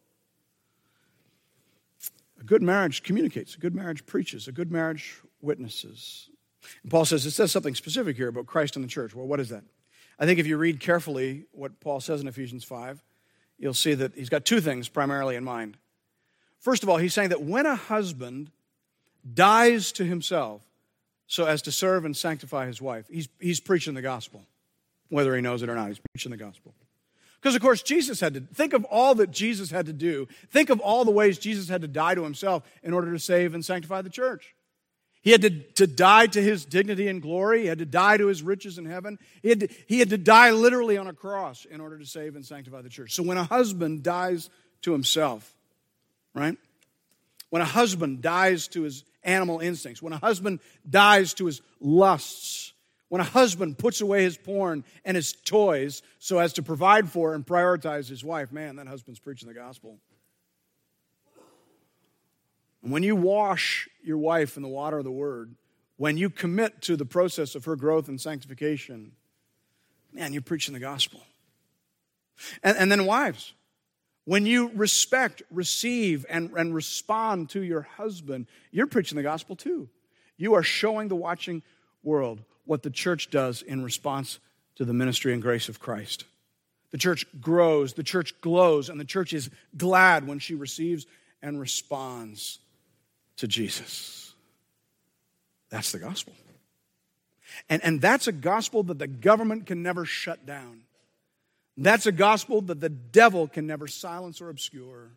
A 2.40 2.44
good 2.44 2.62
marriage 2.62 3.02
communicates, 3.02 3.54
a 3.54 3.58
good 3.58 3.74
marriage 3.74 4.06
preaches, 4.06 4.48
a 4.48 4.52
good 4.52 4.70
marriage 4.70 5.20
witnesses. 5.40 6.30
And 6.82 6.90
Paul 6.90 7.04
says 7.04 7.26
it 7.26 7.32
says 7.32 7.52
something 7.52 7.74
specific 7.74 8.16
here 8.16 8.28
about 8.28 8.46
Christ 8.46 8.76
and 8.76 8.84
the 8.84 8.88
church. 8.88 9.14
Well, 9.14 9.26
what 9.26 9.40
is 9.40 9.48
that? 9.50 9.64
I 10.18 10.26
think 10.26 10.38
if 10.38 10.46
you 10.46 10.56
read 10.56 10.80
carefully 10.80 11.46
what 11.52 11.80
Paul 11.80 12.00
says 12.00 12.20
in 12.20 12.28
Ephesians 12.28 12.64
5, 12.64 13.02
you'll 13.58 13.74
see 13.74 13.94
that 13.94 14.14
he's 14.14 14.28
got 14.28 14.44
two 14.44 14.60
things 14.60 14.88
primarily 14.88 15.36
in 15.36 15.44
mind. 15.44 15.76
First 16.58 16.82
of 16.82 16.90
all, 16.90 16.98
he's 16.98 17.14
saying 17.14 17.30
that 17.30 17.42
when 17.42 17.64
a 17.64 17.74
husband 17.74 18.50
dies 19.32 19.92
to 19.92 20.04
himself 20.04 20.62
so 21.26 21.46
as 21.46 21.62
to 21.62 21.72
serve 21.72 22.04
and 22.04 22.14
sanctify 22.14 22.66
his 22.66 22.82
wife, 22.82 23.06
he's, 23.10 23.28
he's 23.38 23.60
preaching 23.60 23.94
the 23.94 24.02
gospel 24.02 24.44
whether 25.10 25.34
he 25.36 25.42
knows 25.42 25.62
it 25.62 25.68
or 25.68 25.74
not. 25.74 25.88
He's 25.88 26.00
preaching 26.12 26.30
the 26.30 26.38
gospel. 26.38 26.74
Because, 27.40 27.54
of 27.54 27.62
course, 27.62 27.82
Jesus 27.82 28.20
had 28.20 28.34
to 28.34 28.40
think 28.40 28.72
of 28.72 28.84
all 28.84 29.14
that 29.16 29.30
Jesus 29.30 29.70
had 29.70 29.86
to 29.86 29.92
do. 29.92 30.28
Think 30.50 30.70
of 30.70 30.80
all 30.80 31.04
the 31.04 31.10
ways 31.10 31.38
Jesus 31.38 31.68
had 31.68 31.82
to 31.82 31.88
die 31.88 32.14
to 32.14 32.22
himself 32.22 32.62
in 32.82 32.92
order 32.92 33.12
to 33.12 33.18
save 33.18 33.54
and 33.54 33.64
sanctify 33.64 34.02
the 34.02 34.10
church. 34.10 34.54
He 35.22 35.32
had 35.32 35.42
to, 35.42 35.50
to 35.50 35.86
die 35.86 36.26
to 36.28 36.42
his 36.42 36.64
dignity 36.64 37.08
and 37.08 37.20
glory. 37.20 37.62
He 37.62 37.66
had 37.66 37.78
to 37.78 37.86
die 37.86 38.16
to 38.16 38.26
his 38.26 38.42
riches 38.42 38.78
in 38.78 38.86
heaven. 38.86 39.18
He 39.42 39.50
had, 39.50 39.60
to, 39.60 39.68
he 39.86 39.98
had 39.98 40.10
to 40.10 40.18
die 40.18 40.50
literally 40.50 40.96
on 40.96 41.06
a 41.06 41.12
cross 41.12 41.66
in 41.66 41.80
order 41.80 41.98
to 41.98 42.06
save 42.06 42.36
and 42.36 42.44
sanctify 42.44 42.82
the 42.82 42.88
church. 42.88 43.14
So 43.14 43.22
when 43.22 43.36
a 43.36 43.44
husband 43.44 44.02
dies 44.02 44.48
to 44.82 44.92
himself, 44.92 45.54
right? 46.34 46.56
When 47.50 47.60
a 47.60 47.66
husband 47.66 48.22
dies 48.22 48.68
to 48.68 48.82
his 48.82 49.04
animal 49.22 49.60
instincts, 49.60 50.00
when 50.00 50.12
a 50.14 50.18
husband 50.18 50.60
dies 50.88 51.34
to 51.34 51.46
his 51.46 51.60
lusts, 51.80 52.72
when 53.10 53.20
a 53.20 53.24
husband 53.24 53.76
puts 53.76 54.00
away 54.00 54.22
his 54.22 54.36
porn 54.36 54.84
and 55.04 55.16
his 55.16 55.32
toys 55.32 56.00
so 56.20 56.38
as 56.38 56.52
to 56.54 56.62
provide 56.62 57.10
for 57.10 57.34
and 57.34 57.44
prioritize 57.44 58.08
his 58.08 58.24
wife, 58.24 58.52
man, 58.52 58.76
that 58.76 58.86
husband's 58.86 59.18
preaching 59.18 59.48
the 59.48 59.54
gospel. 59.54 59.98
When 62.82 63.02
you 63.02 63.16
wash 63.16 63.88
your 64.02 64.16
wife 64.16 64.56
in 64.56 64.62
the 64.62 64.68
water 64.68 64.98
of 64.98 65.04
the 65.04 65.10
word, 65.10 65.56
when 65.96 66.16
you 66.16 66.30
commit 66.30 66.80
to 66.82 66.96
the 66.96 67.04
process 67.04 67.56
of 67.56 67.64
her 67.64 67.74
growth 67.74 68.06
and 68.06 68.18
sanctification, 68.18 69.10
man, 70.12 70.32
you're 70.32 70.40
preaching 70.40 70.72
the 70.72 70.80
gospel. 70.80 71.20
And, 72.62 72.78
and 72.78 72.92
then, 72.92 73.06
wives, 73.06 73.54
when 74.24 74.46
you 74.46 74.70
respect, 74.72 75.42
receive, 75.50 76.24
and, 76.30 76.52
and 76.52 76.72
respond 76.72 77.50
to 77.50 77.60
your 77.60 77.82
husband, 77.82 78.46
you're 78.70 78.86
preaching 78.86 79.16
the 79.16 79.24
gospel 79.24 79.56
too. 79.56 79.88
You 80.36 80.54
are 80.54 80.62
showing 80.62 81.08
the 81.08 81.16
watching 81.16 81.64
world 82.04 82.44
what 82.64 82.82
the 82.82 82.90
church 82.90 83.30
does 83.30 83.62
in 83.62 83.82
response 83.82 84.38
to 84.76 84.84
the 84.84 84.92
ministry 84.92 85.32
and 85.32 85.42
grace 85.42 85.68
of 85.68 85.80
Christ. 85.80 86.24
The 86.90 86.98
church 86.98 87.24
grows, 87.40 87.94
the 87.94 88.02
church 88.02 88.34
glows, 88.40 88.88
and 88.88 88.98
the 88.98 89.04
church 89.04 89.32
is 89.32 89.50
glad 89.76 90.26
when 90.26 90.38
she 90.38 90.54
receives 90.54 91.06
and 91.42 91.60
responds 91.60 92.58
to 93.36 93.46
Jesus. 93.46 94.34
That's 95.70 95.92
the 95.92 95.98
gospel. 95.98 96.34
And, 97.68 97.82
and 97.84 98.00
that's 98.00 98.26
a 98.26 98.32
gospel 98.32 98.82
that 98.84 98.98
the 98.98 99.06
government 99.06 99.66
can 99.66 99.82
never 99.82 100.04
shut 100.04 100.46
down. 100.46 100.82
That's 101.76 102.06
a 102.06 102.12
gospel 102.12 102.60
that 102.62 102.80
the 102.80 102.88
devil 102.88 103.48
can 103.48 103.66
never 103.66 103.86
silence 103.86 104.40
or 104.40 104.50
obscure. 104.50 105.10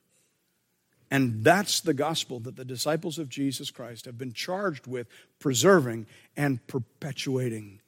And 1.14 1.44
that's 1.44 1.80
the 1.80 1.94
gospel 1.94 2.40
that 2.40 2.56
the 2.56 2.66
disciples 2.66 3.20
of 3.20 3.30
Jesus 3.30 3.70
Christ 3.70 4.06
have 4.06 4.18
been 4.18 4.34
charged 4.34 4.88
with 4.88 5.06
preserving 5.38 6.08
and 6.36 6.66
perpetuating 6.66 7.82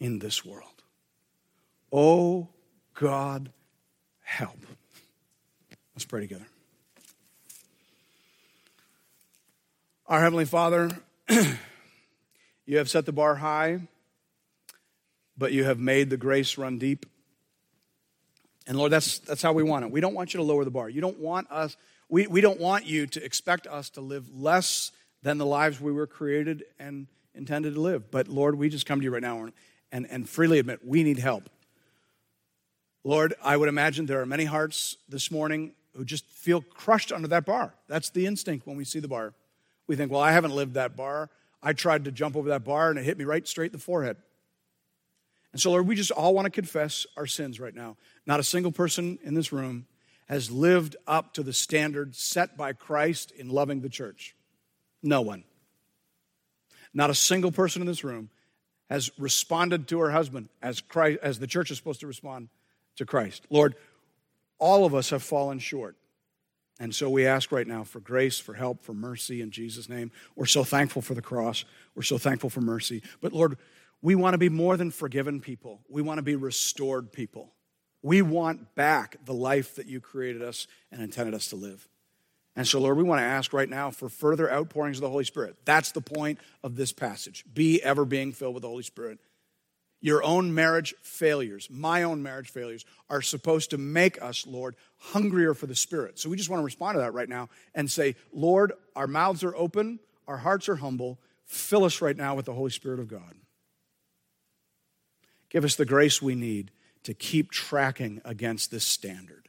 in 0.00 0.18
this 0.18 0.44
world. 0.44 0.82
Oh, 1.92 2.48
God, 2.94 3.52
help. 4.22 4.58
Let's 5.94 6.04
pray 6.04 6.22
together. 6.22 6.48
Our 10.08 10.20
Heavenly 10.20 10.44
Father, 10.44 10.90
you 12.66 12.78
have 12.78 12.90
set 12.90 13.06
the 13.06 13.12
bar 13.12 13.36
high, 13.36 13.82
but 15.38 15.52
you 15.52 15.62
have 15.62 15.78
made 15.78 16.10
the 16.10 16.16
grace 16.16 16.58
run 16.58 16.78
deep. 16.78 17.06
And 18.66 18.78
Lord, 18.78 18.92
that's, 18.92 19.18
that's 19.18 19.42
how 19.42 19.52
we 19.52 19.62
want 19.62 19.84
it. 19.84 19.90
We 19.90 20.00
don't 20.00 20.14
want 20.14 20.32
you 20.32 20.38
to 20.38 20.44
lower 20.44 20.64
the 20.64 20.70
bar. 20.70 20.88
You 20.88 21.00
don't 21.00 21.18
want 21.18 21.50
us, 21.50 21.76
we, 22.08 22.26
we 22.26 22.40
don't 22.40 22.60
want 22.60 22.86
you 22.86 23.06
to 23.06 23.24
expect 23.24 23.66
us 23.66 23.90
to 23.90 24.00
live 24.00 24.34
less 24.34 24.92
than 25.22 25.38
the 25.38 25.46
lives 25.46 25.80
we 25.80 25.92
were 25.92 26.06
created 26.06 26.64
and 26.78 27.06
intended 27.34 27.74
to 27.74 27.80
live. 27.80 28.10
But 28.10 28.28
Lord, 28.28 28.56
we 28.56 28.68
just 28.68 28.86
come 28.86 29.00
to 29.00 29.04
you 29.04 29.10
right 29.10 29.22
now 29.22 29.48
and, 29.92 30.06
and 30.10 30.28
freely 30.28 30.58
admit 30.58 30.86
we 30.86 31.02
need 31.02 31.18
help. 31.18 31.48
Lord, 33.02 33.34
I 33.42 33.56
would 33.56 33.68
imagine 33.68 34.06
there 34.06 34.22
are 34.22 34.26
many 34.26 34.46
hearts 34.46 34.96
this 35.08 35.30
morning 35.30 35.72
who 35.94 36.04
just 36.04 36.24
feel 36.26 36.62
crushed 36.62 37.12
under 37.12 37.28
that 37.28 37.44
bar. 37.44 37.74
That's 37.86 38.10
the 38.10 38.26
instinct 38.26 38.66
when 38.66 38.76
we 38.76 38.84
see 38.84 38.98
the 38.98 39.08
bar. 39.08 39.34
We 39.86 39.96
think, 39.96 40.10
well, 40.10 40.22
I 40.22 40.32
haven't 40.32 40.52
lived 40.54 40.74
that 40.74 40.96
bar. 40.96 41.28
I 41.62 41.74
tried 41.74 42.04
to 42.06 42.12
jump 42.12 42.36
over 42.36 42.48
that 42.48 42.64
bar 42.64 42.90
and 42.90 42.98
it 42.98 43.04
hit 43.04 43.18
me 43.18 43.24
right 43.24 43.46
straight 43.46 43.66
in 43.66 43.72
the 43.72 43.78
forehead. 43.78 44.16
And 45.54 45.60
so, 45.60 45.70
Lord, 45.70 45.86
we 45.86 45.94
just 45.94 46.10
all 46.10 46.34
want 46.34 46.46
to 46.46 46.50
confess 46.50 47.06
our 47.16 47.28
sins 47.28 47.60
right 47.60 47.76
now. 47.76 47.96
Not 48.26 48.40
a 48.40 48.42
single 48.42 48.72
person 48.72 49.20
in 49.22 49.34
this 49.34 49.52
room 49.52 49.86
has 50.26 50.50
lived 50.50 50.96
up 51.06 51.32
to 51.34 51.44
the 51.44 51.52
standard 51.52 52.16
set 52.16 52.56
by 52.56 52.72
Christ 52.72 53.30
in 53.30 53.48
loving 53.48 53.80
the 53.80 53.88
church. 53.88 54.34
No 55.00 55.20
one. 55.20 55.44
Not 56.92 57.08
a 57.08 57.14
single 57.14 57.52
person 57.52 57.82
in 57.82 57.86
this 57.86 58.02
room 58.02 58.30
has 58.90 59.12
responded 59.16 59.86
to 59.86 60.00
her 60.00 60.10
husband 60.10 60.48
as, 60.60 60.80
Christ, 60.80 61.20
as 61.22 61.38
the 61.38 61.46
church 61.46 61.70
is 61.70 61.76
supposed 61.76 62.00
to 62.00 62.08
respond 62.08 62.48
to 62.96 63.06
Christ. 63.06 63.46
Lord, 63.48 63.76
all 64.58 64.84
of 64.84 64.92
us 64.92 65.10
have 65.10 65.22
fallen 65.22 65.60
short. 65.60 65.94
And 66.80 66.92
so 66.92 67.08
we 67.08 67.28
ask 67.28 67.52
right 67.52 67.68
now 67.68 67.84
for 67.84 68.00
grace, 68.00 68.40
for 68.40 68.54
help, 68.54 68.82
for 68.82 68.92
mercy 68.92 69.40
in 69.40 69.52
Jesus' 69.52 69.88
name. 69.88 70.10
We're 70.34 70.46
so 70.46 70.64
thankful 70.64 71.00
for 71.00 71.14
the 71.14 71.22
cross. 71.22 71.64
We're 71.94 72.02
so 72.02 72.18
thankful 72.18 72.50
for 72.50 72.60
mercy. 72.60 73.04
But 73.20 73.32
Lord, 73.32 73.56
we 74.04 74.14
want 74.14 74.34
to 74.34 74.38
be 74.38 74.50
more 74.50 74.76
than 74.76 74.90
forgiven 74.90 75.40
people, 75.40 75.80
we 75.88 76.02
want 76.02 76.18
to 76.18 76.22
be 76.22 76.36
restored 76.36 77.10
people. 77.10 77.54
We 78.02 78.20
want 78.20 78.74
back 78.74 79.16
the 79.24 79.32
life 79.32 79.76
that 79.76 79.86
you 79.86 79.98
created 79.98 80.42
us 80.42 80.66
and 80.92 81.00
intended 81.00 81.32
us 81.32 81.48
to 81.48 81.56
live. 81.56 81.88
And 82.54 82.68
so, 82.68 82.80
Lord, 82.80 82.98
we 82.98 83.02
want 83.02 83.20
to 83.20 83.24
ask 83.24 83.54
right 83.54 83.68
now 83.68 83.90
for 83.90 84.10
further 84.10 84.52
outpourings 84.52 84.98
of 84.98 85.00
the 85.00 85.08
Holy 85.08 85.24
Spirit. 85.24 85.56
That's 85.64 85.92
the 85.92 86.02
point 86.02 86.38
of 86.62 86.76
this 86.76 86.92
passage. 86.92 87.46
Be 87.54 87.82
ever 87.82 88.04
being 88.04 88.32
filled 88.32 88.52
with 88.52 88.60
the 88.60 88.68
Holy 88.68 88.82
Spirit. 88.82 89.20
Your 90.02 90.22
own 90.22 90.54
marriage 90.54 90.94
failures, 91.02 91.68
my 91.70 92.02
own 92.02 92.22
marriage 92.22 92.50
failures, 92.50 92.84
are 93.08 93.22
supposed 93.22 93.70
to 93.70 93.78
make 93.78 94.20
us, 94.20 94.46
Lord, 94.46 94.76
hungrier 94.98 95.54
for 95.54 95.66
the 95.66 95.74
Spirit. 95.74 96.18
So 96.18 96.28
we 96.28 96.36
just 96.36 96.50
want 96.50 96.60
to 96.60 96.64
respond 96.64 96.96
to 96.96 97.00
that 97.00 97.14
right 97.14 97.28
now 97.28 97.48
and 97.74 97.90
say, 97.90 98.16
Lord, 98.34 98.74
our 98.94 99.06
mouths 99.06 99.42
are 99.44 99.56
open, 99.56 99.98
our 100.28 100.36
hearts 100.36 100.68
are 100.68 100.76
humble. 100.76 101.18
Fill 101.46 101.84
us 101.84 102.02
right 102.02 102.18
now 102.18 102.34
with 102.34 102.44
the 102.44 102.52
Holy 102.52 102.70
Spirit 102.70 103.00
of 103.00 103.08
God. 103.08 103.34
Give 105.54 105.64
us 105.64 105.76
the 105.76 105.84
grace 105.84 106.20
we 106.20 106.34
need 106.34 106.72
to 107.04 107.14
keep 107.14 107.52
tracking 107.52 108.20
against 108.24 108.72
this 108.72 108.84
standard 108.84 109.48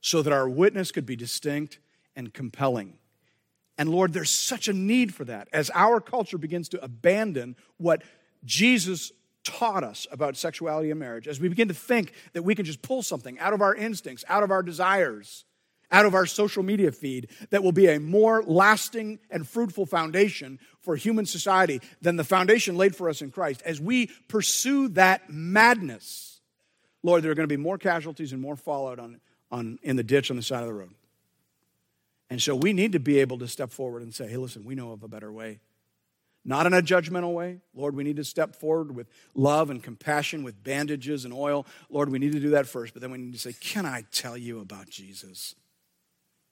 so 0.00 0.20
that 0.20 0.32
our 0.32 0.48
witness 0.48 0.90
could 0.90 1.06
be 1.06 1.14
distinct 1.14 1.78
and 2.16 2.34
compelling. 2.34 2.94
And 3.78 3.88
Lord, 3.88 4.12
there's 4.12 4.32
such 4.32 4.66
a 4.66 4.72
need 4.72 5.14
for 5.14 5.24
that 5.26 5.46
as 5.52 5.70
our 5.76 6.00
culture 6.00 6.38
begins 6.38 6.68
to 6.70 6.82
abandon 6.82 7.54
what 7.76 8.02
Jesus 8.44 9.12
taught 9.44 9.84
us 9.84 10.08
about 10.10 10.36
sexuality 10.36 10.90
and 10.90 10.98
marriage, 10.98 11.28
as 11.28 11.38
we 11.38 11.48
begin 11.48 11.68
to 11.68 11.74
think 11.74 12.12
that 12.32 12.42
we 12.42 12.56
can 12.56 12.64
just 12.64 12.82
pull 12.82 13.04
something 13.04 13.38
out 13.38 13.52
of 13.52 13.62
our 13.62 13.76
instincts, 13.76 14.24
out 14.28 14.42
of 14.42 14.50
our 14.50 14.62
desires, 14.64 15.44
out 15.92 16.06
of 16.06 16.14
our 16.14 16.26
social 16.26 16.62
media 16.62 16.92
feed 16.92 17.28
that 17.50 17.62
will 17.62 17.72
be 17.72 17.88
a 17.88 17.98
more 17.98 18.42
lasting 18.42 19.18
and 19.30 19.46
fruitful 19.46 19.86
foundation 19.86 20.58
for 20.80 20.96
human 20.96 21.26
society 21.26 21.80
than 22.00 22.16
the 22.16 22.24
foundation 22.24 22.76
laid 22.76 22.94
for 22.94 23.08
us 23.08 23.22
in 23.22 23.30
Christ. 23.30 23.62
As 23.64 23.80
we 23.80 24.06
pursue 24.28 24.88
that 24.88 25.30
madness, 25.30 26.40
Lord, 27.02 27.22
there 27.22 27.30
are 27.30 27.34
going 27.34 27.48
to 27.48 27.54
be 27.54 27.60
more 27.60 27.78
casualties 27.78 28.32
and 28.32 28.40
more 28.40 28.56
fallout 28.56 28.98
on, 28.98 29.20
on, 29.50 29.78
in 29.82 29.96
the 29.96 30.02
ditch 30.02 30.30
on 30.30 30.36
the 30.36 30.42
side 30.42 30.60
of 30.60 30.66
the 30.66 30.74
road. 30.74 30.94
And 32.28 32.40
so 32.40 32.54
we 32.54 32.72
need 32.72 32.92
to 32.92 33.00
be 33.00 33.18
able 33.18 33.38
to 33.38 33.48
step 33.48 33.72
forward 33.72 34.02
and 34.02 34.14
say, 34.14 34.28
hey, 34.28 34.36
listen, 34.36 34.64
we 34.64 34.76
know 34.76 34.92
of 34.92 35.02
a 35.02 35.08
better 35.08 35.32
way. 35.32 35.58
Not 36.44 36.66
in 36.66 36.72
a 36.72 36.80
judgmental 36.80 37.34
way. 37.34 37.58
Lord, 37.74 37.94
we 37.94 38.04
need 38.04 38.16
to 38.16 38.24
step 38.24 38.56
forward 38.56 38.94
with 38.94 39.08
love 39.34 39.68
and 39.68 39.82
compassion, 39.82 40.42
with 40.42 40.62
bandages 40.62 41.24
and 41.24 41.34
oil. 41.34 41.66
Lord, 41.90 42.10
we 42.10 42.18
need 42.18 42.32
to 42.32 42.40
do 42.40 42.50
that 42.50 42.66
first, 42.66 42.94
but 42.94 43.02
then 43.02 43.10
we 43.10 43.18
need 43.18 43.32
to 43.34 43.38
say, 43.38 43.52
Can 43.60 43.84
I 43.84 44.04
tell 44.10 44.38
you 44.38 44.60
about 44.60 44.88
Jesus? 44.88 45.54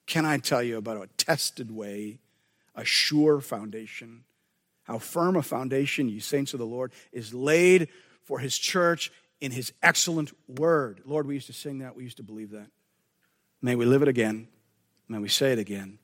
Can 0.09 0.25
I 0.25 0.39
tell 0.39 0.63
you 0.63 0.77
about 0.77 0.97
a 0.97 1.07
tested 1.17 1.69
way, 1.69 2.17
a 2.73 2.83
sure 2.83 3.39
foundation? 3.39 4.23
How 4.85 4.97
firm 4.97 5.35
a 5.35 5.43
foundation, 5.43 6.09
you 6.09 6.19
saints 6.19 6.51
of 6.53 6.59
the 6.59 6.65
Lord, 6.65 6.91
is 7.11 7.31
laid 7.31 7.89
for 8.23 8.39
his 8.39 8.57
church 8.57 9.11
in 9.39 9.51
his 9.51 9.71
excellent 9.83 10.31
word. 10.47 11.01
Lord, 11.05 11.27
we 11.27 11.35
used 11.35 11.45
to 11.45 11.53
sing 11.53 11.77
that, 11.79 11.95
we 11.95 12.03
used 12.03 12.17
to 12.17 12.23
believe 12.23 12.49
that. 12.51 12.71
May 13.61 13.75
we 13.75 13.85
live 13.85 14.01
it 14.01 14.07
again. 14.07 14.47
May 15.07 15.19
we 15.19 15.29
say 15.29 15.51
it 15.51 15.59
again 15.59 15.99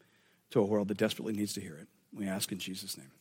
to 0.51 0.59
a 0.59 0.65
world 0.65 0.87
that 0.89 0.99
desperately 0.99 1.33
needs 1.33 1.53
to 1.53 1.61
hear 1.61 1.75
it. 1.75 1.87
We 2.13 2.27
ask 2.27 2.51
in 2.51 2.59
Jesus' 2.59 2.99
name. 2.99 3.11